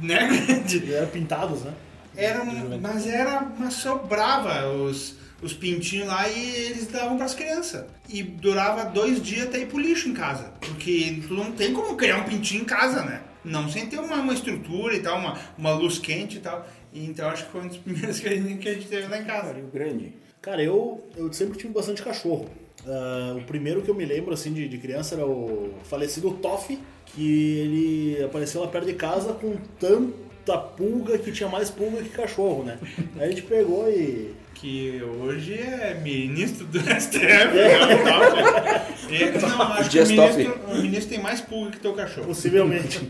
né, 0.00 0.28
grande? 0.46 0.92
Eram 0.92 1.08
pintados, 1.08 1.62
né? 1.62 1.72
Era, 2.16 2.44
mas 2.80 3.06
era 3.06 3.40
uma 3.40 3.70
sobrava 3.70 4.68
os, 4.68 5.16
os 5.42 5.52
pintinhos 5.52 6.06
lá 6.06 6.28
e 6.28 6.56
eles 6.66 6.86
davam 6.86 7.16
pras 7.16 7.34
crianças. 7.34 7.84
E 8.08 8.22
durava 8.22 8.84
dois 8.84 9.20
dias 9.20 9.48
até 9.48 9.60
ir 9.60 9.66
pro 9.66 9.80
lixo 9.80 10.08
em 10.08 10.14
casa. 10.14 10.52
Porque 10.60 11.22
tu 11.26 11.34
não 11.34 11.50
tem 11.50 11.72
como 11.72 11.96
criar 11.96 12.18
um 12.18 12.24
pintinho 12.24 12.62
em 12.62 12.64
casa, 12.64 13.02
né? 13.02 13.20
não 13.44 13.68
sem 13.68 13.86
ter 13.86 13.98
uma, 13.98 14.16
uma 14.16 14.32
estrutura 14.32 14.96
e 14.96 15.00
tal, 15.00 15.18
uma, 15.18 15.38
uma 15.56 15.72
luz 15.72 15.98
quente 15.98 16.38
e 16.38 16.40
tal. 16.40 16.66
E, 16.92 17.04
então 17.04 17.28
acho 17.28 17.44
que 17.44 17.52
foi 17.52 17.60
um 17.60 17.68
dos 17.68 17.76
primeiros 17.78 18.18
que 18.18 18.28
a 18.28 18.32
gente, 18.32 18.56
que 18.56 18.68
a 18.68 18.74
gente 18.74 18.88
teve 18.88 19.06
lá 19.06 19.18
em 19.18 19.24
casa. 19.24 19.52
Rio 19.52 19.68
Grande. 19.72 20.14
Cara, 20.40 20.62
eu, 20.62 21.06
eu 21.16 21.32
sempre 21.32 21.58
tive 21.58 21.72
bastante 21.72 22.02
cachorro. 22.02 22.48
Ah, 22.86 23.34
o 23.36 23.42
primeiro 23.42 23.82
que 23.82 23.90
eu 23.90 23.94
me 23.94 24.04
lembro, 24.04 24.32
assim, 24.32 24.52
de, 24.52 24.68
de 24.68 24.78
criança 24.78 25.14
era 25.14 25.26
o 25.26 25.74
falecido 25.84 26.30
Toff, 26.32 26.78
que 27.14 27.58
ele 27.60 28.24
apareceu 28.24 28.60
lá 28.60 28.66
perto 28.68 28.86
de 28.86 28.94
casa 28.94 29.32
com 29.34 29.54
tanta 29.78 30.56
pulga 30.58 31.16
que 31.18 31.30
tinha 31.32 31.48
mais 31.48 31.70
pulga 31.70 32.02
que 32.02 32.08
cachorro, 32.10 32.62
né? 32.64 32.78
Aí 33.16 33.24
a 33.24 33.28
gente 33.28 33.42
pegou 33.42 33.88
e... 33.88 34.34
Que 34.54 35.02
hoje 35.02 35.54
é 35.54 36.00
ministro 36.02 36.64
do 36.66 36.78
STF. 36.80 37.18
né, 37.18 37.94
o 37.94 37.98
Toffoli. 37.98 39.14
E- 39.14 39.38
Não, 39.38 39.62
acho 39.74 39.90
que 39.90 39.98
o 40.00 40.06
ministro, 40.06 40.60
o 40.68 40.74
ministro 40.82 41.10
tem 41.10 41.20
mais 41.22 41.40
pulga 41.40 41.70
que 41.72 41.80
teu 41.80 41.92
cachorro. 41.92 42.28
Possivelmente. 42.28 43.06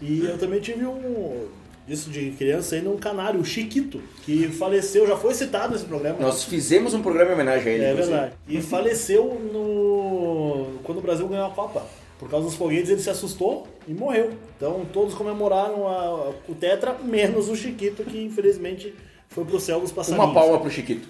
e 0.00 0.24
eu 0.24 0.38
também 0.38 0.60
tive 0.60 0.84
um... 0.86 1.46
Isso 1.86 2.10
de 2.10 2.30
criança 2.32 2.74
aí, 2.76 2.86
um 2.86 2.96
canário, 2.96 3.40
o 3.40 3.44
Chiquito, 3.44 4.00
que 4.24 4.48
faleceu, 4.48 5.06
já 5.06 5.16
foi 5.16 5.34
citado 5.34 5.72
nesse 5.72 5.84
programa. 5.84 6.16
Nós 6.20 6.44
fizemos 6.44 6.94
um 6.94 7.02
programa 7.02 7.30
em 7.32 7.34
homenagem 7.34 7.72
a 7.72 7.74
ele. 7.74 7.84
É 7.84 7.94
verdade. 7.94 8.32
E 8.48 8.60
faleceu 8.62 9.24
no 9.52 10.78
quando 10.84 10.98
o 10.98 11.00
Brasil 11.00 11.26
ganhou 11.28 11.46
a 11.46 11.50
Copa. 11.50 11.84
Por 12.22 12.30
causa 12.30 12.46
dos 12.46 12.54
foguetes, 12.54 12.88
ele 12.88 13.00
se 13.00 13.10
assustou 13.10 13.66
e 13.88 13.92
morreu. 13.92 14.30
Então 14.56 14.86
todos 14.92 15.12
comemoraram 15.12 15.88
a- 15.88 16.30
o 16.48 16.54
Tetra, 16.54 16.96
menos 17.02 17.48
o 17.48 17.56
Chiquito, 17.56 18.04
que 18.04 18.22
infelizmente 18.22 18.94
foi 19.28 19.44
pro 19.44 19.58
céu 19.58 19.80
dos 19.80 19.90
passarinhos. 19.90 20.24
Uma 20.24 20.32
palma 20.32 20.60
pro 20.60 20.70
Chiquito. 20.70 21.08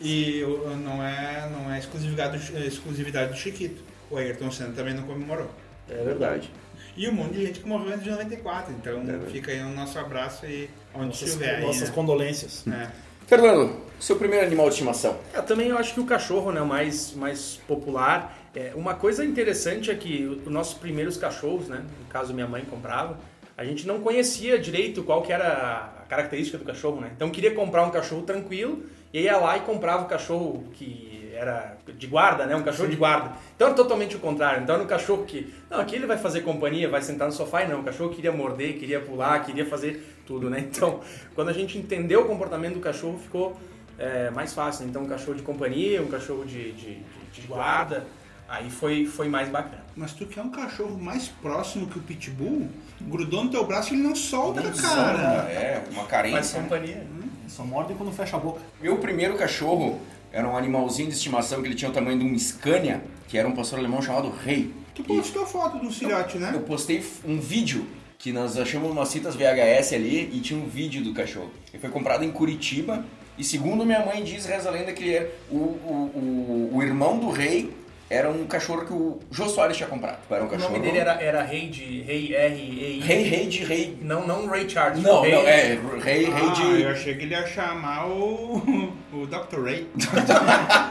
E 0.00 0.42
não 0.84 1.02
é, 1.02 1.48
não 1.50 1.72
é 1.72 1.78
exclusividade, 1.78 2.36
do- 2.38 2.58
é 2.58 2.66
exclusividade 2.66 3.32
do 3.32 3.38
Chiquito. 3.38 3.82
O 4.10 4.18
Ayrton 4.18 4.50
Senna 4.50 4.72
também 4.74 4.92
não 4.92 5.04
comemorou. 5.04 5.46
É 5.88 5.94
verdade. 6.04 6.50
E 6.94 7.08
um 7.08 7.12
monte 7.12 7.32
de 7.32 7.46
gente 7.46 7.60
que 7.60 7.66
morreu 7.66 7.88
antes 7.94 8.04
de 8.04 8.10
94. 8.10 8.74
Então 8.78 9.02
verdade. 9.02 9.32
fica 9.32 9.50
aí 9.50 9.62
o 9.62 9.70
nosso 9.70 9.98
abraço 9.98 10.44
e 10.44 10.68
onde 10.94 11.06
Nossas, 11.06 11.22
estiver 11.28 11.54
aí. 11.56 11.64
nossas 11.64 11.88
né? 11.88 11.94
condolências. 11.94 12.64
É. 12.68 12.88
Fernando, 13.26 13.76
seu 13.98 14.16
primeiro 14.16 14.44
animal 14.44 14.66
de 14.66 14.72
estimação. 14.74 15.16
Eu 15.32 15.42
também 15.42 15.68
eu 15.68 15.78
acho 15.78 15.94
que 15.94 16.00
o 16.00 16.04
cachorro, 16.04 16.52
né, 16.52 16.60
o 16.60 16.66
mais, 16.66 17.14
mais 17.14 17.58
popular. 17.66 18.38
É, 18.54 18.72
uma 18.74 18.94
coisa 18.94 19.24
interessante 19.24 19.90
é 19.90 19.94
que 19.94 20.26
os 20.26 20.52
nossos 20.52 20.74
primeiros 20.74 21.16
cachorros, 21.16 21.68
né, 21.68 21.82
no 22.00 22.06
caso 22.06 22.34
minha 22.34 22.46
mãe 22.46 22.62
comprava, 22.64 23.18
a 23.56 23.64
gente 23.64 23.86
não 23.86 24.00
conhecia 24.00 24.58
direito 24.58 25.02
qual 25.02 25.22
que 25.22 25.32
era 25.32 25.92
a 26.02 26.02
característica 26.06 26.58
do 26.58 26.64
cachorro, 26.64 27.00
né? 27.00 27.12
Então 27.16 27.30
queria 27.30 27.54
comprar 27.54 27.84
um 27.84 27.90
cachorro 27.90 28.22
tranquilo 28.22 28.82
e 29.12 29.22
ia 29.22 29.36
lá 29.38 29.56
e 29.56 29.60
comprava 29.60 30.04
o 30.04 30.06
cachorro 30.06 30.64
que 30.74 31.30
era 31.34 31.76
de 31.98 32.06
guarda, 32.06 32.44
né, 32.44 32.54
um 32.54 32.62
cachorro 32.62 32.88
de 32.90 32.96
guarda. 32.96 33.32
Então 33.56 33.68
era 33.68 33.76
totalmente 33.76 34.16
o 34.16 34.18
contrário. 34.18 34.62
Então 34.62 34.74
era 34.74 34.84
um 34.84 34.86
cachorro 34.86 35.24
que, 35.24 35.52
não, 35.70 35.80
aqui 35.80 35.96
ele 35.96 36.06
vai 36.06 36.18
fazer 36.18 36.42
companhia, 36.42 36.88
vai 36.88 37.00
sentar 37.00 37.26
no 37.26 37.32
sofá 37.32 37.62
e 37.64 37.68
não, 37.68 37.80
o 37.80 37.84
cachorro 37.84 38.10
queria 38.10 38.32
morder, 38.32 38.78
queria 38.78 39.00
pular, 39.00 39.42
queria 39.44 39.64
fazer 39.64 40.02
tudo, 40.26 40.50
né? 40.50 40.60
Então, 40.60 41.00
quando 41.34 41.48
a 41.48 41.52
gente 41.54 41.78
entendeu 41.78 42.22
o 42.22 42.24
comportamento 42.26 42.74
do 42.74 42.80
cachorro, 42.80 43.18
ficou 43.18 43.56
é, 43.98 44.30
mais 44.30 44.52
fácil. 44.52 44.86
Então, 44.86 45.02
um 45.02 45.06
cachorro 45.08 45.36
de 45.36 45.42
companhia, 45.42 46.02
um 46.02 46.08
cachorro 46.08 46.44
de, 46.44 46.72
de, 46.72 46.94
de- 46.96 47.40
de 47.40 47.46
guarda, 47.46 48.06
aí 48.48 48.70
foi, 48.70 49.06
foi 49.06 49.28
mais 49.28 49.48
bacana. 49.48 49.82
Mas 49.96 50.12
tu 50.12 50.26
quer 50.26 50.40
um 50.42 50.50
cachorro 50.50 50.98
mais 50.98 51.28
próximo 51.28 51.86
que 51.86 51.98
o 51.98 52.02
Pitbull? 52.02 52.68
Grudou 53.00 53.44
no 53.44 53.50
teu 53.50 53.66
braço 53.66 53.92
e 53.92 53.96
ele 53.96 54.02
não 54.02 54.14
solta, 54.14 54.60
Não 54.62 54.72
cara. 54.72 55.50
É, 55.50 55.82
uma 55.90 56.04
carência. 56.06 56.58
né? 56.58 56.64
companhia. 56.64 57.06
Só 57.48 57.64
morde 57.64 57.92
quando 57.94 58.12
fecha 58.12 58.36
a 58.36 58.40
boca. 58.40 58.60
Meu 58.80 58.96
primeiro 58.98 59.36
cachorro 59.36 60.00
era 60.32 60.48
um 60.48 60.56
animalzinho 60.56 61.08
de 61.08 61.14
estimação 61.14 61.60
que 61.60 61.68
ele 61.68 61.74
tinha 61.74 61.90
o 61.90 61.94
tamanho 61.94 62.18
de 62.18 62.24
um 62.24 62.38
Scania, 62.38 63.02
que 63.28 63.36
era 63.36 63.46
um 63.46 63.52
pastor 63.52 63.78
alemão 63.78 64.00
chamado 64.00 64.30
Rei. 64.30 64.72
Tu 64.94 65.02
postou 65.04 65.44
foto 65.46 65.78
do 65.78 65.90
filhote, 65.90 66.36
Eu 66.36 66.40
né? 66.40 66.62
postei 66.66 67.04
um 67.24 67.38
vídeo 67.38 67.86
que 68.18 68.32
nós 68.32 68.56
achamos 68.56 68.90
umas 68.90 69.12
fitas 69.12 69.34
VHS 69.34 69.92
ali 69.94 70.30
e 70.32 70.40
tinha 70.40 70.58
um 70.58 70.66
vídeo 70.66 71.02
do 71.02 71.12
cachorro. 71.12 71.50
Ele 71.72 71.80
foi 71.80 71.90
comprado 71.90 72.24
em 72.24 72.30
Curitiba 72.30 73.04
e 73.36 73.42
segundo 73.44 73.84
minha 73.84 74.04
mãe 74.06 74.22
diz, 74.22 74.46
reza 74.46 74.68
a 74.68 74.72
lenda 74.72 74.92
que 74.92 75.02
ele 75.02 75.14
é 75.16 75.34
o, 75.50 75.56
o, 75.56 76.70
o, 76.72 76.76
o 76.76 76.82
irmão 76.82 77.18
do 77.18 77.30
rei 77.30 77.74
era 78.12 78.30
um 78.30 78.46
cachorro 78.46 78.84
que 78.84 78.92
o 78.92 79.18
Jô 79.30 79.48
Soares 79.48 79.76
tinha 79.76 79.88
comprado. 79.88 80.18
Era 80.30 80.42
um 80.42 80.46
O 80.46 80.50
cachorro... 80.50 80.72
nome 80.72 80.84
dele 80.84 80.98
era, 80.98 81.12
era 81.20 81.42
Rei 81.42 81.68
de. 81.68 82.02
Rei 82.02 82.34
R-E-I. 82.34 83.00
Rei, 83.00 83.22
rei 83.22 83.46
de 83.46 83.64
rei... 83.64 83.98
Não, 84.02 84.26
não 84.26 84.46
Ray 84.46 84.68
Charles. 84.68 85.02
Não, 85.02 85.22
rei, 85.22 85.32
não, 85.32 85.40
é 85.48 85.78
rei, 86.02 86.24
rei 86.24 86.28
Ah, 86.48 86.52
de... 86.52 86.82
eu 86.82 86.90
achei 86.90 87.14
que 87.16 87.22
ele 87.24 87.34
ia 87.34 87.46
chamar 87.46 88.06
o, 88.06 88.92
o 89.16 89.26
Dr. 89.26 89.62
Ray. 89.62 89.88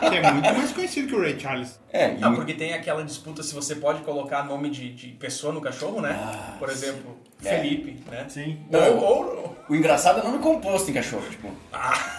que 0.10 0.16
é 0.16 0.32
muito 0.32 0.54
mais 0.54 0.72
conhecido 0.72 1.08
que 1.08 1.16
o 1.16 1.22
Ray 1.22 1.40
Charles. 1.40 1.80
É, 1.94 2.14
e 2.14 2.20
Não, 2.20 2.34
porque 2.36 2.54
tem 2.54 2.74
aquela 2.74 3.04
disputa 3.04 3.44
se 3.44 3.54
você 3.54 3.76
pode 3.76 4.02
colocar 4.02 4.44
nome 4.46 4.70
de, 4.70 4.94
de 4.94 5.08
pessoa 5.10 5.52
no 5.54 5.60
cachorro, 5.62 6.02
né? 6.02 6.18
Ah, 6.22 6.56
Por 6.58 6.70
exemplo, 6.70 7.18
É. 7.44 7.58
Felipe, 7.58 7.98
né? 8.10 8.26
Sim. 8.30 8.60
Ou, 8.72 8.98
ou... 8.98 9.58
O 9.70 9.76
engraçado 9.76 10.20
é 10.20 10.24
nome 10.24 10.40
composto 10.40 10.90
em 10.90 10.94
cachorro, 10.94 11.24
tipo... 11.30 11.50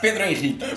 Pedro 0.00 0.22
Henrique. 0.24 0.58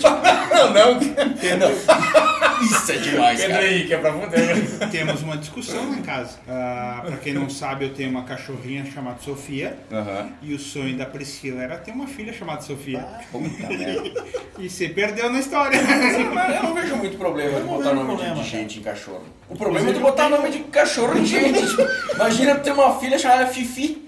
Não, 0.55 0.73
não. 0.73 0.93
Não. 0.95 2.61
Isso 2.63 2.91
é 2.91 2.97
demais, 2.97 3.39
Pedro 3.39 3.55
cara. 3.55 3.67
Henrique 3.71 3.93
é 3.93 3.97
pra 3.97 4.13
fuder. 4.13 4.89
Temos 4.91 5.21
uma 5.21 5.37
discussão 5.37 5.89
lá 5.89 5.97
em 5.97 6.01
casa. 6.01 6.37
Ah, 6.47 7.01
pra 7.05 7.17
quem 7.17 7.33
não 7.33 7.49
sabe, 7.49 7.85
eu 7.85 7.93
tenho 7.93 8.09
uma 8.09 8.23
cachorrinha 8.23 8.85
chamada 8.85 9.19
Sofia. 9.21 9.77
Aham. 9.91 10.29
E 10.41 10.53
o 10.53 10.59
sonho 10.59 10.95
da 10.97 11.05
Priscila 11.05 11.61
era 11.61 11.77
ter 11.77 11.91
uma 11.91 12.07
filha 12.07 12.31
chamada 12.33 12.61
Sofia. 12.61 13.05
Puta 13.31 13.67
merda. 13.67 14.23
E 14.57 14.69
você 14.69 14.87
perdeu 14.89 15.14
na 15.23 15.39
história. 15.39 15.79
Mas 16.33 16.55
eu 16.55 16.63
não 16.63 16.73
vejo 16.73 16.95
muito 16.97 17.17
problema 17.17 17.59
de 17.59 17.65
botar 17.67 17.93
nome 17.93 17.99
de- 17.99 18.05
problema, 18.15 18.35
de 18.35 18.39
cara. 18.41 18.43
gente 18.63 18.79
em 18.79 18.81
cachorro. 18.81 19.23
O 19.49 19.55
problema 19.55 19.89
é 19.89 19.93
tu 19.93 19.99
botar 19.99 20.29
nome 20.29 20.49
de 20.49 20.59
cachorro 20.59 21.17
em 21.17 21.25
gente. 21.25 21.59
Imagina 22.15 22.55
tu 22.55 22.61
ter 22.63 22.71
uma 22.71 22.99
filha 22.99 23.17
chamada 23.19 23.47
Fifi. 23.47 24.07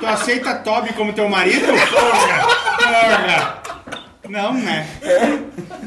Tu 0.00 0.06
aceita 0.06 0.54
Toby 0.56 0.92
como 0.94 1.12
teu 1.12 1.28
marido? 1.28 1.66
Porra! 1.66 2.46
Porra! 2.78 3.62
Não, 4.28 4.52
né? 4.54 4.86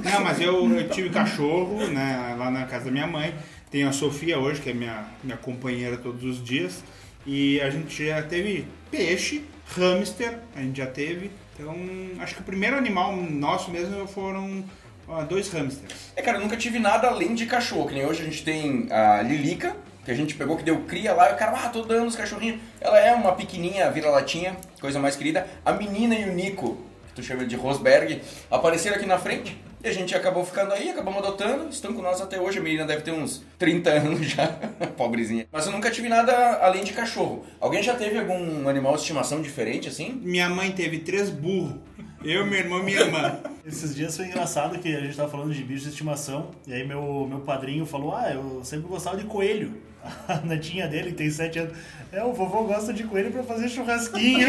Não, 0.04 0.22
mas 0.24 0.42
eu, 0.42 0.68
eu 0.76 0.90
tive 0.90 1.10
cachorro, 1.10 1.86
né, 1.88 2.36
lá 2.38 2.50
na 2.50 2.66
casa 2.66 2.86
da 2.86 2.92
minha 2.92 3.06
mãe. 3.08 3.34
Tenho 3.70 3.88
a 3.88 3.92
Sofia 3.92 4.38
hoje, 4.40 4.60
que 4.62 4.70
é 4.72 4.74
minha, 4.74 5.06
minha 5.24 5.38
companheira 5.38 5.96
todos 5.98 6.24
os 6.24 6.44
dias. 6.44 6.84
E 7.26 7.62
a 7.62 7.70
gente 7.70 8.08
já 8.08 8.22
teve 8.24 8.68
peixe, 8.90 9.44
hamster, 9.78 10.40
a 10.56 10.60
gente 10.62 10.78
já 10.78 10.88
teve. 10.88 11.32
Então, 11.62 11.76
acho 12.19 12.34
que 12.34 12.41
o 12.41 12.43
primeiro 12.43 12.76
animal 12.76 13.15
nosso 13.15 13.69
mesmo 13.69 14.08
foram 14.08 14.65
ó, 15.08 15.21
dois 15.21 15.47
hamsters. 15.54 16.12
É, 16.15 16.21
cara, 16.21 16.39
eu 16.39 16.41
nunca 16.41 16.58
tive 16.58 16.80
nada 16.80 17.08
além 17.08 17.36
de 17.36 17.45
cachorro. 17.45 17.88
Que 17.88 17.93
nem 17.93 18.06
hoje 18.06 18.24
a 18.24 18.26
gente 18.26 18.43
tem 18.43 18.88
a 18.91 19.21
Lilica, 19.21 19.76
que 20.04 20.10
a 20.10 20.15
gente 20.15 20.34
pegou, 20.34 20.58
que 20.58 20.63
deu 20.63 20.82
cria 20.86 21.13
lá. 21.13 21.30
E 21.30 21.34
o 21.34 21.38
cara, 21.38 21.52
ah, 21.56 21.69
tô 21.69 21.84
dando 21.84 22.08
os 22.08 22.15
cachorrinhos. 22.15 22.60
Ela 22.80 23.00
é 23.00 23.13
uma 23.13 23.34
pequenininha, 23.34 23.91
vira-latinha, 23.91 24.58
coisa 24.80 25.00
mais 25.00 25.15
querida. 25.15 25.47
A 25.63 25.71
menina 25.71 26.15
e 26.15 26.28
o 26.28 26.34
Nico, 26.34 26.78
que 27.10 27.13
tu 27.13 27.24
chama 27.24 27.45
de 27.45 27.56
Rosberg, 27.56 28.19
apareceram 28.50 28.95
aqui 28.95 29.06
na 29.06 29.19
frente. 29.19 29.56
E 29.84 29.88
a 29.88 29.91
gente 29.91 30.15
acabou 30.15 30.46
ficando 30.46 30.74
aí, 30.74 30.89
acabamos 30.89 31.20
adotando. 31.20 31.70
Estão 31.70 31.91
com 31.94 32.02
nós 32.02 32.22
até 32.22 32.39
hoje. 32.39 32.60
A 32.60 32.62
menina 32.62 32.86
deve 32.86 33.02
ter 33.02 33.12
uns 33.12 33.44
30 33.58 33.89
anos 33.91 34.28
já. 34.28 34.48
Pobrezinha. 34.96 35.48
Mas 35.52 35.65
eu 35.65 35.72
nunca 35.72 35.89
tive 35.89 36.08
nada 36.08 36.60
além 36.62 36.84
de 36.84 36.94
cachorro. 36.94 37.44
Alguém 37.60 37.82
já 37.82 37.96
teve 37.96 38.20
algum 38.20 38.70
animal 38.70 38.94
de 38.94 39.02
estimação 39.02 39.41
diferente, 39.41 39.88
assim? 39.88 40.20
Minha 40.24 40.50
mãe 40.50 40.72
teve 40.72 41.00
três 41.00 41.30
burros. 41.30 41.76
Eu, 42.24 42.46
meu 42.46 42.60
irmão 42.60 42.80
e 42.82 42.84
minha 42.84 43.00
irmã. 43.00 43.39
Esses 43.65 43.96
dias 43.96 44.15
foi 44.15 44.28
engraçado 44.28 44.78
que 44.78 44.96
a 44.96 45.00
gente 45.00 45.17
tava 45.17 45.30
falando 45.30 45.52
de 45.54 45.63
bichos 45.63 45.84
de 45.84 45.89
estimação, 45.89 46.52
e 46.67 46.74
aí 46.74 46.86
meu, 46.86 47.26
meu 47.28 47.39
padrinho 47.39 47.86
falou, 47.86 48.15
ah, 48.15 48.32
eu 48.32 48.62
sempre 48.63 48.88
gostava 48.88 49.17
de 49.17 49.24
coelho. 49.24 49.74
A 50.28 50.38
netinha 50.38 50.88
dele, 50.88 51.12
que 51.12 51.17
tem 51.17 51.30
sete 51.32 51.60
anos, 51.60 51.76
é, 52.12 52.24
o 52.24 52.34
vovô 52.34 52.63
gosta 52.63 52.91
de 52.94 53.04
coelho 53.04 53.32
pra 53.32 53.44
fazer 53.44 53.70
churrasquinho. 53.70 54.48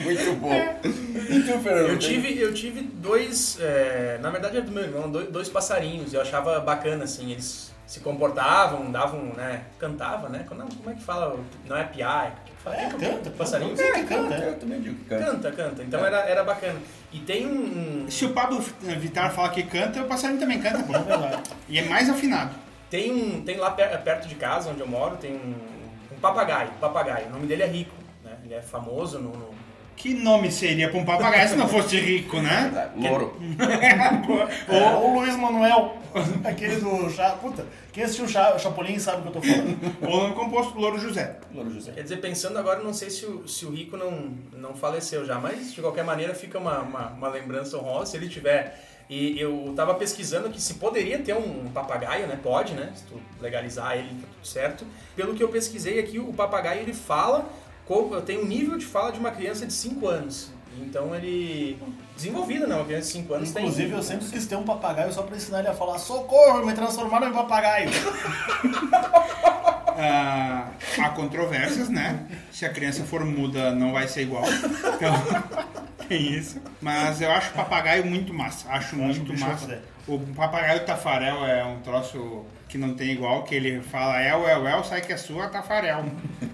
Muito 0.00 0.32
bom. 0.36 0.52
E 0.84 1.11
tu, 1.40 1.58
Fernando? 1.60 1.88
Eu 1.88 1.98
tive, 1.98 2.38
eu 2.38 2.52
tive 2.52 2.82
dois, 2.82 3.58
é, 3.60 4.18
na 4.20 4.30
verdade 4.30 4.58
é 4.58 4.60
do 4.60 4.70
meu 4.72 4.82
irmão, 4.82 5.10
dois, 5.10 5.28
dois 5.28 5.48
passarinhos. 5.48 6.12
Eu 6.12 6.20
achava 6.20 6.60
bacana, 6.60 7.04
assim, 7.04 7.30
eles 7.32 7.72
se 7.86 8.00
comportavam, 8.00 8.90
davam, 8.90 9.20
né, 9.36 9.62
cantava, 9.78 10.28
né? 10.28 10.46
Não, 10.50 10.66
como 10.66 10.90
é 10.90 10.94
que 10.94 11.02
fala? 11.02 11.38
Não 11.68 11.76
é 11.76 11.84
piar, 11.84 12.26
é, 12.26 12.50
fala? 12.62 12.76
É, 12.76 12.88
que- 12.88 12.96
canta, 12.96 13.30
passarinho. 13.30 13.76
canta, 13.76 13.92
que 13.92 14.04
canta, 14.06 14.34
é. 14.34 14.48
Eu 14.48 14.58
também 14.58 14.80
digo 14.80 14.94
que 14.96 15.04
canta. 15.04 15.24
Canta, 15.24 15.52
canta. 15.52 15.82
Então 15.82 16.04
era, 16.04 16.18
era 16.20 16.42
bacana. 16.44 16.78
E 17.12 17.18
tem 17.20 17.46
um, 17.46 18.06
Se 18.08 18.24
o 18.24 18.32
Pablo 18.32 18.60
Vittar 18.80 19.32
fala 19.34 19.50
que 19.50 19.62
canta, 19.64 20.00
o 20.00 20.06
passarinho 20.06 20.40
também 20.40 20.60
canta, 20.60 20.82
pô. 20.82 20.94
É. 20.94 21.42
E 21.68 21.78
é 21.78 21.84
mais 21.84 22.08
afinado. 22.08 22.54
tem 22.88 23.12
um, 23.12 23.42
tem 23.42 23.56
lá 23.58 23.70
per- 23.72 24.00
perto 24.02 24.26
de 24.28 24.34
casa 24.36 24.70
onde 24.70 24.80
eu 24.80 24.86
moro, 24.88 25.16
tem 25.16 25.32
um, 25.34 25.54
um 26.14 26.18
papagaio, 26.20 26.70
papagaio. 26.80 27.26
O 27.26 27.30
nome 27.30 27.46
dele 27.46 27.62
é 27.62 27.66
Rico, 27.66 27.94
né? 28.24 28.32
Ele 28.44 28.54
é 28.54 28.62
famoso 28.62 29.18
no, 29.18 29.30
no- 29.32 29.61
Que 29.96 30.14
nome 30.14 30.50
seria 30.50 30.88
pra 30.88 30.98
um 30.98 31.04
papagaio 31.04 31.48
se 31.48 31.56
não 31.56 31.68
fosse 31.68 31.96
rico, 31.96 32.40
né? 32.40 32.62
Verdade. 32.62 33.08
Louro. 33.08 33.36
Ou 34.68 35.10
o 35.10 35.20
Luiz 35.20 35.36
Manuel, 35.36 35.96
aquele 36.44 36.76
do 36.76 37.08
Chá. 37.10 37.30
Puta, 37.40 37.64
quem 37.92 38.02
assistiu 38.02 38.24
o 38.24 38.28
Chá, 38.28 38.54
o 38.54 38.58
Chapolin 38.58 38.98
sabe 38.98 39.18
o 39.18 39.22
que 39.22 39.28
eu 39.28 39.32
tô 39.32 39.42
falando. 39.42 39.96
Ou 40.02 40.22
nome 40.22 40.34
composto 40.34 40.78
Louro 40.78 40.98
José. 40.98 41.38
Louro 41.54 41.70
José. 41.70 41.92
Quer 41.92 42.02
dizer, 42.02 42.16
pensando 42.16 42.58
agora, 42.58 42.82
não 42.82 42.92
sei 42.92 43.10
se 43.10 43.24
o, 43.26 43.46
se 43.46 43.64
o 43.64 43.70
Rico 43.70 43.96
não, 43.96 44.32
não 44.52 44.74
faleceu 44.74 45.24
já, 45.24 45.38
mas 45.38 45.72
de 45.72 45.80
qualquer 45.80 46.04
maneira 46.04 46.34
fica 46.34 46.58
uma, 46.58 46.80
uma, 46.80 47.08
uma 47.10 47.28
lembrança 47.28 47.76
honrosa. 47.78 48.12
Se 48.12 48.16
ele 48.16 48.26
estiver 48.26 48.76
E 49.08 49.38
eu 49.38 49.72
tava 49.76 49.94
pesquisando 49.94 50.48
que 50.50 50.60
se 50.60 50.74
poderia 50.74 51.18
ter 51.18 51.34
um 51.34 51.70
papagaio, 51.72 52.26
né? 52.26 52.38
Pode, 52.42 52.72
né? 52.74 52.92
Se 52.94 53.04
tu 53.04 53.20
legalizar 53.40 53.96
ele, 53.96 54.08
tá 54.08 54.26
tudo 54.32 54.46
certo. 54.46 54.86
Pelo 55.14 55.34
que 55.34 55.42
eu 55.42 55.48
pesquisei 55.48 56.00
aqui, 56.00 56.18
o 56.18 56.32
papagaio 56.32 56.80
ele 56.80 56.94
fala, 56.94 57.46
como, 57.86 58.20
tem 58.22 58.38
um 58.38 58.44
nível 58.46 58.78
de 58.78 58.86
fala 58.86 59.12
de 59.12 59.18
uma 59.18 59.30
criança 59.30 59.66
de 59.66 59.72
5 59.72 60.06
anos. 60.06 60.50
Então 60.80 61.14
ele. 61.14 61.78
Desenvolvido, 62.16 62.66
né? 62.66 62.74
Uma 62.74 62.84
criança 62.84 63.06
de 63.06 63.12
5 63.12 63.34
anos 63.34 63.50
Inclusive, 63.50 63.88
tem. 63.88 63.96
eu 63.96 64.02
sempre 64.02 64.26
quis 64.28 64.46
ter 64.46 64.56
um 64.56 64.62
papagaio 64.64 65.12
só 65.12 65.22
pra 65.22 65.36
ensinar 65.36 65.58
ele 65.60 65.68
a 65.68 65.74
falar: 65.74 65.98
socorro, 65.98 66.64
me 66.64 66.72
transformaram 66.72 67.28
em 67.28 67.32
papagaio. 67.32 67.90
Ah, 69.94 70.70
há 70.98 71.10
controvérsias, 71.10 71.88
né? 71.90 72.26
Se 72.50 72.64
a 72.64 72.70
criança 72.70 73.04
for 73.04 73.24
muda, 73.24 73.72
não 73.74 73.92
vai 73.92 74.08
ser 74.08 74.22
igual. 74.22 74.42
Então, 74.46 75.14
tem 76.08 76.32
isso. 76.32 76.60
Mas 76.80 77.20
eu 77.20 77.30
acho 77.30 77.50
o 77.50 77.52
papagaio 77.52 78.04
muito 78.06 78.32
massa. 78.32 78.68
Acho 78.70 78.96
Eu 78.96 79.04
acho 79.10 79.20
muito 79.20 79.38
massa. 79.38 79.82
O 80.08 80.18
papagaio 80.34 80.84
tafarel 80.84 81.44
é 81.44 81.64
um 81.64 81.80
troço 81.80 82.44
que 82.68 82.78
não 82.78 82.94
tem 82.94 83.10
igual, 83.10 83.44
que 83.44 83.54
ele 83.54 83.82
fala 83.82 84.20
el, 84.22 84.48
el, 84.48 84.66
el, 84.66 84.82
sai 84.82 85.02
que 85.02 85.12
é 85.12 85.16
sua, 85.16 85.48
tafarel. 85.48 86.06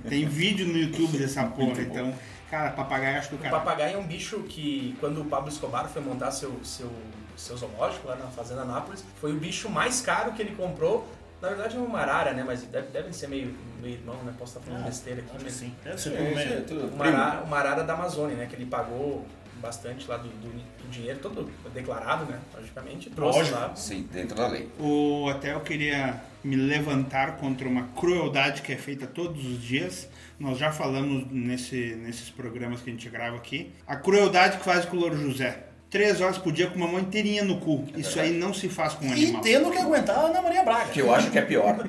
Tem 0.07 0.26
vídeo 0.26 0.66
no 0.66 0.76
YouTube 0.76 1.18
dessa 1.18 1.44
porra, 1.44 1.80
então... 1.82 2.14
Cara, 2.51 2.70
papagaio 2.70 3.18
acho 3.18 3.30
do 3.30 3.36
O 3.36 3.38
cara. 3.38 3.59
papagaio 3.59 3.96
é 3.96 3.99
um 3.99 4.07
bicho 4.07 4.38
que, 4.44 4.96
quando 5.01 5.20
o 5.20 5.24
Pablo 5.26 5.51
Escobar 5.51 5.86
foi 5.86 6.01
montar 6.01 6.30
seu, 6.30 6.59
seu, 6.64 6.90
seu 7.36 7.57
zoológico 7.57 8.09
lá 8.09 8.16
na 8.16 8.26
Fazenda 8.28 8.64
Nápoles, 8.64 9.05
foi 9.20 9.32
o 9.32 9.36
bicho 9.36 9.68
mais 9.68 10.01
caro 10.01 10.32
que 10.32 10.40
ele 10.40 10.55
comprou. 10.57 11.07
Na 11.42 11.49
verdade 11.49 11.76
é 11.76 11.78
uma 11.78 12.01
arara, 12.01 12.32
né? 12.32 12.42
Mas 12.44 12.62
deve, 12.62 12.88
devem 12.88 13.12
ser 13.12 13.28
meio, 13.28 13.55
meio 13.82 13.96
irmão, 13.96 14.16
né? 14.24 14.32
Posso 14.38 14.59
estar 14.59 14.66
falando 14.66 14.86
besteira 14.86 15.20
aqui, 15.20 15.30
Acho 15.30 15.38
que 15.38 15.44
mas 15.44 15.53
sim. 15.55 15.74
Deve 15.84 16.01
ser 16.01 16.12
É, 16.14 16.53
é 16.59 16.61
tudo 16.66 16.86
uma 16.94 17.05
arara, 17.05 17.40
uma 17.42 17.57
arara 17.59 17.84
da 17.84 17.92
Amazônia, 17.92 18.34
né? 18.34 18.46
Que 18.46 18.57
ele 18.57 18.66
pagou 18.66 19.24
bastante 19.61 20.09
lá 20.09 20.16
do, 20.16 20.28
do, 20.28 20.49
do 20.49 20.90
dinheiro, 20.90 21.18
todo 21.20 21.51
declarado, 21.74 22.24
né? 22.24 22.40
Logicamente, 22.57 23.11
trouxe 23.11 23.40
Lógico. 23.40 23.59
lá. 23.59 23.76
Sim, 23.76 24.09
dentro 24.11 24.36
da 24.36 24.49
lei. 24.49 24.70
O, 24.80 25.28
até 25.28 25.53
eu 25.53 25.61
queria 25.61 26.20
me 26.49 26.57
levantar 26.57 27.36
contra 27.36 27.68
uma 27.68 27.88
crueldade 27.94 28.62
que 28.62 28.72
é 28.72 28.76
feita 28.76 29.07
todos 29.07 29.44
os 29.44 29.62
dias. 29.62 30.09
Nós 30.40 30.57
já 30.59 30.72
falamos 30.72 31.26
nesse, 31.30 31.94
nesses 32.03 32.30
programas 32.30 32.80
que 32.80 32.88
a 32.88 32.92
gente 32.92 33.09
grava 33.11 33.36
aqui. 33.36 33.70
A 33.86 33.96
crueldade 33.96 34.57
que 34.59 34.64
faz 34.64 34.84
com 34.86 34.96
o 34.96 35.01
Louro 35.01 35.16
José. 35.20 35.64
Três 35.90 36.20
horas 36.20 36.36
por 36.38 36.53
dia 36.53 36.66
com 36.68 36.76
uma 36.76 36.86
mão 36.86 37.01
inteirinha 37.01 37.42
no 37.44 37.59
cu. 37.61 37.86
Isso 37.96 38.18
aí 38.20 38.32
não 38.38 38.53
se 38.55 38.68
faz 38.68 38.92
com 38.94 39.07
um 39.07 39.09
E 39.09 39.24
animal. 39.24 39.40
tendo 39.42 39.70
que 39.70 39.78
aguentar 39.78 40.16
a 40.18 40.20
Ana 40.22 40.42
Maria 40.42 40.62
Braga. 40.62 40.90
Que 40.90 41.01
eu 41.01 41.14
acho 41.14 41.30
que 41.30 41.38
é 41.38 41.42
pior. 41.42 41.88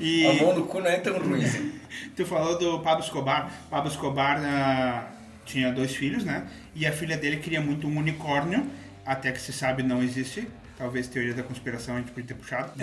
E 0.00 0.26
A 0.26 0.32
mão 0.42 0.54
no 0.54 0.66
cu 0.66 0.80
não 0.80 0.88
é 0.88 0.98
tão 0.98 1.18
ruim 1.18 1.44
assim. 1.44 1.72
tu 2.14 2.24
falou 2.26 2.58
do 2.58 2.80
Pablo 2.80 3.02
Escobar. 3.04 3.50
Pablo 3.70 3.90
Escobar 3.90 4.40
ah, 4.44 5.08
tinha 5.44 5.72
dois 5.72 5.94
filhos, 5.94 6.24
né? 6.24 6.46
E 6.74 6.84
a 6.86 6.92
filha 6.92 7.16
dele 7.16 7.36
queria 7.38 7.60
muito 7.60 7.86
um 7.86 7.96
unicórnio. 7.96 8.66
Até 9.04 9.30
que 9.32 9.40
se 9.40 9.52
sabe 9.52 9.82
não 9.84 10.02
existe. 10.02 10.46
Talvez 10.78 11.06
teoria 11.08 11.32
da 11.32 11.42
conspiração 11.42 11.94
a 11.96 11.98
gente 11.98 12.10
podia 12.10 12.28
ter 12.28 12.34
puxado. 12.34 12.70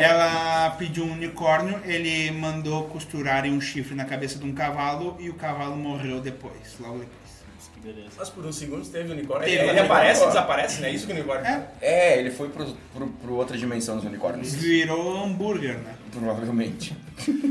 Ela 0.00 0.70
pediu 0.78 1.04
um 1.04 1.12
unicórnio, 1.12 1.80
ele 1.84 2.30
mandou 2.30 2.84
costurarem 2.84 3.52
um 3.52 3.60
chifre 3.60 3.94
na 3.94 4.04
cabeça 4.04 4.38
de 4.38 4.44
um 4.44 4.54
cavalo 4.54 5.16
e 5.18 5.28
o 5.28 5.34
cavalo 5.34 5.76
morreu 5.76 6.20
depois, 6.20 6.76
logo 6.78 6.98
depois. 6.98 7.26
Que 7.74 7.80
beleza. 7.80 8.10
Mas 8.16 8.30
por 8.30 8.46
uns 8.46 8.56
segundos 8.56 8.88
teve 8.88 9.08
o 9.08 9.12
unicórnio. 9.12 9.48
Ele 9.48 9.58
ele 9.68 9.80
aparece 9.80 10.20
e 10.20 10.24
unicórnio. 10.24 10.28
desaparece, 10.28 10.80
né? 10.80 10.90
Isso 10.90 11.06
que 11.06 11.12
o 11.12 11.16
unicórnio 11.16 11.46
É. 11.46 11.66
É, 11.80 12.18
ele 12.18 12.30
foi 12.30 12.48
pro, 12.48 12.64
pro, 12.94 13.08
pro 13.08 13.34
outra 13.34 13.58
dimensão 13.58 13.96
dos 13.96 14.04
unicórnios. 14.04 14.54
Virou 14.54 15.24
hambúrguer, 15.24 15.78
né? 15.78 15.94
Provavelmente. 16.12 16.96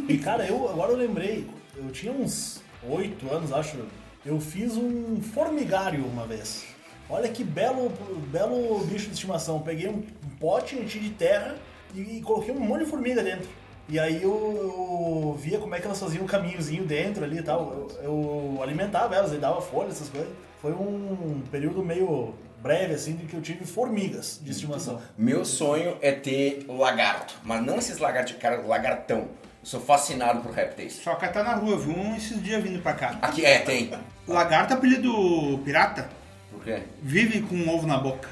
E 0.08 0.18
cara, 0.18 0.46
eu 0.46 0.70
agora 0.70 0.94
eu 0.94 0.98
lembrei, 0.98 1.46
eu 1.76 1.90
tinha 1.92 2.14
uns 2.14 2.64
oito 2.88 3.32
anos, 3.34 3.52
acho. 3.52 3.78
Eu 4.26 4.40
fiz 4.40 4.76
um 4.78 5.22
formigário 5.22 6.04
uma 6.06 6.26
vez. 6.26 6.64
Olha 7.10 7.30
que 7.30 7.43
belo, 7.43 7.91
belo 8.32 8.80
bicho 8.86 9.08
de 9.08 9.14
estimação. 9.14 9.62
Peguei 9.62 9.88
um 9.88 10.01
pote, 10.39 10.76
enchi 10.76 10.99
de 10.99 11.12
terra 11.12 11.56
e 11.93 12.22
coloquei 12.22 12.53
um 12.53 12.60
monte 12.60 12.84
de 12.84 12.89
formiga 12.89 13.24
dentro. 13.24 13.47
E 13.88 13.99
aí 13.99 14.24
eu, 14.24 14.32
eu 14.32 15.38
via 15.39 15.60
como 15.60 15.76
é 15.76 15.80
que 15.80 15.86
elas 15.86 15.99
faziam 15.99 16.24
um 16.24 16.28
caminhozinho 16.28 16.84
dentro 16.86 17.24
ali 17.24 17.38
e 17.38 17.43
tal. 17.43 17.89
Eu, 18.01 18.03
eu 18.03 18.64
alimentava 18.64 19.16
elas, 19.16 19.32
eu 19.32 19.39
dava 19.39 19.62
folha, 19.62 19.89
essas 19.89 20.10
coisas. 20.10 20.30
Foi 20.60 20.72
um 20.72 21.43
período 21.51 21.84
meio 21.84 22.34
breve, 22.66 22.95
assim, 22.95 23.16
de 23.16 23.28
que 23.28 23.36
eu 23.36 23.41
tive 23.41 23.64
formigas 23.64 24.39
de 24.41 24.49
estimação. 24.49 24.99
Meu 25.16 25.45
sonho 25.45 25.97
é 26.01 26.12
ter 26.12 26.66
lagarto. 26.68 27.36
Mas 27.43 27.64
não 27.64 27.78
esses 27.78 27.99
lagartos, 27.99 28.36
cara, 28.38 28.62
lagartão. 28.62 29.20
Eu 29.20 29.28
sou 29.62 29.80
fascinado 29.80 30.41
por 30.41 30.51
répteis. 30.51 30.93
Só 30.93 31.14
catar 31.14 31.43
na 31.43 31.53
rua, 31.53 31.74
eu 31.74 31.80
vi 31.80 31.91
um 31.91 32.16
esses 32.16 32.41
dias 32.41 32.64
vindo 32.64 32.82
pra 32.82 32.93
cá. 32.93 33.20
Aqui, 33.22 33.45
é, 33.45 33.60
tem. 33.60 33.91
Lagarto, 34.28 34.74
apelido 34.74 35.60
pirata, 35.64 36.10
quê? 36.66 36.82
vive 37.01 37.41
com 37.41 37.55
um 37.55 37.74
ovo 37.74 37.88
na 37.88 37.97
boca. 37.97 38.28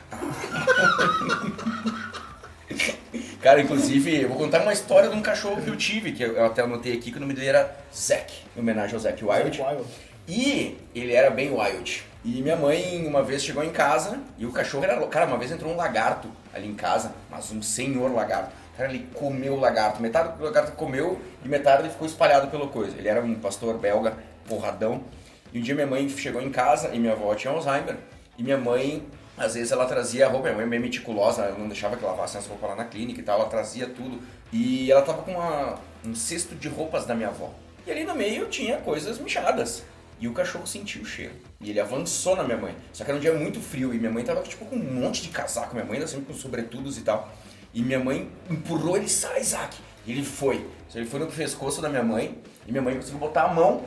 Cara, 3.42 3.62
inclusive, 3.62 4.22
eu 4.22 4.30
vou 4.30 4.38
contar 4.38 4.62
uma 4.62 4.74
história 4.74 5.10
de 5.10 5.16
um 5.16 5.22
cachorro 5.22 5.62
que 5.62 5.70
eu 5.70 5.76
tive, 5.76 6.14
que 6.14 6.24
eu 6.24 6.46
até 6.46 6.62
anotei 6.62 6.94
aqui, 6.94 7.12
que 7.12 7.18
o 7.18 7.22
nome 7.22 7.34
dele 7.34 7.48
era 7.48 7.78
Zack, 7.94 8.34
em 8.56 8.60
homenagem 8.60 8.96
ao 8.96 9.00
Zack 9.02 9.24
Wild. 9.24 9.62
Wild. 9.62 9.86
E 10.28 10.78
ele 10.96 11.14
era 11.14 11.30
bem 11.30 11.52
wild. 11.52 12.04
E 12.24 12.42
minha 12.42 12.56
mãe 12.56 13.06
uma 13.06 13.22
vez 13.22 13.44
chegou 13.44 13.62
em 13.64 13.70
casa 13.70 14.18
e 14.38 14.46
o 14.46 14.52
cachorro 14.52 14.86
era. 14.86 14.96
louco. 14.96 15.12
Cara, 15.12 15.26
uma 15.26 15.38
vez 15.38 15.52
entrou 15.52 15.74
um 15.74 15.76
lagarto 15.76 16.30
ali 16.54 16.68
em 16.68 16.74
casa, 16.74 17.12
mas 17.30 17.52
um 17.52 17.62
senhor 17.62 18.10
lagarto. 18.14 18.52
Cara, 18.78 18.90
ele 18.90 19.06
comeu 19.14 19.54
o 19.54 19.60
lagarto. 19.60 20.02
Metade 20.02 20.38
do 20.38 20.44
lagarto 20.44 20.72
comeu 20.72 21.22
e 21.44 21.48
metade 21.50 21.84
ele 21.84 21.90
ficou 21.90 22.08
espalhado 22.08 22.48
pela 22.48 22.68
coisa. 22.68 22.98
Ele 22.98 23.10
era 23.10 23.22
um 23.22 23.36
pastor 23.36 23.78
belga, 23.78 24.14
porradão. 24.48 25.04
E 25.52 25.60
um 25.60 25.62
dia 25.62 25.76
minha 25.76 25.86
mãe 25.86 26.08
chegou 26.08 26.42
em 26.42 26.50
casa 26.50 26.92
e 26.94 27.00
minha 27.00 27.12
avó 27.12 27.36
tinha 27.36 27.54
Alzheimer. 27.54 27.98
E 28.38 28.44
minha 28.44 28.58
mãe, 28.58 29.06
às 29.38 29.54
vezes 29.54 29.72
ela 29.72 29.86
trazia 29.86 30.26
a 30.26 30.30
roupa, 30.30 30.46
minha 30.46 30.56
mãe 30.58 30.66
é 30.66 30.70
bem 30.70 30.80
meticulosa, 30.80 31.44
ela 31.44 31.58
não 31.58 31.68
deixava 31.68 31.96
que 31.98 32.04
lavassem 32.04 32.40
as 32.40 32.48
roupas 32.48 32.70
lá 32.70 32.76
na 32.76 32.86
clínica 32.86 33.20
e 33.20 33.24
tal, 33.24 33.40
ela 33.40 33.50
trazia 33.50 33.88
tudo. 33.88 34.20
E 34.52 34.92
ela 34.92 35.02
tava 35.02 35.22
com 35.24 35.32
uma- 35.32 35.80
um 36.06 36.16
cesto 36.16 36.56
de 36.56 36.68
roupas 36.68 37.06
da 37.06 37.16
minha 37.16 37.30
avó. 37.30 37.52
E 37.86 37.92
ali 37.92 38.04
no 38.04 38.16
meio 38.16 38.48
tinha 38.48 38.78
coisas 38.78 39.20
michadas. 39.20 39.84
E 40.20 40.28
o 40.28 40.32
cachorro 40.34 40.66
sentiu 40.66 41.02
o 41.02 41.06
cheiro. 41.06 41.34
E 41.60 41.70
ele 41.70 41.80
avançou 41.80 42.36
na 42.36 42.44
minha 42.44 42.58
mãe. 42.58 42.74
Só 42.94 43.04
que 43.04 43.10
era 43.12 43.18
um 43.18 43.22
dia 43.22 43.34
muito 43.34 43.60
frio 43.60 43.94
e 43.94 43.98
minha 43.98 44.12
mãe 44.12 44.24
tava 44.24 44.42
tipo 44.42 44.64
com 44.66 44.76
um 44.76 44.94
monte 45.02 45.22
de 45.22 45.30
casaco. 45.30 45.74
Minha 45.74 45.86
mãe 45.86 45.96
ainda 45.96 46.08
sempre 46.08 46.26
com 46.26 46.34
sobretudos 46.34 46.98
e 46.98 47.02
tal. 47.02 47.30
E 47.74 47.82
minha 47.82 48.00
mãe 48.00 48.30
empurrou 48.50 48.96
ele, 48.96 49.10
sai, 49.10 49.42
Isaac. 49.42 49.76
E 50.06 50.12
ele 50.12 50.24
foi. 50.24 50.66
Ele 50.96 51.06
foi 51.06 51.20
no 51.20 51.28
pescoço 51.28 51.82
da 51.82 51.90
minha 51.90 52.04
mãe. 52.04 52.38
E 52.68 52.72
minha 52.72 52.82
mãe 52.82 52.96
conseguiu 52.96 53.20
botar 53.20 53.44
a 53.46 53.54
mão, 53.54 53.84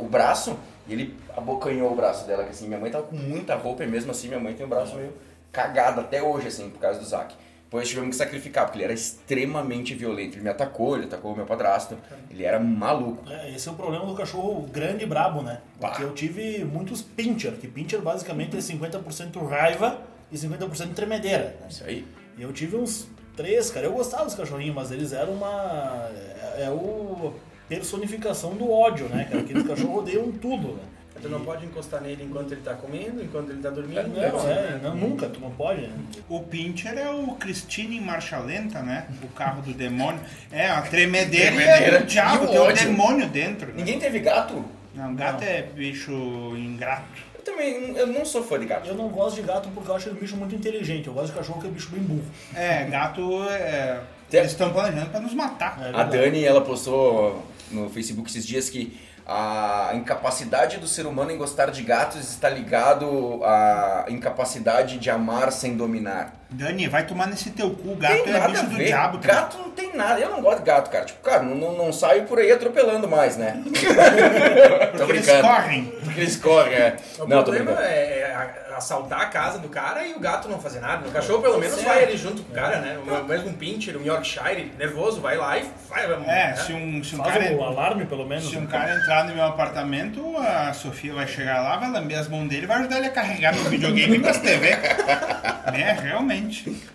o, 0.00 0.04
braço. 0.08 0.56
E 0.88 0.92
ele 0.92 1.16
abocanhou 1.36 1.92
o 1.92 1.96
braço 1.96 2.26
dela. 2.26 2.44
Que 2.44 2.50
assim, 2.50 2.66
minha 2.66 2.78
mãe 2.80 2.90
tava 2.90 3.04
com 3.04 3.16
muita 3.16 3.54
roupa 3.54 3.84
e 3.84 3.86
mesmo 3.86 4.10
assim 4.10 4.28
minha 4.28 4.40
mãe 4.40 4.54
tem 4.54 4.64
o 4.66 4.68
braço 4.68 4.96
meio 4.96 5.12
cagado 5.52 6.00
até 6.00 6.22
hoje, 6.22 6.48
assim, 6.48 6.70
por 6.70 6.80
causa 6.80 6.98
do 6.98 7.04
Isaac. 7.04 7.34
Depois 7.64 7.88
tivemos 7.88 8.10
que 8.10 8.16
sacrificar, 8.16 8.64
porque 8.66 8.78
ele 8.78 8.84
era 8.84 8.92
extremamente 8.92 9.94
violento. 9.94 10.34
Ele 10.36 10.42
me 10.44 10.50
atacou, 10.50 10.94
ele 10.96 11.06
atacou 11.06 11.32
o 11.32 11.36
meu 11.36 11.46
padrasto. 11.46 11.96
Ele 12.30 12.44
era 12.44 12.60
maluco. 12.60 13.22
É, 13.30 13.50
esse 13.54 13.66
é 13.68 13.72
o 13.72 13.74
problema 13.74 14.04
do 14.04 14.14
cachorro 14.14 14.66
grande 14.70 15.04
e 15.04 15.06
brabo, 15.06 15.40
né? 15.42 15.60
Porque 15.80 16.02
Bah. 16.02 16.08
eu 16.08 16.12
tive 16.14 16.64
muitos 16.64 17.00
pincher, 17.00 17.52
que 17.52 17.66
pincher 17.66 18.00
basicamente 18.02 18.56
é 18.56 18.60
50% 18.60 19.46
raiva 19.48 20.00
e 20.30 20.36
50% 20.36 20.92
tremedeira. 20.94 21.56
né? 21.60 21.66
Isso 21.70 21.82
aí. 21.84 22.06
E 22.36 22.42
eu 22.42 22.52
tive 22.52 22.76
uns 22.76 23.08
três, 23.34 23.70
cara. 23.70 23.86
Eu 23.86 23.92
gostava 23.92 24.26
dos 24.26 24.34
cachorrinhos, 24.34 24.74
mas 24.74 24.90
eles 24.90 25.12
eram 25.14 25.32
uma. 25.32 26.10
É, 26.56 26.64
é 26.64 26.70
o 26.70 27.32
personificação 27.76 28.54
do 28.54 28.70
ódio, 28.70 29.08
né, 29.08 29.24
cara? 29.24 29.40
Aqueles 29.40 29.66
cachorros 29.66 29.98
odeiam 30.02 30.30
tudo, 30.32 30.68
né? 30.74 30.82
Tu 31.20 31.28
não 31.28 31.40
pode 31.40 31.64
encostar 31.64 32.00
nele 32.00 32.24
enquanto 32.24 32.50
ele 32.50 32.62
tá 32.62 32.74
comendo, 32.74 33.22
enquanto 33.22 33.50
ele 33.50 33.62
tá 33.62 33.70
dormindo. 33.70 34.08
Não, 34.08 34.48
é, 34.50 34.80
não, 34.82 34.96
nunca, 34.96 35.28
tu 35.28 35.38
não 35.38 35.52
pode. 35.52 35.82
Né? 35.82 35.92
O 36.28 36.40
Pincher 36.40 36.98
é 36.98 37.08
o 37.10 37.28
Christine 37.36 37.98
em 37.98 38.00
marcha 38.00 38.38
lenta, 38.40 38.80
né? 38.82 39.06
O 39.22 39.28
carro 39.28 39.62
do 39.62 39.72
demônio. 39.72 40.18
É, 40.50 40.68
a 40.68 40.82
tremedeira, 40.82 41.52
Tremedeira. 41.54 41.96
é 41.98 42.02
o 42.02 42.06
diabo, 42.06 42.44
E 42.44 42.46
o 42.46 42.50
tem 42.50 42.58
o 42.58 42.62
ódio. 42.64 42.86
demônio 42.88 43.28
dentro. 43.28 43.68
né? 43.68 43.74
Ninguém 43.76 44.00
teve 44.00 44.18
gato? 44.18 44.64
Não, 44.96 45.14
gato 45.14 45.44
é 45.44 45.62
bicho 45.62 46.10
ingrato. 46.56 47.04
Eu 47.36 47.42
também, 47.42 47.96
eu 47.96 48.06
não 48.08 48.24
sou 48.24 48.42
fã 48.42 48.58
de 48.58 48.66
gato. 48.66 48.88
Eu 48.88 48.94
não 48.96 49.08
gosto 49.08 49.36
de 49.36 49.42
gato 49.42 49.68
porque 49.72 49.90
eu 49.92 49.94
acho 49.94 50.08
ele 50.08 50.16
um 50.16 50.20
bicho 50.20 50.36
muito 50.36 50.56
inteligente. 50.56 51.06
Eu 51.06 51.14
gosto 51.14 51.28
de 51.28 51.38
cachorro 51.38 51.60
que 51.60 51.68
é 51.68 51.70
um 51.70 51.72
bicho 51.74 51.90
bem 51.90 52.02
burro. 52.02 52.24
É, 52.52 52.82
gato 52.86 53.44
é. 53.48 54.00
Eles 54.32 54.50
estão 54.52 54.72
planejando 54.72 55.10
pra 55.10 55.20
nos 55.20 55.34
matar. 55.34 55.78
É 55.94 56.00
A. 56.00 56.02
Dani, 56.04 56.42
ela 56.42 56.62
postou 56.62 57.44
no 57.72 57.88
Facebook 57.90 58.28
esses 58.28 58.46
dias 58.46 58.70
que 58.70 58.98
a 59.26 59.92
incapacidade 59.94 60.78
do 60.78 60.88
ser 60.88 61.06
humano 61.06 61.30
em 61.30 61.38
gostar 61.38 61.70
de 61.70 61.82
gatos 61.82 62.28
está 62.28 62.48
ligado 62.48 63.40
à 63.44 64.06
incapacidade 64.08 64.98
de 64.98 65.10
amar 65.10 65.52
sem 65.52 65.76
dominar. 65.76 66.41
Dani, 66.52 66.88
vai 66.88 67.06
tomar 67.06 67.26
nesse 67.26 67.50
teu 67.50 67.70
cu. 67.70 67.96
Gato 67.96 68.22
tem 68.24 68.34
é 68.34 68.48
bicho 68.48 68.66
do 68.66 68.76
diabo. 68.76 69.18
cara. 69.18 69.34
Gato 69.42 69.58
não 69.58 69.70
tem 69.70 69.94
nada. 69.96 70.20
Eu 70.20 70.30
não 70.30 70.40
gosto 70.42 70.58
de 70.60 70.64
gato, 70.64 70.90
cara. 70.90 71.04
Tipo, 71.04 71.20
cara, 71.22 71.42
não, 71.42 71.54
não, 71.54 71.72
não 71.86 71.92
saio 71.92 72.24
por 72.24 72.38
aí 72.38 72.50
atropelando 72.52 73.08
mais, 73.08 73.36
né? 73.36 73.62
tô 74.92 74.98
Porque 74.98 75.12
eles 75.12 75.24
brincando. 75.26 75.48
correm. 75.48 75.84
Porque 76.04 76.20
eles 76.20 76.36
correm, 76.36 76.74
é. 76.74 76.96
O 77.18 77.26
Não, 77.26 77.42
problema 77.42 77.72
brincando. 77.72 77.86
é 77.88 78.34
a- 78.34 78.62
assaltar 78.76 79.20
a 79.20 79.26
casa 79.26 79.58
do 79.58 79.68
cara 79.68 80.06
e 80.06 80.14
o 80.14 80.18
gato 80.18 80.48
não 80.48 80.58
fazer 80.58 80.80
nada. 80.80 81.06
O 81.06 81.12
cachorro 81.12 81.42
pelo 81.42 81.58
menos 81.58 81.80
vai 81.82 82.04
ali 82.04 82.16
junto 82.16 82.42
com 82.42 82.52
o 82.52 82.54
cara, 82.54 82.78
né? 82.80 82.98
O 82.98 83.24
mesmo 83.24 83.50
um 83.50 83.52
pincher, 83.52 83.96
um 83.98 84.02
Yorkshire, 84.02 84.72
nervoso, 84.78 85.20
vai 85.20 85.36
lá 85.36 85.58
e 85.58 85.66
vai. 85.90 86.04
É, 86.04 86.16
né? 86.16 86.56
se 86.56 86.72
um, 86.72 87.04
se 87.04 87.14
um 87.14 87.18
Faz 87.18 87.34
cara. 87.36 87.52
o 87.54 87.62
alarme, 87.62 88.06
pelo 88.06 88.26
menos. 88.26 88.48
Se 88.48 88.56
um 88.56 88.62
né? 88.62 88.68
cara 88.70 88.94
entrar 88.94 89.24
no 89.26 89.34
meu 89.34 89.44
apartamento, 89.44 90.36
a 90.38 90.72
Sofia 90.72 91.12
vai 91.12 91.26
chegar 91.26 91.60
lá, 91.60 91.76
vai 91.76 91.90
lamber 91.90 92.18
as 92.18 92.28
mãos 92.28 92.48
dele 92.48 92.62
e 92.64 92.66
vai 92.66 92.78
ajudar 92.78 92.96
ele 92.96 93.06
a 93.08 93.10
carregar 93.10 93.54
meu 93.54 93.64
videogame 93.64 94.18
com 94.18 94.28
as 94.28 94.38
TV. 94.38 94.70
né, 94.70 95.98
realmente. 96.02 96.41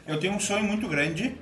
Eu 0.08 0.20
tenho 0.20 0.34
um 0.34 0.39
sonho 0.39 0.64
muito 0.64 0.88
grande, 0.88 1.36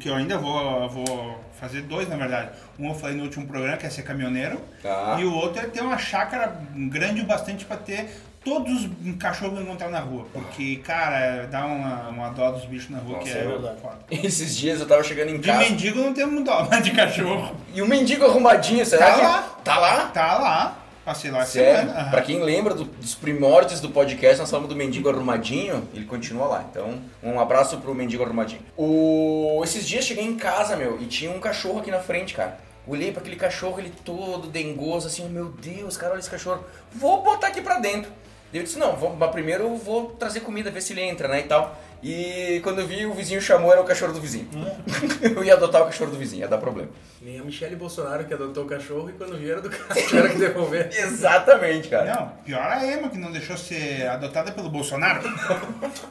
que 0.00 0.08
eu 0.08 0.14
ainda 0.14 0.38
vou, 0.38 0.88
vou 0.88 1.44
fazer 1.60 1.82
dois, 1.82 2.08
na 2.08 2.16
verdade. 2.16 2.50
Um 2.78 2.88
eu 2.88 2.94
falei 2.94 3.16
no 3.16 3.24
último 3.24 3.46
programa, 3.46 3.76
que 3.76 3.86
é 3.86 3.90
ser 3.90 4.02
caminhoneiro. 4.02 4.60
Tá. 4.82 5.16
E 5.20 5.24
o 5.24 5.32
outro 5.34 5.60
é 5.62 5.66
ter 5.66 5.80
uma 5.82 5.98
chácara 5.98 6.56
grande 6.74 7.20
o 7.20 7.24
bastante 7.26 7.64
pra 7.64 7.76
ter 7.76 8.10
todos 8.44 8.84
os 8.84 9.16
cachorros 9.20 9.60
encontrar 9.60 9.88
na 9.88 10.00
rua. 10.00 10.26
Porque, 10.32 10.76
cara, 10.84 11.46
dá 11.50 11.64
uma, 11.64 12.08
uma 12.08 12.28
dó 12.30 12.50
dos 12.50 12.64
bichos 12.64 12.90
na 12.90 12.98
rua 12.98 13.18
Nossa, 13.18 13.30
que 13.30 13.38
é 13.38 13.40
é, 13.42 13.46
verdade. 13.46 13.80
foda. 13.80 13.98
Esses 14.10 14.56
dias 14.56 14.80
eu 14.80 14.86
tava 14.86 15.02
chegando 15.04 15.30
em 15.30 15.38
De 15.38 15.46
casa. 15.46 15.60
mendigo 15.60 16.00
não 16.00 16.12
temos 16.12 16.44
dó, 16.44 16.66
mas 16.68 16.82
de 16.84 16.90
cachorro. 16.90 17.54
E 17.72 17.80
o 17.80 17.86
mendigo 17.86 18.24
arrumadinho, 18.24 18.84
será 18.84 19.06
Tá 19.06 19.14
que. 19.14 19.20
lá. 19.22 19.42
Tá 19.62 19.78
lá? 19.78 20.06
Tá 20.08 20.38
lá. 20.38 20.78
Passei 21.04 21.30
lá 21.30 21.44
Sério? 21.44 21.80
semana. 21.80 22.00
aham. 22.00 22.10
Pra 22.10 22.22
quem 22.22 22.40
lembra 22.42 22.74
do- 22.74 22.84
dos 22.84 23.14
primórdios 23.14 23.80
do 23.80 23.90
podcast, 23.90 24.38
nós 24.40 24.48
falamos 24.50 24.68
do 24.68 24.76
Mendigo 24.76 25.08
Arrumadinho, 25.08 25.88
ele 25.92 26.04
continua 26.04 26.46
lá. 26.46 26.64
Então, 26.70 27.00
um 27.22 27.40
abraço 27.40 27.78
pro 27.78 27.94
Mendigo 27.94 28.22
Arrumadinho. 28.22 28.60
O... 28.76 29.60
Esses 29.64 29.86
dias 29.86 30.04
cheguei 30.04 30.24
em 30.24 30.36
casa, 30.36 30.76
meu, 30.76 31.00
e 31.00 31.06
tinha 31.06 31.30
um 31.30 31.40
cachorro 31.40 31.80
aqui 31.80 31.90
na 31.90 31.98
frente, 31.98 32.34
cara. 32.34 32.58
Olhei 32.86 33.10
pra 33.12 33.20
aquele 33.20 33.36
cachorro, 33.36 33.78
ele 33.80 33.92
todo 34.04 34.48
dengoso, 34.48 35.06
assim, 35.08 35.28
meu 35.28 35.46
Deus, 35.46 35.96
cara, 35.96 36.12
olha 36.12 36.20
esse 36.20 36.30
cachorro. 36.30 36.64
Vou 36.92 37.22
botar 37.22 37.48
aqui 37.48 37.60
pra 37.60 37.78
dentro. 37.78 38.10
Eu 38.52 38.62
disse, 38.62 38.78
não, 38.78 38.96
mas 39.18 39.30
primeiro 39.30 39.64
eu 39.64 39.76
vou 39.76 40.10
trazer 40.10 40.40
comida, 40.40 40.70
ver 40.70 40.82
se 40.82 40.92
ele 40.92 41.00
entra, 41.00 41.26
né, 41.26 41.40
e 41.40 41.44
tal. 41.44 41.76
E 42.02 42.60
quando 42.64 42.80
eu 42.80 42.86
vi, 42.86 43.06
o 43.06 43.14
vizinho 43.14 43.40
chamou, 43.40 43.70
era 43.70 43.80
o 43.80 43.84
cachorro 43.84 44.12
do 44.12 44.20
vizinho. 44.20 44.48
eu 45.22 45.44
ia 45.44 45.54
adotar 45.54 45.82
o 45.82 45.84
cachorro 45.84 46.10
do 46.10 46.18
vizinho, 46.18 46.40
ia 46.40 46.48
dar 46.48 46.58
problema. 46.58 46.88
Nem 47.20 47.38
a 47.38 47.44
Michelle 47.44 47.76
Bolsonaro 47.76 48.24
que 48.24 48.34
adotou 48.34 48.64
o 48.64 48.66
cachorro 48.66 49.08
e 49.08 49.12
quando 49.12 49.38
vieram 49.38 49.62
do 49.62 49.70
carro 49.70 49.94
tiveram 49.94 50.28
que 50.30 50.38
devolver. 50.38 50.90
Exatamente, 50.92 51.88
cara. 51.88 52.14
Não, 52.14 52.28
pior 52.44 52.60
a 52.60 52.84
Emma, 52.84 53.08
que 53.08 53.16
não 53.16 53.30
deixou 53.30 53.56
ser 53.56 54.08
adotada 54.08 54.50
pelo 54.50 54.68
Bolsonaro. 54.68 55.22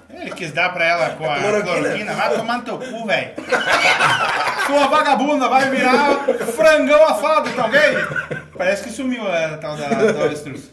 Ele 0.09 0.31
quis 0.31 0.53
dar 0.53 0.71
pra 0.71 0.85
ela 0.85 1.09
com 1.11 1.29
a 1.29 1.39
Cloroquina. 1.39 1.75
cloroquina. 1.75 2.13
Vai 2.13 2.35
tomar 2.35 2.57
no 2.59 2.63
teu 2.63 2.77
cu, 2.79 3.05
velho. 3.05 3.31
Sua 4.67 4.87
vagabunda 4.87 5.49
vai 5.49 5.69
virar 5.69 6.23
frangão 6.55 7.05
assado, 7.05 7.49
tá 7.53 7.65
ok? 7.65 7.79
Parece 8.57 8.83
que 8.83 8.89
sumiu 8.91 9.27
a 9.27 9.57
tal 9.57 9.75
da, 9.75 9.89
da 9.89 10.23
avestruz. 10.23 10.69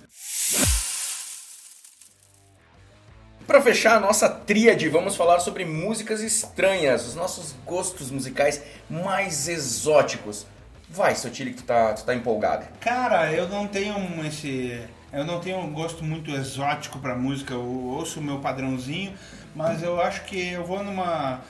Para 3.48 3.62
fechar 3.62 3.96
a 3.96 4.00
nossa 4.00 4.28
tríade, 4.28 4.90
vamos 4.90 5.16
falar 5.16 5.40
sobre 5.40 5.64
músicas 5.64 6.20
estranhas, 6.20 7.06
os 7.06 7.14
nossos 7.14 7.54
gostos 7.64 8.10
musicais 8.10 8.62
mais 8.90 9.48
exóticos. 9.48 10.44
Vai, 10.90 11.14
Sotile, 11.14 11.52
que 11.52 11.62
tu 11.62 11.64
tá, 11.64 11.94
tu 11.94 12.04
tá 12.04 12.14
empolgado. 12.14 12.66
Cara, 12.78 13.32
eu 13.32 13.48
não 13.48 13.66
tenho 13.66 13.96
esse. 14.26 14.78
Eu 15.10 15.24
não 15.24 15.40
tenho 15.40 15.60
um 15.60 15.72
gosto 15.72 16.04
muito 16.04 16.30
exótico 16.30 16.98
pra 16.98 17.16
música. 17.16 17.54
Eu 17.54 17.64
ouço 17.64 18.20
o 18.20 18.22
meu 18.22 18.38
padrãozinho, 18.38 19.14
mas 19.56 19.82
eu 19.82 19.98
acho 19.98 20.24
que 20.24 20.50
eu 20.52 20.66
vou 20.66 20.82
numa. 20.82 21.40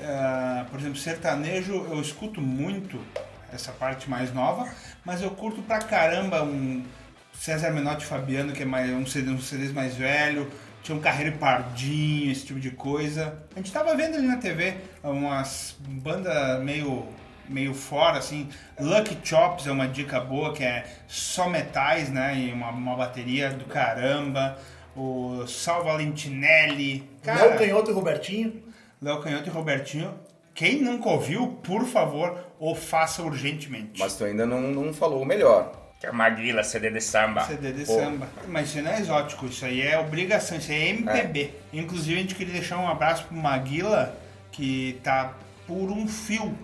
eh, 0.00 0.64
por 0.70 0.78
exemplo, 0.78 0.96
sertanejo, 0.96 1.72
eu 1.90 2.00
escuto 2.00 2.40
muito 2.40 3.04
essa 3.52 3.72
parte 3.72 4.08
mais 4.08 4.32
nova, 4.32 4.68
mas 5.04 5.22
eu 5.22 5.32
curto 5.32 5.60
pra 5.62 5.80
caramba 5.80 6.40
um 6.44 6.84
César 7.32 7.72
Menotti 7.72 8.06
Fabiano, 8.06 8.52
que 8.52 8.62
é 8.62 8.66
mais, 8.66 8.88
um 8.92 9.04
CD, 9.04 9.30
um 9.30 9.40
CDs 9.40 9.72
mais 9.72 9.96
velho. 9.96 10.48
Tinha 10.88 10.96
um 10.96 11.02
Carreiro 11.02 11.36
Pardinho, 11.36 12.32
esse 12.32 12.46
tipo 12.46 12.58
de 12.58 12.70
coisa. 12.70 13.42
A 13.54 13.58
gente 13.58 13.70
tava 13.70 13.94
vendo 13.94 14.16
ali 14.16 14.26
na 14.26 14.38
TV 14.38 14.74
umas 15.04 15.76
bandas 15.80 16.62
meio 16.62 17.04
meio 17.46 17.74
fora, 17.74 18.16
assim. 18.16 18.48
Lucky 18.80 19.18
Chops 19.22 19.66
é 19.66 19.70
uma 19.70 19.86
dica 19.86 20.18
boa, 20.18 20.54
que 20.54 20.64
é 20.64 20.86
só 21.06 21.46
metais, 21.46 22.08
né? 22.08 22.34
E 22.38 22.52
uma, 22.54 22.70
uma 22.70 22.96
bateria 22.96 23.50
do 23.50 23.66
caramba. 23.66 24.56
O 24.96 25.46
Sal 25.46 25.84
Valentinelli. 25.84 27.06
Léo 27.22 27.58
Canhoto 27.58 27.90
e 27.90 27.92
Robertinho. 27.92 28.62
Léo 29.02 29.20
Canhoto 29.20 29.46
e 29.46 29.52
Robertinho. 29.52 30.18
Quem 30.54 30.80
nunca 30.80 31.10
ouviu, 31.10 31.48
por 31.62 31.84
favor, 31.84 32.46
o 32.58 32.74
faça 32.74 33.22
urgentemente. 33.22 34.00
Mas 34.00 34.16
tu 34.16 34.24
ainda 34.24 34.46
não, 34.46 34.62
não 34.62 34.94
falou 34.94 35.20
o 35.20 35.26
melhor. 35.26 35.77
Que 36.00 36.06
é 36.06 36.12
Maguila, 36.12 36.62
CD 36.62 36.90
de 36.90 37.00
samba. 37.00 37.44
CD 37.44 37.72
de 37.72 37.84
Pô, 37.84 37.98
samba. 37.98 38.28
Mas 38.46 38.68
isso 38.68 38.82
não 38.82 38.90
é 38.92 39.00
exótico, 39.00 39.46
isso 39.46 39.64
aí 39.64 39.82
é 39.82 39.98
obrigação, 39.98 40.56
isso 40.58 40.70
aí 40.70 40.78
é 40.82 40.88
MPB. 40.90 41.50
Inclusive 41.72 42.18
a 42.18 42.22
gente 42.22 42.34
queria 42.36 42.52
deixar 42.54 42.78
um 42.78 42.88
abraço 42.88 43.24
pro 43.24 43.36
Maguila, 43.36 44.16
que 44.52 45.00
tá 45.02 45.34
por 45.66 45.90
um 45.90 46.06
fio. 46.06 46.56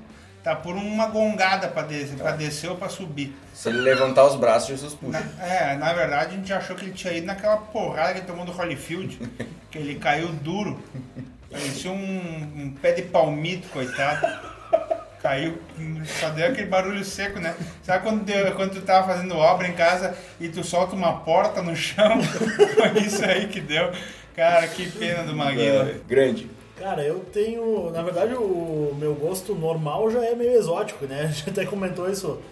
Tá 0.45 0.55
por 0.55 0.76
uma 0.76 1.07
gongada 1.07 1.68
pra 1.68 1.82
descer, 1.82 2.16
pra 2.18 2.32
descer 2.32 2.68
ou 2.70 2.76
pra 2.76 2.89
subir. 2.91 3.35
Se 3.55 3.70
ele 3.70 3.78
levantar 3.80 4.24
os 4.26 4.37
braços, 4.37 4.68
Jesus 4.68 4.93
puxa. 4.95 5.18
Na- 5.18 5.43
é, 5.45 5.74
na 5.74 5.93
verdade 5.95 6.35
a 6.35 6.37
gente 6.37 6.53
achou 6.53 6.76
que 6.76 6.85
ele 6.85 6.93
tinha 6.93 7.14
ido 7.14 7.26
naquela 7.26 7.57
porrada 7.57 8.12
que 8.12 8.18
ele 8.18 8.26
tomou 8.26 8.45
do 8.45 8.53
Holyfield, 8.53 9.18
que 9.70 9.78
ele 9.78 9.95
caiu 9.95 10.28
duro. 10.28 10.80
Parecia 11.51 11.91
um, 11.91 12.53
um 12.57 12.70
pé 12.80 12.93
de 12.93 13.03
palmito, 13.03 13.66
coitado. 13.68 14.53
Caiu, 15.25 15.57
só 16.20 16.29
deu 16.29 16.49
aquele 16.49 16.66
barulho 16.66 17.03
seco, 17.03 17.41
né? 17.41 17.55
Sabe 17.83 18.05
quando, 18.05 18.25
deu- 18.25 18.55
quando 18.57 18.75
tu 18.75 18.83
tava 18.83 19.07
fazendo 19.07 19.35
obra 19.39 19.66
em 19.66 19.72
casa 19.72 20.14
e 20.39 20.51
tu 20.51 20.62
solta 20.62 20.95
uma 20.95 21.20
porta 21.20 21.62
no 21.62 21.75
chão? 21.75 22.20
Foi 22.22 23.03
isso 23.03 23.25
aí 23.25 23.49
que 23.49 23.59
deu. 23.59 23.91
Cara, 24.37 24.68
que 24.68 24.87
pena 24.91 25.22
do 25.22 25.35
Maguila. 25.35 25.89
É, 25.89 25.97
grande. 26.07 26.51
Cara, 26.77 27.03
eu 27.03 27.20
tenho. 27.20 27.91
Na 27.91 28.03
verdade, 28.03 28.35
o 28.35 28.95
meu 29.01 29.14
gosto 29.14 29.55
normal 29.55 30.11
já 30.11 30.22
é 30.22 30.35
meio 30.35 30.53
exótico, 30.59 31.07
né? 31.07 31.22
A 31.25 31.27
gente 31.29 31.49
até 31.49 31.64
comentou 31.64 32.11
isso 32.11 32.43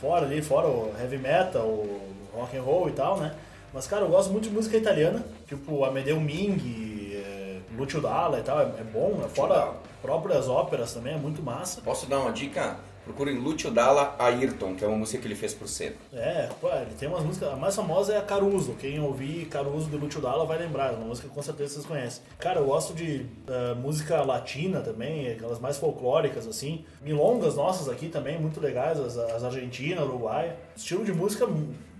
fora 0.00 0.24
ali, 0.24 0.40
fora 0.40 0.68
o 0.68 0.90
heavy 0.98 1.18
metal, 1.18 1.66
o 1.66 2.00
rock 2.32 2.56
and 2.56 2.62
roll 2.62 2.88
e 2.88 2.92
tal, 2.92 3.18
né? 3.18 3.34
Mas, 3.74 3.86
cara, 3.86 4.04
eu 4.04 4.08
gosto 4.08 4.32
muito 4.32 4.44
de 4.48 4.54
música 4.54 4.78
italiana, 4.78 5.22
tipo 5.46 5.84
Amedeo 5.84 6.18
Ming, 6.18 7.12
é, 7.14 7.56
Lucio 7.76 8.00
Dalla 8.00 8.38
e 8.38 8.42
tal, 8.42 8.58
é, 8.58 8.62
é 8.62 8.84
bom. 8.90 9.20
É 9.22 9.28
fora 9.28 9.54
Dalla. 9.54 9.91
Próprias 10.02 10.48
óperas 10.48 10.92
também, 10.92 11.14
é 11.14 11.16
muito 11.16 11.40
massa. 11.40 11.80
Posso 11.80 12.06
dar 12.06 12.18
uma 12.18 12.32
dica? 12.32 12.76
Procurem 13.04 13.36
Lúcio 13.36 13.68
Dalla 13.68 14.14
Ayrton, 14.16 14.76
que 14.76 14.84
é 14.84 14.86
uma 14.86 14.96
música 14.96 15.20
que 15.20 15.26
ele 15.26 15.34
fez 15.34 15.52
pro 15.52 15.66
Senna. 15.66 15.96
É, 16.12 16.48
pô, 16.60 16.68
ele 16.68 16.94
tem 16.96 17.08
umas 17.08 17.24
músicas. 17.24 17.52
A 17.52 17.56
mais 17.56 17.74
famosa 17.74 18.12
é 18.12 18.18
a 18.18 18.22
Caruso. 18.22 18.74
Quem 18.74 19.00
ouvir 19.00 19.46
Caruso 19.46 19.88
do 19.88 19.96
Lucio 19.96 20.20
Dalla 20.20 20.44
vai 20.44 20.56
lembrar. 20.56 20.92
É 20.92 20.96
uma 20.96 21.06
música 21.06 21.26
que 21.26 21.34
com 21.34 21.42
certeza 21.42 21.74
vocês 21.74 21.86
conhecem. 21.86 22.22
Cara, 22.38 22.60
eu 22.60 22.66
gosto 22.66 22.94
de 22.94 23.26
eh, 23.48 23.74
música 23.74 24.22
latina 24.22 24.80
também, 24.82 25.32
aquelas 25.32 25.58
mais 25.58 25.78
folclóricas 25.78 26.46
assim. 26.46 26.84
Milongas 27.02 27.56
nossas 27.56 27.88
aqui 27.88 28.08
também, 28.08 28.40
muito 28.40 28.60
legais, 28.60 29.00
as, 29.00 29.18
as 29.18 29.42
argentinas, 29.42 30.04
uruguaia. 30.04 30.56
Estilo 30.76 31.04
de 31.04 31.12
música, 31.12 31.44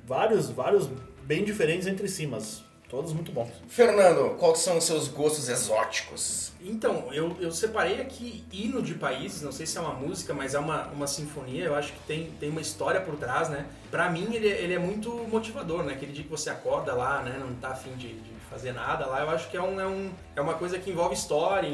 vários, 0.07 0.51
vários 0.51 0.89
bem 1.25 1.45
diferentes 1.45 1.89
entre 1.89 2.07
si, 2.07 2.29
mas 2.29 2.63
todos 2.93 3.15
muito 3.15 3.33
bons. 3.33 3.49
Fernando, 3.69 4.37
quais 4.37 4.59
são 4.59 4.77
os 4.77 4.85
seus 4.85 5.09
gostos 5.09 5.49
exóticos? 5.49 6.53
Então, 6.61 7.09
eu, 7.11 7.35
eu 7.41 7.51
separei 7.51 8.03
aqui 8.03 8.45
hino 8.53 8.83
de 8.83 8.93
países, 8.93 9.41
não 9.41 9.51
sei 9.51 9.65
se 9.65 9.79
é 9.79 9.81
uma 9.81 9.95
música, 9.95 10.35
mas 10.35 10.55
é 10.55 10.59
uma, 10.59 10.89
uma 10.89 11.07
sinfonia, 11.07 11.65
eu 11.65 11.75
acho 11.75 11.95
que 11.95 12.01
tem, 12.01 12.31
tem 12.39 12.51
uma 12.51 12.61
história 12.61 13.01
por 13.01 13.17
trás, 13.17 13.49
né? 13.49 13.65
Pra 13.91 14.11
mim, 14.11 14.35
ele, 14.35 14.47
ele 14.47 14.75
é 14.75 14.79
muito 14.79 15.11
motivador, 15.27 15.83
né? 15.83 15.95
Aquele 15.95 16.13
dia 16.13 16.23
que 16.23 16.31
você 16.31 16.51
acorda 16.51 16.93
lá, 16.93 17.23
né? 17.23 17.39
Não 17.41 17.55
tá 17.55 17.69
afim 17.69 17.93
de, 17.93 18.13
de 18.13 18.31
fazer 18.51 18.73
nada 18.73 19.07
lá, 19.07 19.23
eu 19.23 19.31
acho 19.31 19.51
que 19.51 19.57
é, 19.57 19.63
um, 19.63 19.81
é, 19.81 19.87
um, 19.87 20.13
é 20.37 20.41
uma 20.43 20.55
coisa 20.55 20.79
que 20.79 20.91
envolve 20.91 21.15
história, 21.15 21.71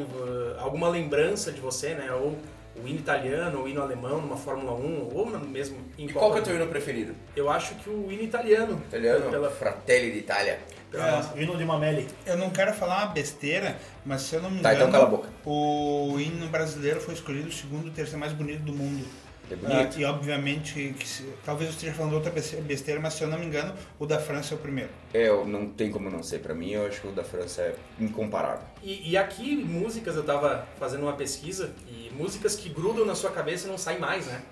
alguma 0.61 0.89
lembrança 0.89 1.51
de 1.51 1.61
você, 1.61 1.95
né? 1.95 2.13
Ou 2.13 2.39
o 2.83 2.87
hino 2.87 2.99
italiano, 2.99 3.59
ou 3.59 3.65
o 3.65 3.69
hino 3.69 3.83
alemão 3.83 4.21
numa 4.21 4.37
Fórmula 4.37 4.73
1, 4.73 5.09
ou 5.13 5.27
mesmo 5.41 5.79
em 5.99 6.07
E 6.07 6.13
qual 6.13 6.31
que 6.33 6.39
é 6.39 6.41
o 6.43 6.45
teu 6.45 6.55
hino 6.55 6.67
preferido? 6.69 7.15
Eu 7.35 7.51
acho 7.51 7.75
que 7.77 7.91
o 7.91 8.11
hino 8.11 8.23
italiano. 8.23 8.81
Italiano? 8.87 9.31
Pela, 9.31 9.51
Fratelli 9.51 10.13
d'Italia. 10.13 10.61
Pela- 10.91 11.33
Hino 11.37 11.57
de 11.57 11.65
Mameli. 11.65 12.09
Eu 12.27 12.37
não 12.37 12.51
quero 12.51 12.73
falar 12.73 13.05
uma 13.05 13.13
besteira, 13.13 13.79
mas 14.05 14.23
se 14.23 14.35
eu 14.37 14.43
não 14.43 14.51
me 14.51 14.61
Tá, 14.61 14.73
engano, 14.75 14.89
então 14.89 15.01
cala 15.01 15.05
a 15.05 15.17
boca. 15.17 15.29
o 15.45 16.17
hino 16.19 16.47
brasileiro 16.49 17.01
foi 17.01 17.15
escolhido 17.15 17.49
o 17.49 17.53
segundo 17.53 17.89
e 17.89 17.91
terceiro 17.91 18.19
mais 18.21 18.33
bonito 18.33 18.63
do 18.63 18.73
mundo. 18.73 19.05
É 19.51 19.57
bonito. 19.57 19.97
Ah, 19.97 20.01
e 20.01 20.05
obviamente, 20.05 20.95
que 20.99 21.09
se- 21.09 21.25
talvez 21.43 21.71
eu 21.71 21.75
esteja 21.75 21.95
falando 21.95 22.13
outra 22.13 22.31
beste- 22.31 22.57
besteira, 22.57 23.01
mas 23.01 23.15
se 23.15 23.23
eu 23.23 23.29
não 23.29 23.39
me 23.39 23.47
engano, 23.47 23.73
o 23.99 24.05
da 24.05 24.19
França 24.21 24.53
é 24.53 24.57
o 24.57 24.61
primeiro. 24.61 24.91
É, 25.15 25.27
eu 25.29 25.47
não 25.47 25.67
tem 25.71 25.91
como 25.91 26.11
não 26.11 26.23
ser. 26.23 26.41
Pra 26.41 26.55
mim, 26.55 26.73
eu 26.73 26.87
acho 26.87 27.01
que 27.01 27.09
o 27.09 27.13
da 27.13 27.25
França 27.25 27.63
é 27.63 27.75
incomparável. 27.99 28.67
E, 28.83 29.11
e 29.13 29.17
aqui, 29.17 29.57
músicas, 29.57 30.17
eu 30.17 30.23
tava 30.23 30.67
fazendo 30.79 31.05
uma 31.05 31.15
pesquisa, 31.15 31.71
e 31.89 32.11
músicas 32.15 32.57
que 32.57 32.69
grudam 32.69 33.07
na 33.07 33.15
sua 33.15 33.31
cabeça 33.31 33.67
e 33.67 33.71
não 33.71 33.79
saem 33.79 33.99
mais, 33.99 34.27
né? 34.27 34.43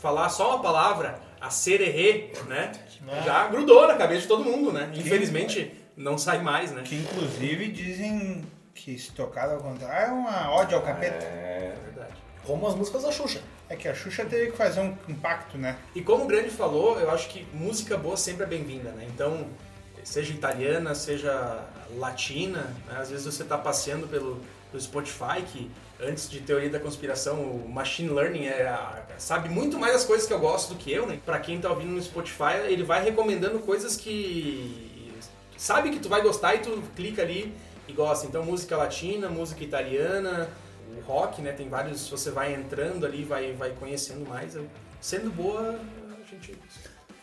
Falar 0.00 0.28
só 0.28 0.50
uma 0.54 0.62
palavra, 0.62 1.18
a 1.40 1.50
sererê, 1.50 2.32
né? 2.46 2.72
Já 3.24 3.48
grudou 3.48 3.86
na 3.86 3.94
cabeça 3.94 4.22
de 4.22 4.28
todo 4.28 4.44
mundo, 4.44 4.72
né? 4.72 4.90
Infelizmente, 4.94 5.72
não 5.96 6.18
sai 6.18 6.40
mais, 6.42 6.72
né? 6.72 6.82
Que 6.84 6.96
inclusive 6.96 7.68
dizem 7.68 8.44
que 8.74 8.98
se 8.98 9.12
tocado 9.12 9.54
ao 9.54 9.60
contrário 9.60 10.08
é 10.08 10.12
uma 10.12 10.50
ódio 10.50 10.76
ao 10.76 10.82
capeta. 10.82 11.24
É. 11.24 11.74
É 11.74 11.84
verdade. 11.84 12.12
Como 12.44 12.66
as 12.66 12.74
músicas 12.74 13.02
da 13.02 13.12
Xuxa. 13.12 13.40
É 13.68 13.76
que 13.76 13.88
a 13.88 13.94
Xuxa 13.94 14.24
teve 14.24 14.50
que 14.50 14.56
fazer 14.56 14.80
um 14.80 14.96
impacto, 15.08 15.56
né? 15.56 15.76
E 15.94 16.02
como 16.02 16.24
o 16.24 16.26
Grande 16.26 16.50
falou, 16.50 17.00
eu 17.00 17.10
acho 17.10 17.28
que 17.28 17.46
música 17.54 17.96
boa 17.96 18.16
sempre 18.16 18.44
é 18.44 18.46
bem-vinda, 18.46 18.90
né? 18.90 19.06
Então, 19.08 19.46
seja 20.02 20.32
italiana, 20.34 20.94
seja 20.94 21.64
latina, 21.96 22.74
né? 22.86 22.98
às 22.98 23.10
vezes 23.10 23.24
você 23.24 23.44
tá 23.44 23.56
passeando 23.56 24.06
pelo, 24.06 24.40
do 24.74 24.80
Spotify, 24.80 25.40
que 25.46 25.70
antes 26.00 26.28
de 26.28 26.40
teoria 26.40 26.68
da 26.68 26.80
conspiração, 26.80 27.40
o 27.40 27.68
machine 27.68 28.10
learning 28.10 28.46
é, 28.46 28.76
sabe 29.16 29.48
muito 29.48 29.78
mais 29.78 29.94
as 29.94 30.04
coisas 30.04 30.26
que 30.26 30.32
eu 30.32 30.40
gosto 30.40 30.74
do 30.74 30.78
que 30.80 30.92
eu, 30.92 31.06
né? 31.06 31.20
Pra 31.24 31.38
quem 31.38 31.60
tá 31.60 31.70
ouvindo 31.70 31.92
no 31.92 32.02
Spotify, 32.02 32.56
ele 32.68 32.82
vai 32.82 33.02
recomendando 33.02 33.60
coisas 33.60 33.96
que 33.96 35.12
sabe 35.56 35.90
que 35.90 36.00
tu 36.00 36.08
vai 36.08 36.20
gostar 36.22 36.56
e 36.56 36.58
tu 36.58 36.82
clica 36.96 37.22
ali 37.22 37.54
e 37.86 37.92
gosta. 37.92 38.26
Então, 38.26 38.44
música 38.44 38.76
latina, 38.76 39.28
música 39.28 39.62
italiana, 39.62 40.50
o 40.96 41.00
rock, 41.02 41.40
né? 41.40 41.52
Tem 41.52 41.68
vários, 41.68 42.08
você 42.08 42.32
vai 42.32 42.52
entrando 42.52 43.06
ali, 43.06 43.22
vai, 43.22 43.52
vai 43.52 43.70
conhecendo 43.70 44.28
mais. 44.28 44.58
Sendo 45.00 45.30
boa, 45.30 45.78
a 46.10 46.28
gente 46.28 46.58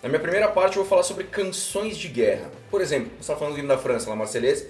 Na 0.01 0.07
minha 0.07 0.21
primeira 0.21 0.47
parte 0.47 0.77
eu 0.77 0.83
vou 0.83 0.89
falar 0.89 1.03
sobre 1.03 1.25
canções 1.25 1.97
de 1.97 2.07
guerra. 2.07 2.49
Por 2.69 2.79
exemplo, 2.79 3.11
você 3.15 3.19
estava 3.19 3.39
falando 3.39 3.55
do 3.55 3.59
hino 3.59 3.67
da 3.67 3.77
França, 3.77 4.09
La 4.09 4.15
Marseillaise. 4.15 4.67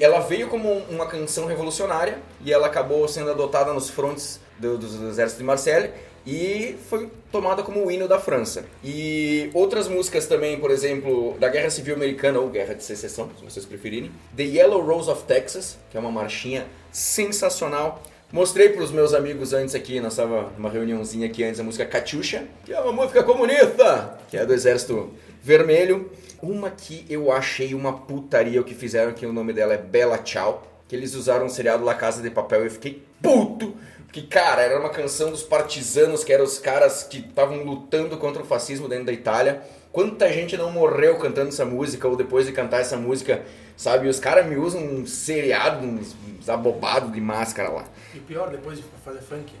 Ela 0.00 0.20
veio 0.20 0.48
como 0.48 0.72
uma 0.90 1.06
canção 1.06 1.46
revolucionária 1.46 2.18
e 2.44 2.52
ela 2.52 2.66
acabou 2.66 3.06
sendo 3.06 3.30
adotada 3.30 3.72
nos 3.72 3.88
frontes 3.88 4.40
do, 4.58 4.76
do, 4.76 5.08
exército 5.08 5.38
de 5.38 5.44
Marseille 5.44 5.90
e 6.26 6.76
foi 6.90 7.08
tomada 7.30 7.62
como 7.62 7.86
o 7.86 7.90
hino 7.90 8.08
da 8.08 8.18
França. 8.18 8.64
E 8.82 9.50
outras 9.54 9.88
músicas 9.88 10.26
também, 10.26 10.58
por 10.58 10.70
exemplo, 10.70 11.36
da 11.38 11.48
Guerra 11.48 11.70
Civil 11.70 11.94
Americana 11.94 12.38
ou 12.38 12.48
Guerra 12.48 12.74
de 12.74 12.82
Secessão, 12.82 13.30
se 13.38 13.44
vocês 13.44 13.64
preferirem. 13.64 14.10
The 14.36 14.42
Yellow 14.42 14.84
Rose 14.84 15.08
of 15.08 15.22
Texas, 15.24 15.78
que 15.90 15.96
é 15.96 16.00
uma 16.00 16.10
marchinha 16.10 16.66
sensacional. 16.92 18.02
Mostrei 18.30 18.68
para 18.68 18.82
os 18.82 18.90
meus 18.90 19.14
amigos 19.14 19.54
antes 19.54 19.74
aqui, 19.74 20.00
nós 20.00 20.12
estava 20.12 20.52
numa 20.58 20.68
reuniãozinha 20.68 21.26
aqui 21.26 21.42
antes, 21.44 21.60
a 21.60 21.62
música 21.62 21.86
Katyusha, 21.86 22.46
que 22.62 22.74
é 22.74 22.80
uma 22.80 22.92
música 22.92 23.22
comunista, 23.22 24.18
que 24.28 24.36
é 24.36 24.44
do 24.44 24.52
Exército 24.52 25.10
Vermelho. 25.42 26.10
Uma 26.40 26.70
que 26.70 27.04
eu 27.08 27.32
achei 27.32 27.74
uma 27.74 27.92
putaria 27.92 28.60
o 28.60 28.64
que 28.64 28.74
fizeram, 28.74 29.12
que 29.12 29.26
o 29.26 29.32
nome 29.32 29.52
dela 29.52 29.74
é 29.74 29.78
Bella 29.78 30.20
Ciao, 30.24 30.66
que 30.86 30.94
eles 30.94 31.14
usaram 31.14 31.46
o 31.46 31.50
seriado 31.50 31.84
La 31.84 31.94
Casa 31.94 32.22
de 32.22 32.30
Papel 32.30 32.62
e 32.62 32.66
eu 32.66 32.70
fiquei 32.70 33.02
puto, 33.20 33.74
porque, 34.04 34.22
cara, 34.22 34.62
era 34.62 34.78
uma 34.78 34.88
canção 34.88 35.30
dos 35.30 35.42
partisanos, 35.42 36.24
que 36.24 36.32
eram 36.32 36.44
os 36.44 36.58
caras 36.58 37.02
que 37.02 37.18
estavam 37.18 37.62
lutando 37.62 38.16
contra 38.16 38.42
o 38.42 38.46
fascismo 38.46 38.88
dentro 38.88 39.04
da 39.04 39.12
Itália. 39.12 39.62
Quanta 39.92 40.32
gente 40.32 40.56
não 40.56 40.70
morreu 40.70 41.18
cantando 41.18 41.48
essa 41.48 41.64
música 41.64 42.08
ou 42.08 42.16
depois 42.16 42.46
de 42.46 42.52
cantar 42.52 42.80
essa 42.80 42.96
música, 42.96 43.42
sabe? 43.76 44.06
E 44.06 44.08
os 44.08 44.18
caras 44.18 44.46
me 44.46 44.56
usam 44.56 44.82
um 44.82 45.06
seriado, 45.06 45.86
uns 45.86 46.48
abobados 46.48 47.12
de 47.12 47.20
máscara 47.20 47.68
lá. 47.68 47.84
E 48.14 48.20
pior, 48.20 48.48
depois 48.48 48.78
de 48.78 48.84
fazer 49.04 49.20
funk. 49.20 49.52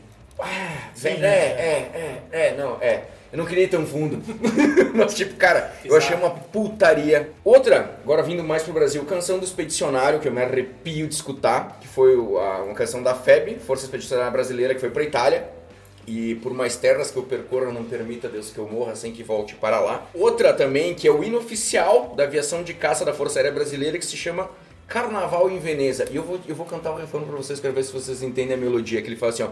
Vem, 0.94 1.22
é, 1.22 1.26
é, 1.26 2.22
é, 2.32 2.46
é, 2.48 2.56
não, 2.56 2.76
é. 2.80 3.04
Eu 3.30 3.36
não 3.36 3.44
queria 3.44 3.64
ir 3.64 3.68
tão 3.68 3.84
fundo. 3.84 4.22
Mas, 4.94 5.14
tipo, 5.14 5.34
cara, 5.36 5.72
eu 5.84 5.94
achei 5.96 6.16
uma 6.16 6.30
putaria. 6.30 7.30
Outra, 7.44 7.98
agora 8.02 8.22
vindo 8.22 8.42
mais 8.42 8.62
pro 8.62 8.72
Brasil, 8.72 9.04
canção 9.04 9.38
do 9.38 9.44
Expedicionário, 9.44 10.18
que 10.18 10.28
eu 10.28 10.32
me 10.32 10.42
arrepio 10.42 11.06
de 11.06 11.14
escutar, 11.14 11.78
que 11.80 11.86
foi 11.86 12.16
uma 12.16 12.74
canção 12.74 13.02
da 13.02 13.14
FEB, 13.14 13.58
Força 13.58 13.84
Expedicionária 13.84 14.30
Brasileira, 14.30 14.74
que 14.74 14.80
foi 14.80 14.90
pra 14.90 15.02
Itália. 15.02 15.58
E 16.06 16.36
por 16.36 16.54
mais 16.54 16.74
terras 16.76 17.10
que 17.10 17.18
eu 17.18 17.22
percorra, 17.22 17.70
não 17.70 17.84
permita 17.84 18.30
Deus 18.30 18.50
que 18.50 18.56
eu 18.56 18.66
morra 18.66 18.96
sem 18.96 19.12
que 19.12 19.22
volte 19.22 19.54
para 19.56 19.78
lá. 19.78 20.06
Outra 20.14 20.54
também, 20.54 20.94
que 20.94 21.06
é 21.06 21.10
o 21.10 21.22
hino 21.22 21.36
oficial 21.36 22.14
da 22.16 22.24
aviação 22.24 22.62
de 22.62 22.72
caça 22.72 23.04
da 23.04 23.12
Força 23.12 23.38
Aérea 23.38 23.52
Brasileira, 23.52 23.98
que 23.98 24.06
se 24.06 24.16
chama 24.16 24.48
Carnaval 24.86 25.50
em 25.50 25.58
Veneza. 25.58 26.06
E 26.10 26.16
eu 26.16 26.22
vou, 26.22 26.40
eu 26.48 26.54
vou 26.54 26.64
cantar 26.64 26.92
o 26.92 26.96
refrão 26.96 27.24
pra 27.24 27.36
vocês, 27.36 27.60
quero 27.60 27.74
ver 27.74 27.82
se 27.82 27.92
vocês 27.92 28.22
entendem 28.22 28.54
a 28.54 28.56
melodia, 28.56 29.02
que 29.02 29.08
ele 29.08 29.16
fala 29.16 29.32
assim, 29.32 29.42
ó. 29.42 29.50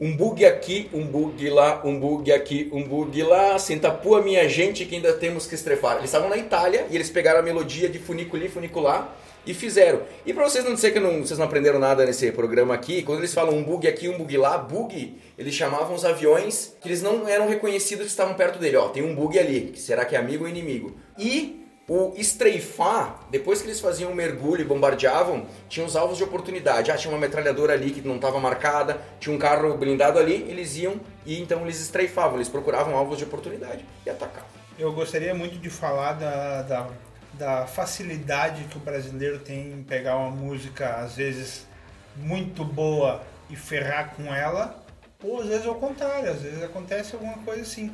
Um 0.00 0.16
bug 0.16 0.46
aqui, 0.46 0.88
um 0.94 1.04
bug 1.04 1.50
lá, 1.50 1.82
um 1.84 2.00
bug 2.00 2.32
aqui, 2.32 2.70
um 2.72 2.82
bug 2.82 3.22
lá. 3.22 3.58
Senta 3.58 3.90
pua 3.90 4.22
minha 4.22 4.48
gente 4.48 4.86
que 4.86 4.94
ainda 4.94 5.12
temos 5.12 5.46
que 5.46 5.54
estrefar. 5.54 5.96
Eles 5.98 6.06
estavam 6.06 6.30
na 6.30 6.38
Itália 6.38 6.86
e 6.90 6.94
eles 6.96 7.10
pegaram 7.10 7.40
a 7.40 7.42
melodia 7.42 7.86
de 7.86 7.98
funiculi, 7.98 8.48
funicular 8.48 9.14
e 9.46 9.52
fizeram. 9.52 10.00
E 10.24 10.32
pra 10.32 10.44
vocês 10.48 10.64
não 10.64 10.72
dizer 10.72 10.92
que 10.92 11.00
não- 11.00 11.20
vocês 11.20 11.38
não 11.38 11.44
aprenderam 11.44 11.78
nada 11.78 12.06
nesse 12.06 12.32
programa 12.32 12.72
aqui, 12.72 13.02
quando 13.02 13.18
eles 13.18 13.34
falam 13.34 13.54
um 13.54 13.62
bug 13.62 13.86
aqui, 13.86 14.08
um 14.08 14.16
bug 14.16 14.36
lá, 14.38 14.56
bug, 14.56 15.18
eles 15.36 15.54
chamavam 15.54 15.94
os 15.94 16.04
aviões 16.04 16.74
que 16.80 16.88
eles 16.88 17.02
não 17.02 17.28
eram 17.28 17.46
reconhecidos 17.46 18.04
que 18.06 18.10
estavam 18.10 18.32
perto 18.32 18.58
dele. 18.58 18.76
Ó, 18.78 18.88
tem 18.88 19.02
um 19.02 19.14
bug 19.14 19.38
ali, 19.38 19.74
será 19.76 20.06
que 20.06 20.16
é 20.16 20.18
amigo 20.18 20.44
ou 20.44 20.50
inimigo? 20.50 20.96
E 21.18 21.59
o 21.92 22.14
estreifar, 22.16 23.18
depois 23.32 23.60
que 23.60 23.66
eles 23.66 23.80
faziam 23.80 24.12
um 24.12 24.14
mergulho 24.14 24.60
e 24.60 24.64
bombardeavam, 24.64 25.44
tinha 25.68 25.84
os 25.84 25.96
alvos 25.96 26.16
de 26.16 26.22
oportunidade. 26.22 26.88
Ah, 26.88 26.96
tinha 26.96 27.12
uma 27.12 27.18
metralhadora 27.18 27.72
ali 27.72 27.90
que 27.90 28.00
não 28.06 28.14
estava 28.14 28.38
marcada, 28.38 29.02
tinha 29.18 29.34
um 29.34 29.38
carro 29.40 29.76
blindado 29.76 30.16
ali, 30.16 30.34
eles 30.48 30.76
iam 30.76 31.00
e 31.26 31.42
então 31.42 31.62
eles 31.62 31.80
estreifavam, 31.80 32.36
eles 32.36 32.48
procuravam 32.48 32.96
alvos 32.96 33.18
de 33.18 33.24
oportunidade 33.24 33.84
e 34.06 34.10
atacavam. 34.10 34.48
Eu 34.78 34.92
gostaria 34.92 35.34
muito 35.34 35.58
de 35.58 35.68
falar 35.68 36.12
da, 36.12 36.62
da, 36.62 36.86
da 37.32 37.66
facilidade 37.66 38.62
que 38.70 38.76
o 38.76 38.80
brasileiro 38.80 39.40
tem 39.40 39.72
em 39.72 39.82
pegar 39.82 40.16
uma 40.16 40.30
música, 40.30 40.94
às 40.94 41.16
vezes, 41.16 41.66
muito 42.14 42.64
boa 42.64 43.20
e 43.50 43.56
ferrar 43.56 44.14
com 44.14 44.32
ela, 44.32 44.80
ou 45.24 45.40
às 45.40 45.48
vezes 45.48 45.66
ao 45.66 45.74
contrário, 45.74 46.30
às 46.30 46.40
vezes 46.40 46.62
acontece 46.62 47.16
alguma 47.16 47.38
coisa 47.38 47.62
assim. 47.62 47.92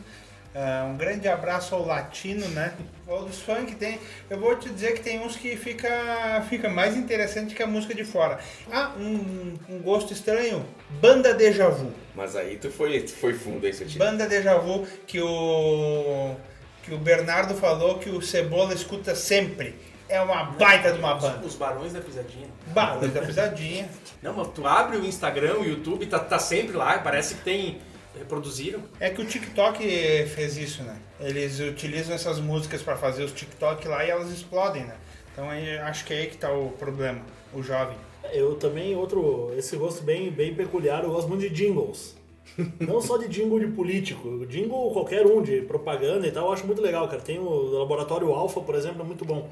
Ah, 0.58 0.86
um 0.90 0.96
grande 0.96 1.28
abraço 1.28 1.74
ao 1.74 1.84
latino, 1.84 2.48
né? 2.48 2.72
Ou 3.06 3.26
dos 3.26 3.42
funk 3.42 3.74
tem. 3.74 4.00
Eu 4.30 4.40
vou 4.40 4.56
te 4.56 4.70
dizer 4.70 4.94
que 4.94 5.00
tem 5.00 5.20
uns 5.20 5.36
que 5.36 5.54
fica, 5.54 6.42
fica 6.48 6.70
mais 6.70 6.96
interessante 6.96 7.54
que 7.54 7.62
a 7.62 7.66
música 7.66 7.94
de 7.94 8.04
fora. 8.04 8.38
Ah, 8.72 8.92
um, 8.98 9.54
um 9.68 9.78
gosto 9.80 10.14
estranho. 10.14 10.64
Banda 10.98 11.34
Deja 11.34 11.68
Vu. 11.68 11.92
Mas 12.14 12.34
aí 12.34 12.56
tu 12.56 12.70
foi, 12.70 13.00
tu 13.00 13.12
foi 13.12 13.34
fundo 13.34 13.66
aí, 13.66 13.74
seu 13.74 13.86
time. 13.86 13.98
Banda 13.98 14.26
Deja 14.26 14.56
Vu 14.56 14.86
que 15.06 15.20
o 15.20 16.34
que 16.86 16.94
o 16.94 16.98
Bernardo 16.98 17.54
falou 17.54 17.98
que 17.98 18.08
o 18.08 18.22
Cebola 18.22 18.72
escuta 18.72 19.14
sempre. 19.14 19.74
É 20.08 20.20
uma 20.20 20.44
baita 20.44 20.92
de 20.92 21.00
uma 21.00 21.16
banda. 21.16 21.44
Os 21.44 21.56
barões 21.56 21.92
da 21.92 22.00
pisadinha. 22.00 22.46
Banda 22.68 23.08
da 23.08 23.20
pisadinha. 23.22 23.88
Não, 24.22 24.32
mas 24.32 24.48
tu 24.54 24.64
abre 24.64 24.96
o 24.96 25.04
Instagram, 25.04 25.56
o 25.56 25.64
YouTube, 25.64 26.06
tá, 26.06 26.20
tá 26.20 26.38
sempre 26.38 26.76
lá, 26.76 26.98
parece 27.00 27.34
que 27.34 27.42
tem. 27.42 27.80
Reproduziram. 28.18 28.82
É 28.98 29.10
que 29.10 29.20
o 29.20 29.24
TikTok 29.24 29.82
fez 30.34 30.56
isso, 30.56 30.82
né? 30.82 30.96
Eles 31.20 31.60
utilizam 31.60 32.14
essas 32.14 32.40
músicas 32.40 32.82
para 32.82 32.96
fazer 32.96 33.24
os 33.24 33.32
TikTok 33.32 33.86
lá 33.88 34.04
e 34.04 34.10
elas 34.10 34.30
explodem, 34.30 34.84
né? 34.84 34.96
Então 35.32 35.50
aí, 35.50 35.76
acho 35.78 36.04
que 36.04 36.14
é 36.14 36.18
aí 36.18 36.26
que 36.28 36.36
tá 36.36 36.50
o 36.50 36.70
problema, 36.70 37.20
o 37.52 37.62
jovem. 37.62 37.96
Eu 38.32 38.54
também, 38.54 38.96
outro, 38.96 39.52
esse 39.56 39.76
gosto 39.76 40.02
bem, 40.02 40.30
bem 40.30 40.54
peculiar, 40.54 41.04
eu 41.04 41.10
gosto 41.10 41.28
muito 41.28 41.42
de 41.42 41.50
jingles. 41.50 42.16
Não 42.80 43.00
só 43.00 43.18
de 43.18 43.28
jingle 43.28 43.58
de 43.60 43.66
político, 43.66 44.46
jingle 44.46 44.90
qualquer 44.92 45.26
um, 45.26 45.42
de 45.42 45.62
propaganda 45.62 46.26
e 46.26 46.30
tal, 46.30 46.46
eu 46.46 46.52
acho 46.52 46.66
muito 46.66 46.80
legal, 46.80 47.06
cara. 47.08 47.20
Tem 47.20 47.38
o 47.38 47.78
Laboratório 47.78 48.32
Alfa, 48.32 48.60
por 48.60 48.74
exemplo, 48.74 49.02
é 49.02 49.04
muito 49.04 49.24
bom. 49.24 49.48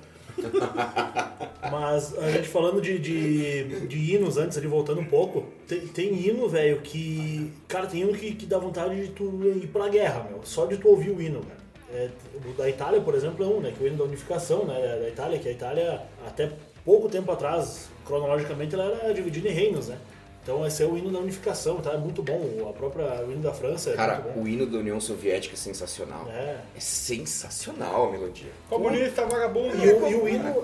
Mas 1.70 2.16
a 2.18 2.30
gente 2.30 2.48
falando 2.48 2.80
de, 2.80 2.98
de, 2.98 3.86
de 3.86 4.14
hinos 4.14 4.36
antes, 4.36 4.56
ali 4.58 4.66
voltando 4.66 5.00
um 5.00 5.04
pouco, 5.04 5.44
tem, 5.66 5.80
tem 5.86 6.14
hino, 6.14 6.48
velho, 6.48 6.80
que. 6.80 7.52
Cara, 7.68 7.86
tem 7.86 8.02
hino 8.02 8.12
que, 8.12 8.34
que 8.34 8.46
dá 8.46 8.58
vontade 8.58 8.94
de 8.94 9.08
tu 9.08 9.40
ir 9.44 9.68
pra 9.68 9.88
guerra, 9.88 10.26
meu. 10.28 10.40
Só 10.44 10.66
de 10.66 10.76
tu 10.76 10.88
ouvir 10.88 11.10
o 11.10 11.20
hino, 11.20 11.40
cara. 11.40 11.64
É, 11.92 12.08
o 12.34 12.52
da 12.54 12.68
Itália, 12.68 13.00
por 13.00 13.14
exemplo, 13.14 13.44
é 13.44 13.48
um, 13.48 13.60
né? 13.60 13.72
Que 13.76 13.82
é 13.82 13.86
o 13.86 13.88
hino 13.88 13.98
da 13.98 14.04
unificação, 14.04 14.64
né? 14.64 14.98
Da 15.00 15.08
Itália, 15.08 15.38
que 15.38 15.48
a 15.48 15.52
Itália, 15.52 16.02
até 16.26 16.50
pouco 16.84 17.08
tempo 17.08 17.30
atrás, 17.30 17.88
cronologicamente, 18.04 18.74
ela 18.74 18.98
era 19.02 19.14
dividida 19.14 19.48
em 19.48 19.52
reinos, 19.52 19.88
né? 19.88 19.98
Então 20.44 20.64
esse 20.66 20.82
é 20.82 20.86
o 20.86 20.96
hino 20.96 21.10
da 21.10 21.18
unificação, 21.20 21.80
tá? 21.80 21.92
É 21.92 21.96
muito 21.96 22.22
bom. 22.22 22.68
A 22.68 22.72
própria 22.74 23.24
o 23.24 23.32
hino 23.32 23.40
da 23.40 23.54
França 23.54 23.90
é 23.90 23.94
Cara, 23.94 24.20
muito 24.20 24.34
bom. 24.34 24.42
o 24.42 24.46
hino 24.48 24.66
da 24.66 24.76
União 24.76 25.00
Soviética 25.00 25.54
é 25.54 25.56
sensacional. 25.56 26.28
É. 26.28 26.60
É 26.76 26.80
sensacional 26.80 28.08
a 28.08 28.12
melodia. 28.12 28.50
Comunista 28.68 29.24
vagabundo. 29.24 29.74
E 29.82 29.88
o, 29.88 30.06
e 30.06 30.14
o 30.14 30.28
hino, 30.28 30.54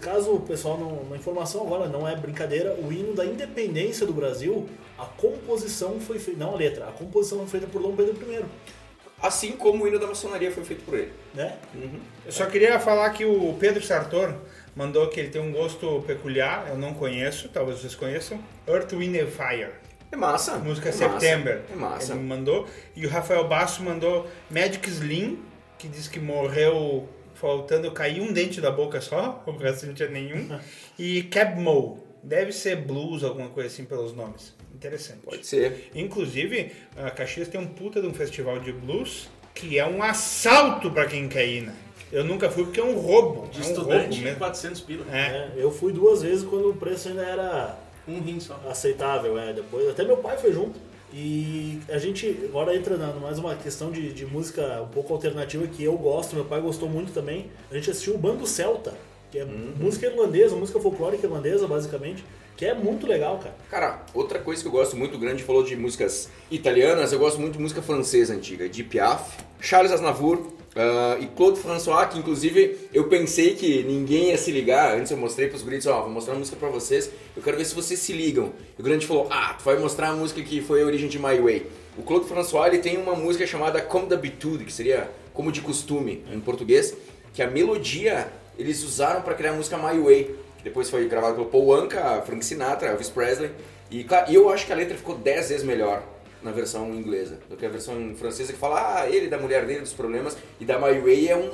caso 0.00 0.32
o 0.32 0.40
pessoal 0.40 0.78
não. 0.78 1.04
Na 1.10 1.16
informação 1.16 1.60
agora, 1.60 1.86
não 1.86 2.08
é 2.08 2.16
brincadeira, 2.16 2.74
o 2.82 2.90
hino 2.90 3.14
da 3.14 3.26
independência 3.26 4.06
do 4.06 4.12
Brasil, 4.14 4.66
a 4.98 5.04
composição 5.04 6.00
foi 6.00 6.18
feita. 6.18 6.40
Não 6.40 6.54
a 6.54 6.56
letra, 6.56 6.88
a 6.88 6.92
composição 6.92 7.38
foi 7.40 7.60
feita 7.60 7.66
por 7.66 7.82
Dom 7.82 7.94
Pedro 7.94 8.16
I. 8.32 8.42
Assim 9.20 9.52
como 9.52 9.84
o 9.84 9.88
hino 9.88 9.98
da 9.98 10.06
maçonaria 10.06 10.50
foi 10.50 10.64
feito 10.64 10.82
por 10.82 10.94
ele. 10.94 11.12
Né? 11.34 11.56
Eu 12.24 12.32
só 12.32 12.46
queria 12.46 12.80
falar 12.80 13.10
que 13.10 13.24
o 13.24 13.54
Pedro 13.60 13.82
Sartor 13.82 14.34
mandou 14.76 15.08
que 15.08 15.18
ele 15.18 15.30
tem 15.30 15.40
um 15.40 15.50
gosto 15.50 16.04
peculiar, 16.06 16.68
eu 16.68 16.76
não 16.76 16.92
conheço, 16.92 17.48
talvez 17.48 17.80
vocês 17.80 17.94
conheçam. 17.94 18.38
Earth, 18.68 18.92
Wind 18.92 19.16
and 19.16 19.28
Fire. 19.28 19.70
É 20.12 20.16
massa. 20.16 20.58
Música 20.58 20.90
é 20.90 20.92
massa, 20.92 21.08
September. 21.08 21.62
É 21.72 21.74
massa. 21.74 22.12
Ele 22.12 22.20
me 22.20 22.28
mandou. 22.28 22.68
E 22.94 23.06
o 23.06 23.08
Rafael 23.08 23.48
Basso 23.48 23.82
mandou 23.82 24.28
Magic 24.50 24.88
Slim, 24.88 25.42
que 25.78 25.88
diz 25.88 26.06
que 26.06 26.20
morreu 26.20 27.08
faltando 27.34 27.90
cair 27.90 28.20
um 28.20 28.32
dente 28.32 28.60
da 28.60 28.70
boca 28.70 29.00
só, 29.00 29.42
o 29.46 29.52
resto 29.52 29.86
não 29.86 29.94
tinha 29.94 30.08
nenhum. 30.08 30.48
E 30.98 31.24
Cab 31.24 31.60
Mo. 31.60 32.04
Deve 32.22 32.50
ser 32.50 32.76
blues, 32.76 33.22
alguma 33.22 33.48
coisa 33.50 33.68
assim 33.68 33.84
pelos 33.84 34.12
nomes. 34.12 34.54
Interessante. 34.74 35.20
Pode 35.20 35.46
ser. 35.46 35.90
Inclusive, 35.94 36.72
a 36.96 37.10
Caxias 37.10 37.48
tem 37.48 37.60
um 37.60 37.66
puta 37.66 38.00
de 38.00 38.06
um 38.06 38.14
festival 38.14 38.58
de 38.58 38.72
blues 38.72 39.28
que 39.54 39.78
é 39.78 39.86
um 39.86 40.02
assalto 40.02 40.90
pra 40.90 41.06
quem 41.06 41.28
quer 41.28 41.46
ir, 41.46 41.62
né? 41.62 41.74
Eu 42.12 42.24
nunca 42.24 42.48
fui 42.50 42.64
porque 42.64 42.80
é 42.80 42.84
um 42.84 42.98
roubo. 42.98 43.48
De 43.48 43.58
é 43.58 43.64
um 43.64 43.66
roubo 43.66 43.80
estudante, 43.80 44.20
mesmo. 44.20 44.38
400 44.38 44.80
pila. 44.82 45.04
É. 45.12 45.18
É, 45.18 45.52
eu 45.56 45.70
fui 45.70 45.92
duas 45.92 46.22
vezes 46.22 46.44
quando 46.44 46.70
o 46.70 46.74
preço 46.74 47.08
ainda 47.08 47.22
era 47.22 47.78
Um 48.06 48.20
rim 48.20 48.38
só. 48.40 48.60
aceitável, 48.68 49.38
é. 49.38 49.52
Depois, 49.52 49.88
até 49.88 50.04
meu 50.04 50.16
pai 50.18 50.36
foi 50.36 50.52
junto. 50.52 50.78
E 51.12 51.78
a 51.88 51.98
gente 51.98 52.36
agora 52.44 52.74
entra 52.76 52.96
na 52.96 53.12
mais 53.14 53.38
uma 53.38 53.54
questão 53.54 53.90
de, 53.90 54.12
de 54.12 54.26
música 54.26 54.82
um 54.82 54.88
pouco 54.88 55.12
alternativa 55.12 55.66
que 55.66 55.82
eu 55.82 55.96
gosto, 55.96 56.34
meu 56.34 56.44
pai 56.44 56.60
gostou 56.60 56.88
muito 56.88 57.12
também. 57.12 57.50
A 57.70 57.74
gente 57.74 57.90
assistiu 57.90 58.14
o 58.14 58.18
Bando 58.18 58.46
Celta. 58.46 58.92
que 59.30 59.38
é 59.38 59.44
música 59.44 60.06
irlandesa, 60.06 60.54
música 60.56 60.78
folclórica 60.80 61.26
irlandesa, 61.26 61.66
basicamente, 61.66 62.24
que 62.56 62.64
é 62.66 62.74
muito 62.74 63.06
legal, 63.06 63.38
cara. 63.38 63.54
Cara, 63.70 64.02
outra 64.14 64.38
coisa 64.40 64.60
que 64.62 64.68
eu 64.68 64.72
gosto 64.72 64.96
muito, 64.96 65.16
grande 65.18 65.42
falou 65.42 65.62
de 65.62 65.76
músicas 65.76 66.28
italianas, 66.50 67.12
eu 67.12 67.18
gosto 67.18 67.40
muito 67.40 67.54
de 67.54 67.60
música 67.60 67.80
francesa 67.82 68.34
antiga, 68.34 68.68
de 68.68 68.82
Piaf, 68.82 69.38
Charles 69.60 69.92
Aznavour 69.92 70.55
uh, 70.76 71.22
e 71.22 71.26
Claude 71.28 71.58
François, 71.58 72.06
que 72.06 72.18
inclusive 72.18 72.88
eu 72.92 73.08
pensei 73.08 73.54
que 73.54 73.82
ninguém 73.82 74.30
ia 74.30 74.38
se 74.38 74.50
ligar, 74.50 74.96
antes 74.96 75.10
eu 75.10 75.16
mostrei 75.16 75.48
pros 75.48 75.62
gritos, 75.62 75.86
ó, 75.86 76.02
vou 76.02 76.10
mostrar 76.10 76.34
uma 76.34 76.40
música 76.40 76.56
pra 76.56 76.68
vocês, 76.68 77.10
eu 77.36 77.42
quero 77.42 77.56
ver 77.56 77.64
se 77.64 77.74
vocês 77.74 77.98
se 77.98 78.12
ligam. 78.12 78.52
E 78.78 78.80
o 78.80 78.84
grande 78.84 79.06
falou, 79.06 79.26
ah, 79.30 79.54
tu 79.58 79.64
vai 79.64 79.76
mostrar 79.78 80.10
a 80.10 80.12
música 80.12 80.42
que 80.42 80.60
foi 80.60 80.82
a 80.82 80.86
origem 80.86 81.08
de 81.08 81.18
My 81.18 81.40
Way. 81.40 81.66
O 81.98 82.02
Claude 82.02 82.28
François, 82.28 82.68
ele 82.68 82.78
tem 82.78 82.98
uma 82.98 83.14
música 83.14 83.46
chamada 83.46 83.80
Comme 83.80 84.06
d'habitude, 84.06 84.64
que 84.64 84.72
seria 84.72 85.10
como 85.32 85.50
de 85.50 85.60
costume 85.60 86.22
em 86.32 86.40
português, 86.40 86.94
que 87.32 87.42
a 87.42 87.50
melodia 87.50 88.28
eles 88.58 88.82
usaram 88.84 89.22
para 89.22 89.34
criar 89.34 89.52
a 89.52 89.54
música 89.54 89.76
My 89.76 89.98
Way, 89.98 90.34
que 90.58 90.64
depois 90.64 90.88
foi 90.88 91.06
gravada 91.08 91.34
pelo 91.34 91.46
Paul 91.46 91.74
Anka, 91.74 92.22
Frank 92.22 92.44
Sinatra, 92.44 92.88
Elvis 92.88 93.10
Presley. 93.10 93.50
E, 93.90 94.02
claro, 94.04 94.32
eu 94.32 94.48
acho 94.48 94.66
que 94.66 94.72
a 94.72 94.76
letra 94.76 94.96
ficou 94.96 95.14
10 95.14 95.48
vezes 95.50 95.64
melhor 95.64 96.02
na 96.46 96.52
versão 96.52 96.94
inglesa 96.94 97.38
do 97.50 97.56
que 97.56 97.66
a 97.66 97.68
versão 97.68 98.14
francesa 98.16 98.52
que 98.52 98.58
fala 98.58 99.00
ah, 99.02 99.10
ele 99.10 99.28
da 99.28 99.36
mulher 99.38 99.66
dele 99.66 99.80
dos 99.80 99.92
problemas 99.92 100.36
e 100.60 100.64
da 100.64 100.78
My 100.78 100.98
Way 101.00 101.28
é 101.28 101.36
um, 101.36 101.50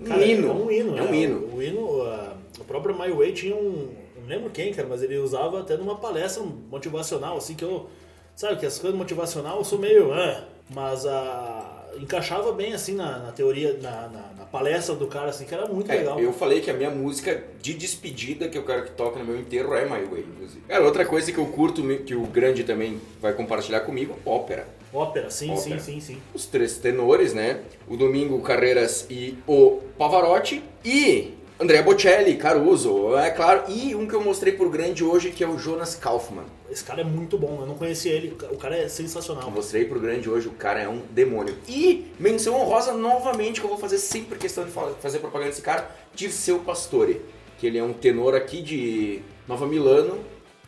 um 0.00 0.04
Cara, 0.04 0.24
hino. 0.24 0.48
É 0.48 0.52
um 0.52 0.70
hino. 0.70 0.98
É 0.98 1.02
um 1.02 1.10
né? 1.10 1.16
hino. 1.16 1.54
O 1.56 1.62
hino, 1.62 2.02
a- 2.02 2.34
o 2.60 2.64
próprio 2.64 2.98
My 2.98 3.10
Way 3.10 3.32
tinha 3.32 3.54
um. 3.56 3.94
Não 4.20 4.26
lembro 4.28 4.50
quem, 4.50 4.72
cara, 4.72 4.88
mas 4.88 5.02
ele 5.02 5.16
usava 5.18 5.60
até 5.60 5.76
numa 5.76 5.96
palestra 5.96 6.42
motivacional, 6.70 7.36
assim, 7.36 7.54
que 7.54 7.64
eu. 7.64 7.88
Sabe, 8.34 8.58
que 8.58 8.66
as 8.66 8.78
coisas 8.78 8.98
motivacional 8.98 9.58
eu 9.58 9.64
sou 9.64 9.78
meio. 9.78 10.12
ah, 10.12 10.44
mas 10.70 11.06
a. 11.06 11.70
Encaixava 11.96 12.50
bem 12.52 12.72
assim 12.74 12.94
na, 12.96 13.20
na 13.20 13.30
teoria, 13.30 13.78
na, 13.80 14.08
na 14.08 14.20
palestra 14.54 14.94
do 14.94 15.08
cara, 15.08 15.30
assim, 15.30 15.44
que 15.44 15.52
era 15.52 15.66
muito 15.66 15.90
É, 15.90 15.96
legal. 15.96 16.20
eu 16.20 16.32
falei 16.32 16.60
que 16.60 16.70
a 16.70 16.74
minha 16.74 16.88
música 16.90 17.42
de 17.60 17.74
despedida 17.74 18.48
que 18.48 18.56
eu 18.56 18.62
quero 18.62 18.84
que 18.84 18.92
toque 18.92 19.18
no 19.18 19.24
meu 19.24 19.36
enterro 19.36 19.74
é 19.74 19.84
My 19.84 20.04
Way, 20.06 20.24
inclusive. 20.32 20.60
Cara, 20.68 20.84
outra 20.84 21.04
coisa 21.04 21.32
que 21.32 21.38
eu 21.38 21.46
curto, 21.46 21.82
que 22.06 22.14
o 22.14 22.22
grande 22.22 22.62
também 22.62 23.00
vai 23.20 23.32
compartilhar 23.32 23.80
comigo, 23.80 24.14
ópera. 24.24 24.68
Ópera, 24.92 25.28
sim, 25.28 25.50
Ópera. 25.50 25.80
sim, 25.80 25.98
sim, 25.98 26.00
sim. 26.00 26.22
Os 26.32 26.46
três 26.46 26.78
tenores, 26.78 27.34
né? 27.34 27.62
O 27.88 27.96
Domingo 27.96 28.40
Carreiras 28.42 29.06
e 29.10 29.36
o 29.44 29.80
Pavarotti. 29.98 30.62
E 30.84 31.34
Andrea 31.58 31.82
Bocelli, 31.84 32.36
Caruso, 32.36 33.16
é 33.16 33.30
claro. 33.30 33.62
E 33.70 33.94
um 33.94 34.08
que 34.08 34.14
eu 34.14 34.20
mostrei 34.20 34.54
por 34.54 34.68
grande 34.68 35.04
hoje, 35.04 35.30
que 35.30 35.44
é 35.44 35.48
o 35.48 35.56
Jonas 35.56 35.94
Kaufmann. 35.94 36.44
Esse 36.68 36.82
cara 36.82 37.02
é 37.02 37.04
muito 37.04 37.38
bom, 37.38 37.58
eu 37.60 37.66
não 37.66 37.76
conhecia 37.76 38.12
ele, 38.12 38.36
o 38.50 38.56
cara 38.56 38.76
é 38.76 38.84
Eu 38.84 38.88
sensacional. 38.88 39.48
mostrei 39.52 39.84
pro 39.84 40.00
grande 40.00 40.28
hoje, 40.28 40.48
o 40.48 40.52
cara 40.52 40.80
é 40.80 40.88
um 40.88 41.00
demônio. 41.10 41.54
E 41.68 42.06
menção 42.18 42.54
honrosa 42.60 42.92
novamente, 42.92 43.60
que 43.60 43.66
eu 43.66 43.70
vou 43.70 43.78
fazer 43.78 43.98
sempre 43.98 44.36
questão 44.36 44.64
de 44.64 44.72
fa- 44.72 44.90
fazer 45.00 45.20
propaganda 45.20 45.50
desse 45.50 45.62
cara, 45.62 45.88
Dirceu 46.14 46.58
Pastore. 46.58 47.20
Que 47.58 47.68
ele 47.68 47.78
é 47.78 47.84
um 47.84 47.92
tenor 47.92 48.34
aqui 48.34 48.60
de 48.60 49.20
Nova 49.46 49.64
Milano. 49.64 50.18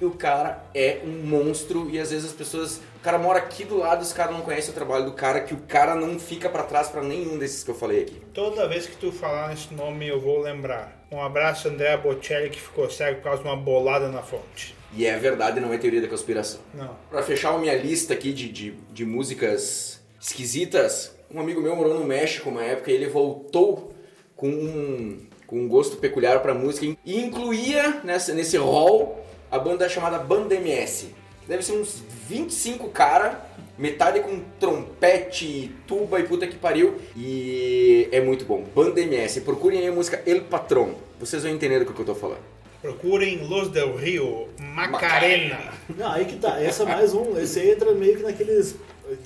E 0.00 0.04
o 0.04 0.10
cara 0.10 0.62
é 0.74 1.00
um 1.04 1.26
monstro 1.26 1.88
e 1.90 1.98
às 1.98 2.10
vezes 2.10 2.26
as 2.26 2.32
pessoas... 2.32 2.80
O 2.96 3.00
cara 3.02 3.18
mora 3.18 3.38
aqui 3.38 3.64
do 3.64 3.78
lado, 3.78 4.02
os 4.02 4.12
caras 4.12 4.34
não 4.34 4.42
conhecem 4.42 4.70
o 4.70 4.74
trabalho 4.74 5.04
do 5.04 5.12
cara, 5.12 5.40
que 5.40 5.54
o 5.54 5.58
cara 5.58 5.94
não 5.94 6.18
fica 6.18 6.48
pra 6.48 6.64
trás 6.64 6.88
pra 6.88 7.02
nenhum 7.02 7.38
desses 7.38 7.62
que 7.62 7.70
eu 7.70 7.74
falei 7.74 8.02
aqui. 8.02 8.20
Toda 8.34 8.68
vez 8.68 8.86
que 8.86 8.96
tu 8.96 9.12
falar 9.12 9.48
nesse 9.48 9.72
nome 9.72 10.08
eu 10.08 10.20
vou 10.20 10.40
lembrar. 10.40 11.06
Um 11.10 11.22
abraço, 11.22 11.68
André 11.68 11.96
Bocelli, 11.96 12.50
que 12.50 12.60
ficou 12.60 12.90
cego 12.90 13.18
por 13.18 13.24
causa 13.24 13.42
de 13.42 13.48
uma 13.48 13.56
bolada 13.56 14.08
na 14.08 14.22
fonte. 14.22 14.74
E 14.92 15.06
é 15.06 15.16
verdade, 15.16 15.60
não 15.60 15.72
é 15.72 15.78
teoria 15.78 16.00
da 16.00 16.08
conspiração. 16.08 16.60
Não. 16.74 16.96
Pra 17.08 17.22
fechar 17.22 17.54
a 17.54 17.58
minha 17.58 17.76
lista 17.76 18.12
aqui 18.12 18.32
de, 18.32 18.50
de, 18.50 18.72
de 18.92 19.04
músicas 19.04 20.00
esquisitas, 20.20 21.14
um 21.32 21.40
amigo 21.40 21.60
meu 21.60 21.76
morou 21.76 21.94
no 21.94 22.04
México 22.04 22.50
uma 22.50 22.64
época 22.64 22.90
e 22.90 22.94
ele 22.94 23.06
voltou 23.06 23.94
com 24.34 24.48
um, 24.48 25.26
com 25.46 25.60
um 25.60 25.68
gosto 25.68 25.96
peculiar 25.96 26.40
pra 26.40 26.54
música 26.54 26.86
e 27.04 27.20
incluía 27.20 28.00
nessa, 28.02 28.34
nesse 28.34 28.56
hall 28.56 29.24
a 29.56 29.58
banda 29.58 29.88
chamada 29.88 30.18
Banda 30.18 30.54
MS. 30.54 31.14
Deve 31.48 31.62
ser 31.62 31.72
uns 31.72 32.02
25 32.28 32.88
cara, 32.90 33.46
metade 33.78 34.20
com 34.20 34.40
trompete, 34.60 35.74
tuba 35.86 36.20
e 36.20 36.24
puta 36.24 36.46
que 36.46 36.56
pariu. 36.56 36.96
E 37.16 38.08
é 38.12 38.20
muito 38.20 38.44
bom. 38.44 38.64
Banda 38.74 39.00
MS. 39.00 39.40
Procurem 39.40 39.80
aí 39.80 39.88
a 39.88 39.92
música 39.92 40.22
El 40.26 40.42
Patron. 40.42 40.94
Vocês 41.18 41.42
vão 41.42 41.52
entender 41.52 41.84
do 41.84 41.92
que 41.92 41.98
eu 41.98 42.06
tô 42.06 42.14
falando. 42.14 42.40
Procurem 42.82 43.38
Luz 43.38 43.68
del 43.68 43.96
Rio, 43.96 44.48
Macarena. 44.60 45.58
Não, 45.96 46.12
aí 46.12 46.24
que 46.24 46.36
tá, 46.36 46.62
esse 46.62 46.82
é 46.82 46.84
mais 46.84 47.14
um, 47.14 47.36
esse 47.38 47.58
aí 47.58 47.70
entra 47.70 47.90
meio 47.92 48.18
que 48.18 48.22
naqueles, 48.22 48.76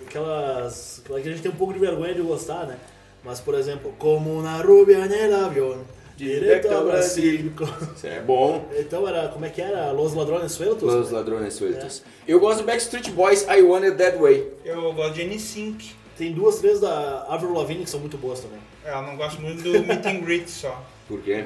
aquelas, 0.07 1.03
aquela 1.05 1.21
que 1.21 1.29
a 1.29 1.33
gente 1.33 1.43
tem 1.43 1.51
um 1.51 1.57
pouco 1.57 1.75
de 1.75 1.79
vergonha 1.79 2.15
de 2.15 2.23
gostar, 2.23 2.67
né? 2.67 2.79
Mas, 3.23 3.39
por 3.41 3.55
exemplo, 3.55 3.93
como 3.99 4.39
una 4.39 4.63
rubia 4.63 5.07
nel 5.07 5.45
avión, 5.45 5.83
direto 6.25 6.69
ao 6.73 6.85
Brasil. 6.85 7.53
Isso 7.97 8.07
é 8.07 8.21
bom. 8.21 8.69
Então 8.79 9.09
era, 9.09 9.29
como 9.29 9.45
é 9.45 9.49
que 9.49 9.61
era? 9.63 9.91
Los 9.93 10.15
Ladrones 10.15 10.53
Sueltos? 10.53 10.93
Los 10.93 11.11
ladrones 11.11 11.55
sueltos. 11.55 12.03
Eu 12.29 12.39
gosto 12.39 12.61
do 12.61 12.67
Backstreet 12.67 13.11
Boys, 13.11 13.47
I 13.49 13.63
Want 13.63 13.85
It 13.85 13.97
That 13.97 14.19
Way. 14.19 14.53
Eu 14.65 14.93
gosto 14.93 15.15
de 15.15 15.23
N-Sync. 15.23 15.95
Tem 16.19 16.33
duas, 16.33 16.59
três 16.59 16.81
da 16.81 17.25
Avril 17.29 17.55
Lavigne 17.55 17.85
que 17.85 17.91
são 17.91 17.99
muito 18.01 18.19
boas 18.19 18.41
também. 18.41 18.59
Eu 18.85 19.03
não 19.03 19.17
gosto 19.17 19.41
muito 19.41 19.63
do 19.63 19.73
Meet 19.87 20.05
and 20.05 20.21
Greet 20.21 20.49
só. 20.51 20.85
Por 21.09 21.21
quê? 21.23 21.45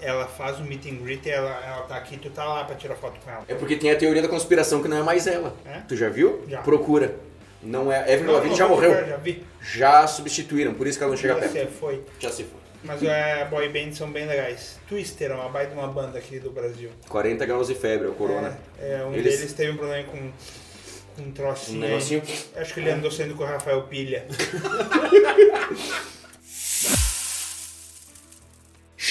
Ela 0.00 0.26
faz 0.26 0.58
o 0.58 0.62
Meet 0.62 0.86
and 0.86 1.02
Greet, 1.02 1.28
ela, 1.28 1.50
ela 1.66 1.82
tá 1.82 1.96
aqui, 1.96 2.16
tu 2.16 2.30
tá 2.30 2.44
lá 2.44 2.64
pra 2.64 2.76
tirar 2.76 2.94
foto 2.94 3.18
com 3.22 3.30
ela. 3.30 3.44
É 3.48 3.54
porque 3.54 3.76
tem 3.76 3.90
a 3.90 3.96
teoria 3.96 4.22
da 4.22 4.28
conspiração 4.28 4.80
que 4.80 4.88
não 4.88 4.96
é 4.98 5.02
mais 5.02 5.26
ela. 5.26 5.54
É? 5.66 5.80
Tu 5.88 5.96
já 5.96 6.08
viu? 6.08 6.42
Já. 6.48 6.62
Procura. 6.62 7.16
Não 7.62 7.92
é. 7.92 8.12
Evelyn 8.12 8.32
Lavigne 8.32 8.56
já 8.56 8.66
morreu. 8.68 8.92
Já 9.06 9.16
vi. 9.16 9.44
Já 9.60 10.06
substituíram, 10.06 10.72
por 10.74 10.86
isso 10.86 10.98
que 10.98 11.04
ela 11.04 11.12
não 11.12 11.18
chega 11.20 11.34
Você 11.34 11.48
perto. 11.48 11.72
foi. 11.72 12.02
Já 12.18 12.30
se 12.30 12.44
foi. 12.44 12.61
Mas 12.84 13.02
é, 13.02 13.44
boy 13.44 13.68
bands 13.68 13.96
são 13.98 14.10
bem 14.10 14.26
legais. 14.26 14.78
Twister 14.88 15.30
é 15.30 15.34
uma 15.34 15.48
baita 15.48 15.72
uma 15.74 15.86
banda 15.88 16.18
aqui 16.18 16.38
do 16.40 16.50
Brasil. 16.50 16.90
40 17.08 17.46
graus 17.46 17.68
de 17.68 17.74
febre, 17.74 18.08
o 18.08 18.12
Corona. 18.14 18.58
É, 18.78 18.94
é, 19.00 19.04
um 19.04 19.14
Eles- 19.14 19.36
deles 19.38 19.52
teve 19.52 19.70
um 19.72 19.76
problema 19.76 20.04
com, 20.08 20.18
com 20.18 21.22
um 21.22 21.26
Um 21.28 21.32
trocinho. 21.32 21.78
negocinho. 21.80 22.22
Acho 22.56 22.74
que 22.74 22.80
ele 22.80 22.90
andou 22.90 23.10
saindo 23.10 23.34
com 23.36 23.44
o 23.44 23.46
Rafael 23.46 23.82
Pilha. 23.84 24.26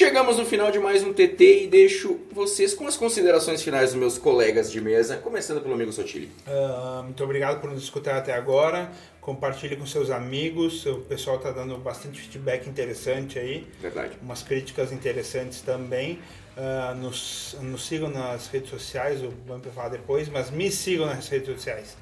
Chegamos 0.01 0.35
no 0.35 0.45
final 0.47 0.71
de 0.71 0.79
mais 0.79 1.03
um 1.03 1.13
TT 1.13 1.65
e 1.65 1.67
deixo 1.67 2.21
vocês 2.31 2.73
com 2.73 2.87
as 2.87 2.97
considerações 2.97 3.61
finais 3.61 3.91
dos 3.91 3.99
meus 3.99 4.17
colegas 4.17 4.71
de 4.71 4.81
mesa, 4.81 5.15
começando 5.17 5.61
pelo 5.61 5.75
amigo 5.75 5.93
Sotile. 5.93 6.27
Ah, 6.47 7.01
muito 7.03 7.23
obrigado 7.23 7.61
por 7.61 7.69
nos 7.69 7.83
escutar 7.83 8.17
até 8.17 8.33
agora. 8.33 8.91
Compartilhe 9.21 9.75
com 9.75 9.85
seus 9.85 10.09
amigos. 10.09 10.87
O 10.87 11.01
pessoal 11.01 11.37
tá 11.37 11.51
dando 11.51 11.77
bastante 11.77 12.19
feedback 12.19 12.67
interessante 12.67 13.37
aí. 13.37 13.67
Verdade. 13.79 14.17
Umas 14.23 14.41
críticas 14.41 14.91
interessantes 14.91 15.61
também. 15.61 16.17
Ah, 16.57 16.93
nos, 16.93 17.55
nos 17.61 17.87
sigam 17.87 18.09
nas 18.09 18.47
redes 18.47 18.69
sociais, 18.69 19.23
o 19.23 19.29
Bumper 19.29 19.71
falar 19.71 19.89
depois, 19.89 20.27
mas 20.27 20.51
me 20.51 20.69
sigam 20.69 21.05
nas 21.05 21.27
redes 21.29 21.47
sociais. 21.47 21.95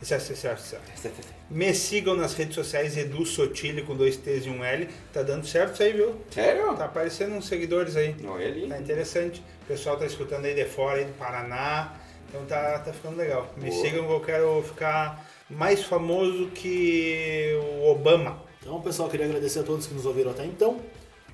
Me 1.49 1.73
sigam 1.73 2.15
nas 2.15 2.33
redes 2.33 2.55
sociais 2.55 2.97
Edu 2.97 3.25
Sotile 3.25 3.83
com 3.83 3.95
dois 3.95 4.17
T's 4.17 4.45
e 4.45 4.49
um 4.49 4.63
L. 4.63 4.89
Tá 5.13 5.21
dando 5.21 5.45
certo 5.45 5.73
isso 5.73 5.83
aí, 5.83 5.93
viu? 5.93 6.15
Sério? 6.31 6.75
Tá 6.75 6.85
aparecendo 6.85 7.35
uns 7.35 7.47
seguidores 7.47 7.95
aí. 7.95 8.15
Não, 8.21 8.39
ele. 8.39 8.67
Tá 8.67 8.79
interessante. 8.79 9.43
O 9.63 9.65
pessoal 9.67 9.97
tá 9.97 10.05
escutando 10.05 10.45
aí 10.45 10.55
de 10.55 10.65
fora, 10.65 10.97
aí 10.97 11.05
do 11.05 11.13
Paraná. 11.13 11.93
Então 12.27 12.43
tá, 12.45 12.79
tá 12.79 12.91
ficando 12.91 13.17
legal. 13.17 13.53
Me 13.57 13.69
Boa. 13.69 13.81
sigam 13.81 14.05
que 14.05 14.13
eu 14.13 14.19
quero 14.21 14.63
ficar 14.63 15.27
mais 15.49 15.83
famoso 15.83 16.47
que 16.47 17.53
o 17.81 17.91
Obama. 17.91 18.43
Então, 18.61 18.81
pessoal, 18.81 19.09
queria 19.09 19.25
agradecer 19.25 19.59
a 19.59 19.63
todos 19.63 19.87
que 19.87 19.93
nos 19.93 20.05
ouviram 20.05 20.31
até 20.31 20.45
então. 20.45 20.79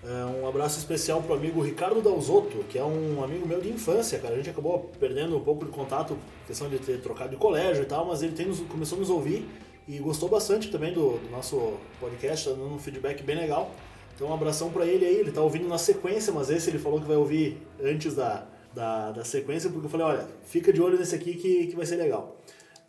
É, 0.07 0.23
um 0.23 0.47
abraço 0.47 0.77
especial 0.77 1.19
pro 1.23 1.33
amigo 1.33 1.59
Ricardo 1.61 1.99
Dalzotto, 1.99 2.63
que 2.69 2.77
é 2.77 2.83
um 2.83 3.23
amigo 3.23 3.47
meu 3.47 3.59
de 3.59 3.69
infância, 3.69 4.19
cara. 4.19 4.35
A 4.35 4.37
gente 4.37 4.51
acabou 4.51 4.91
perdendo 4.99 5.35
um 5.35 5.39
pouco 5.39 5.65
de 5.65 5.71
contato, 5.71 6.15
questão 6.45 6.69
de 6.69 6.77
ter 6.77 7.01
trocado 7.01 7.31
de 7.31 7.37
colégio 7.37 7.81
e 7.81 7.85
tal, 7.87 8.05
mas 8.05 8.21
ele 8.21 8.33
tem 8.33 8.45
começou 8.67 8.97
a 8.97 9.01
nos 9.01 9.09
ouvir 9.09 9.49
e 9.87 9.97
gostou 9.97 10.29
bastante 10.29 10.69
também 10.69 10.93
do, 10.93 11.17
do 11.17 11.31
nosso 11.31 11.73
podcast, 11.99 12.49
tá 12.49 12.55
dando 12.55 12.75
um 12.75 12.77
feedback 12.77 13.23
bem 13.23 13.35
legal. 13.35 13.71
Então, 14.15 14.27
um 14.27 14.33
abração 14.33 14.69
pra 14.69 14.85
ele 14.85 15.05
aí. 15.05 15.15
Ele 15.15 15.31
tá 15.31 15.41
ouvindo 15.41 15.67
na 15.67 15.79
sequência, 15.79 16.31
mas 16.31 16.51
esse 16.51 16.69
ele 16.69 16.77
falou 16.77 17.01
que 17.01 17.07
vai 17.07 17.17
ouvir 17.17 17.57
antes 17.83 18.13
da, 18.13 18.45
da, 18.75 19.11
da 19.11 19.25
sequência, 19.25 19.71
porque 19.71 19.87
eu 19.87 19.89
falei: 19.89 20.05
olha, 20.05 20.27
fica 20.45 20.71
de 20.71 20.81
olho 20.81 20.99
nesse 20.99 21.15
aqui 21.15 21.33
que, 21.33 21.65
que 21.65 21.75
vai 21.75 21.85
ser 21.85 21.95
legal. 21.95 22.37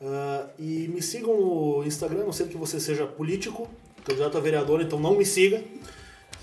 Ah, 0.00 0.48
e 0.58 0.86
me 0.88 1.00
sigam 1.00 1.34
no 1.34 1.84
Instagram, 1.84 2.24
não 2.24 2.32
sei 2.32 2.46
que 2.46 2.58
você 2.58 2.78
seja 2.78 3.06
político, 3.06 3.66
candidato 4.04 4.36
a 4.36 4.40
vereador, 4.40 4.82
então 4.82 4.98
não 4.98 5.14
me 5.14 5.24
siga. 5.24 5.64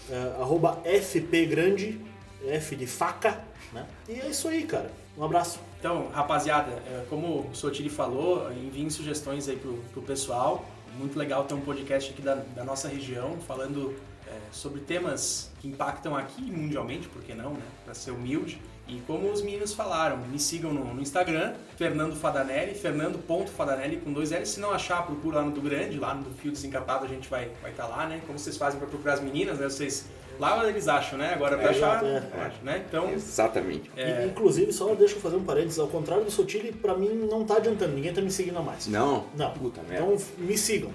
É, 0.10 1.00
FPGrande, 1.02 2.00
F 2.46 2.76
de 2.76 2.86
faca, 2.88 3.44
né? 3.72 3.88
E 4.08 4.14
é 4.14 4.28
isso 4.28 4.48
aí, 4.48 4.64
cara. 4.64 4.92
Um 5.18 5.24
abraço. 5.24 5.60
Então, 5.80 6.10
rapaziada, 6.12 6.72
é, 6.72 7.06
como 7.10 7.50
o 7.52 7.56
Sotiri 7.56 7.90
falou, 7.90 8.52
enviem 8.52 8.90
sugestões 8.90 9.48
aí 9.48 9.58
pro, 9.58 9.74
pro 9.94 10.02
pessoal. 10.02 10.66
Muito 10.98 11.18
legal 11.18 11.44
ter 11.46 11.54
um 11.54 11.62
podcast 11.62 12.12
aqui 12.12 12.22
da, 12.22 12.36
da 12.36 12.64
nossa 12.64 12.88
região, 12.88 13.38
falando 13.48 13.96
é, 14.28 14.38
sobre 14.52 14.82
temas 14.82 15.52
que 15.60 15.68
impactam 15.68 16.16
aqui 16.16 16.42
mundialmente, 16.42 17.08
por 17.08 17.22
que 17.22 17.34
não, 17.34 17.52
né? 17.52 17.66
Para 17.84 17.94
ser 17.94 18.12
humilde. 18.12 18.60
E 18.88 19.02
como 19.08 19.32
os 19.32 19.42
meninos 19.42 19.74
falaram, 19.74 20.18
me 20.18 20.38
sigam 20.38 20.74
no, 20.74 20.94
no 20.94 21.02
Instagram, 21.02 21.54
Fernando 21.78 22.16
Fadanelli, 22.16 22.76
fernando.fadanelli 22.76 23.98
com 23.98 24.12
dois 24.12 24.32
L. 24.32 24.46
Se 24.46 24.60
não 24.60 24.72
achar, 24.72 25.06
procura 25.06 25.38
lá 25.38 25.44
no 25.44 25.52
do 25.52 25.62
Grande, 25.62 25.98
lá 25.98 26.14
no 26.14 26.24
do 26.24 26.32
Fio 26.32 26.52
Desencapado 26.52 27.06
a 27.06 27.08
gente 27.08 27.30
vai 27.30 27.46
estar 27.46 27.62
vai 27.62 27.72
tá 27.72 27.88
lá, 27.88 28.06
né? 28.06 28.22
Como 28.28 28.38
vocês 28.38 28.58
fazem 28.58 28.80
para 28.80 28.90
procurar 28.90 29.14
as 29.14 29.22
meninas, 29.22 29.58
né? 29.58 29.70
Vocês 29.70 30.06
Lá 30.40 30.68
eles 30.68 30.88
acham, 30.88 31.18
né? 31.18 31.34
Agora 31.34 31.58
pra 31.58 31.68
É, 31.68 31.70
achar, 31.70 32.04
é, 32.04 32.20
não 32.20 32.44
acho, 32.44 32.64
né? 32.64 32.84
Então, 32.88 33.10
Exatamente. 33.12 33.92
É. 33.96 34.26
Inclusive, 34.26 34.74
só 34.74 34.94
deixa 34.96 35.16
eu 35.16 35.22
fazer 35.22 35.36
um 35.36 35.44
parênteses, 35.44 35.80
ao 35.80 35.88
contrário 35.88 36.26
do 36.26 36.32
Sotile, 36.32 36.72
pra 36.72 36.96
mim 36.96 37.10
não 37.30 37.46
tá 37.46 37.58
adiantando, 37.58 37.94
ninguém 37.94 38.14
tá 38.14 38.22
me 38.22 38.32
seguindo 38.32 38.58
a 38.58 38.62
mais. 38.62 38.88
Não? 38.88 39.26
Não. 39.36 39.52
Puta 39.52 39.82
merda. 39.84 40.06
Então 40.06 40.26
me 40.40 40.58
sigam. 40.58 40.92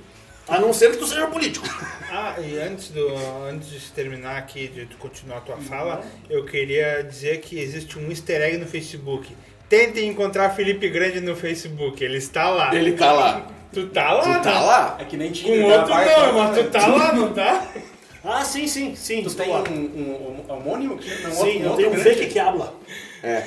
A 0.49 0.59
não 0.59 0.72
ser 0.72 0.90
que 0.92 0.96
tu 0.99 1.07
seja 1.07 1.26
político. 1.26 1.66
Ah, 2.11 2.36
e 2.40 2.59
antes, 2.59 2.88
do, 2.88 3.07
antes 3.51 3.68
de 3.70 3.80
terminar 3.92 4.38
aqui, 4.38 4.66
de 4.66 4.86
tu 4.86 4.96
continuar 4.96 5.36
a 5.36 5.40
tua 5.42 5.59
fala, 5.59 6.03
eu 6.30 6.46
queria 6.46 7.03
dizer 7.05 7.38
que 7.42 7.59
existe 7.61 7.99
um 7.99 8.09
easter 8.09 8.40
egg 8.40 8.57
no 8.57 8.64
Facebook. 8.66 9.36
Tentem 9.68 10.09
encontrar 10.09 10.49
Felipe 10.57 10.88
Grande 10.88 11.20
no 11.20 11.36
Facebook, 11.36 12.03
ele 12.03 12.16
está 12.16 12.49
lá. 12.49 12.74
Ele 12.74 12.92
tá 12.92 13.12
lá. 13.12 13.46
Tu 13.70 13.88
tá 13.88 14.11
lá, 14.11 14.22
Tu 14.22 14.42
tá 14.42 14.55
né? 14.55 14.61
lá? 14.66 14.96
é 14.99 15.05
que 15.05 15.18
nem 15.18 15.28
Com 15.28 15.34
Tinder, 15.34 15.64
outro 15.66 15.94
né? 15.94 16.05
Vai- 16.07 16.26
não, 16.26 16.32
mas 16.32 16.57
tu 16.59 16.64
tá 16.70 16.86
lá, 16.86 17.12
não 17.12 17.32
tá? 17.34 17.66
Ah, 18.24 18.42
sim, 18.42 18.66
sim, 18.66 18.96
sim. 18.96 19.22
Tu 19.22 19.34
tem 19.34 19.51
lá. 19.51 19.62
um, 19.70 19.74
um, 19.74 20.44
um 20.49 20.53
homônimo? 20.53 20.96
que 20.96 21.09
não, 21.22 21.30
Sim, 21.30 21.36
outro- 21.36 21.51
eu 21.62 21.70
outro 21.70 21.76
tenho 21.76 21.90
um 21.90 21.96
fake 22.03 22.26
que 22.28 22.38
habla. 22.38 22.74
É. 23.22 23.44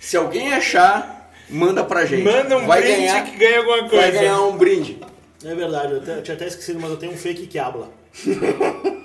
Se 0.00 0.16
alguém 0.16 0.52
achar, 0.52 1.32
manda 1.48 1.82
pra 1.84 2.04
gente. 2.04 2.22
Manda 2.24 2.58
um 2.58 2.66
vai 2.66 2.82
brinde 2.82 2.96
ganhar, 2.98 3.24
que 3.24 3.36
ganha 3.36 3.58
alguma 3.58 3.88
coisa. 3.88 3.96
Vai 3.96 4.10
ganhar 4.12 4.40
um 4.42 4.56
brinde. 4.56 4.98
É 5.44 5.54
verdade, 5.54 5.92
eu, 5.92 5.98
até- 5.98 6.18
eu 6.18 6.22
tinha 6.22 6.34
até 6.36 6.46
esquecido, 6.46 6.80
mas 6.80 6.90
eu 6.90 6.96
tenho 6.96 7.12
um 7.12 7.16
fake 7.16 7.46
que 7.46 7.58
habla. 7.58 7.88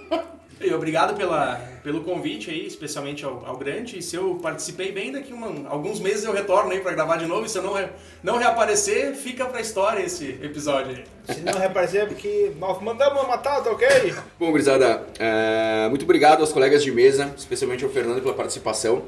E 0.61 0.73
obrigado 0.73 1.15
pela, 1.15 1.55
pelo 1.81 2.01
convite 2.03 2.49
aí, 2.51 2.67
especialmente 2.67 3.23
ao, 3.23 3.45
ao 3.45 3.55
Grande. 3.55 3.97
E 3.97 4.01
se 4.01 4.17
eu 4.17 4.37
participei 4.43 4.91
bem, 4.91 5.09
daqui 5.09 5.31
uma, 5.31 5.69
alguns 5.69 6.01
meses 6.01 6.25
eu 6.25 6.33
retorno 6.33 6.71
aí 6.71 6.81
pra 6.81 6.91
gravar 6.91 7.15
de 7.15 7.25
novo. 7.25 7.45
E 7.45 7.49
se 7.49 7.57
eu 7.57 7.63
não, 7.63 7.71
re- 7.71 7.87
não 8.21 8.37
reaparecer, 8.37 9.15
fica 9.15 9.45
pra 9.45 9.61
história 9.61 10.03
esse 10.03 10.25
episódio 10.43 10.97
aí. 10.97 11.33
Se 11.33 11.39
não 11.39 11.53
reaparecer 11.53 12.01
é 12.01 12.05
porque 12.07 12.51
nós 12.59 12.81
mandamos 12.83 13.25
matar, 13.25 13.63
tá 13.63 13.71
ok? 13.71 14.13
Bom, 14.37 14.51
gurizada, 14.51 15.01
é, 15.17 15.87
muito 15.87 16.03
obrigado 16.03 16.41
aos 16.41 16.51
colegas 16.51 16.83
de 16.83 16.91
mesa, 16.91 17.33
especialmente 17.37 17.85
ao 17.85 17.89
Fernando 17.89 18.21
pela 18.21 18.33
participação. 18.33 19.03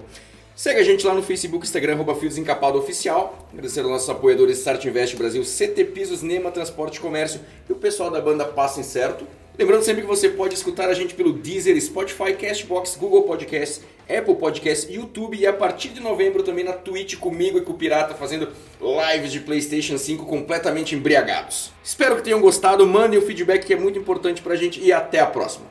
Segue 0.56 0.80
a 0.80 0.84
gente 0.84 1.08
lá 1.08 1.14
no 1.14 1.24
Facebook, 1.24 1.66
Instagram, 1.66 1.94
arroba 1.94 2.14
Fio 2.14 2.30
Oficial. 2.76 3.48
Agradecer 3.52 3.80
aos 3.80 3.90
nossos 3.90 4.10
apoiadores 4.10 4.60
Start 4.60 4.84
Invest 4.86 5.16
Brasil, 5.16 5.44
CT 5.44 5.86
Pisos, 5.86 6.22
Nema 6.22 6.52
Transporte 6.52 6.98
e 6.98 7.00
Comércio 7.00 7.40
e 7.70 7.72
o 7.72 7.76
pessoal 7.76 8.12
da 8.12 8.20
banda 8.20 8.46
Passa 8.46 8.80
Incerto. 8.80 9.26
Lembrando 9.58 9.84
sempre 9.84 10.02
que 10.02 10.08
você 10.08 10.30
pode 10.30 10.54
escutar 10.54 10.90
a 10.90 10.94
gente 10.94 11.14
pelo 11.14 11.34
Deezer, 11.34 11.80
Spotify, 11.82 12.34
Castbox, 12.34 12.96
Google 12.96 13.24
Podcasts, 13.24 13.82
Apple 14.10 14.36
Podcasts, 14.36 14.90
YouTube 14.90 15.38
e 15.38 15.48
a 15.48 15.54
partir 15.54 15.90
de 15.90 16.02
novembro 16.02 16.44
também 16.44 16.66
na 16.66 16.74
Twitch 16.74 17.18
comigo 17.18 17.58
e 17.58 17.62
com 17.62 17.72
o 17.72 17.78
Pirata 17.78 18.14
fazendo 18.14 18.50
lives 18.82 19.32
de 19.32 19.40
PlayStation 19.40 19.98
5 19.98 20.26
completamente 20.26 20.96
embriagados. 20.96 21.72
Espero 21.84 22.18
que 22.18 22.24
tenham 22.24 22.42
gostado, 22.42 22.86
mandem 22.86 23.18
o 23.18 23.22
feedback 23.22 23.66
que 23.66 23.74
é 23.74 23.78
muito 23.78 23.98
importante 23.98 24.42
pra 24.42 24.56
gente 24.56 24.82
e 24.82 24.92
até 24.92 25.20
a 25.20 25.26
próxima. 25.26 25.71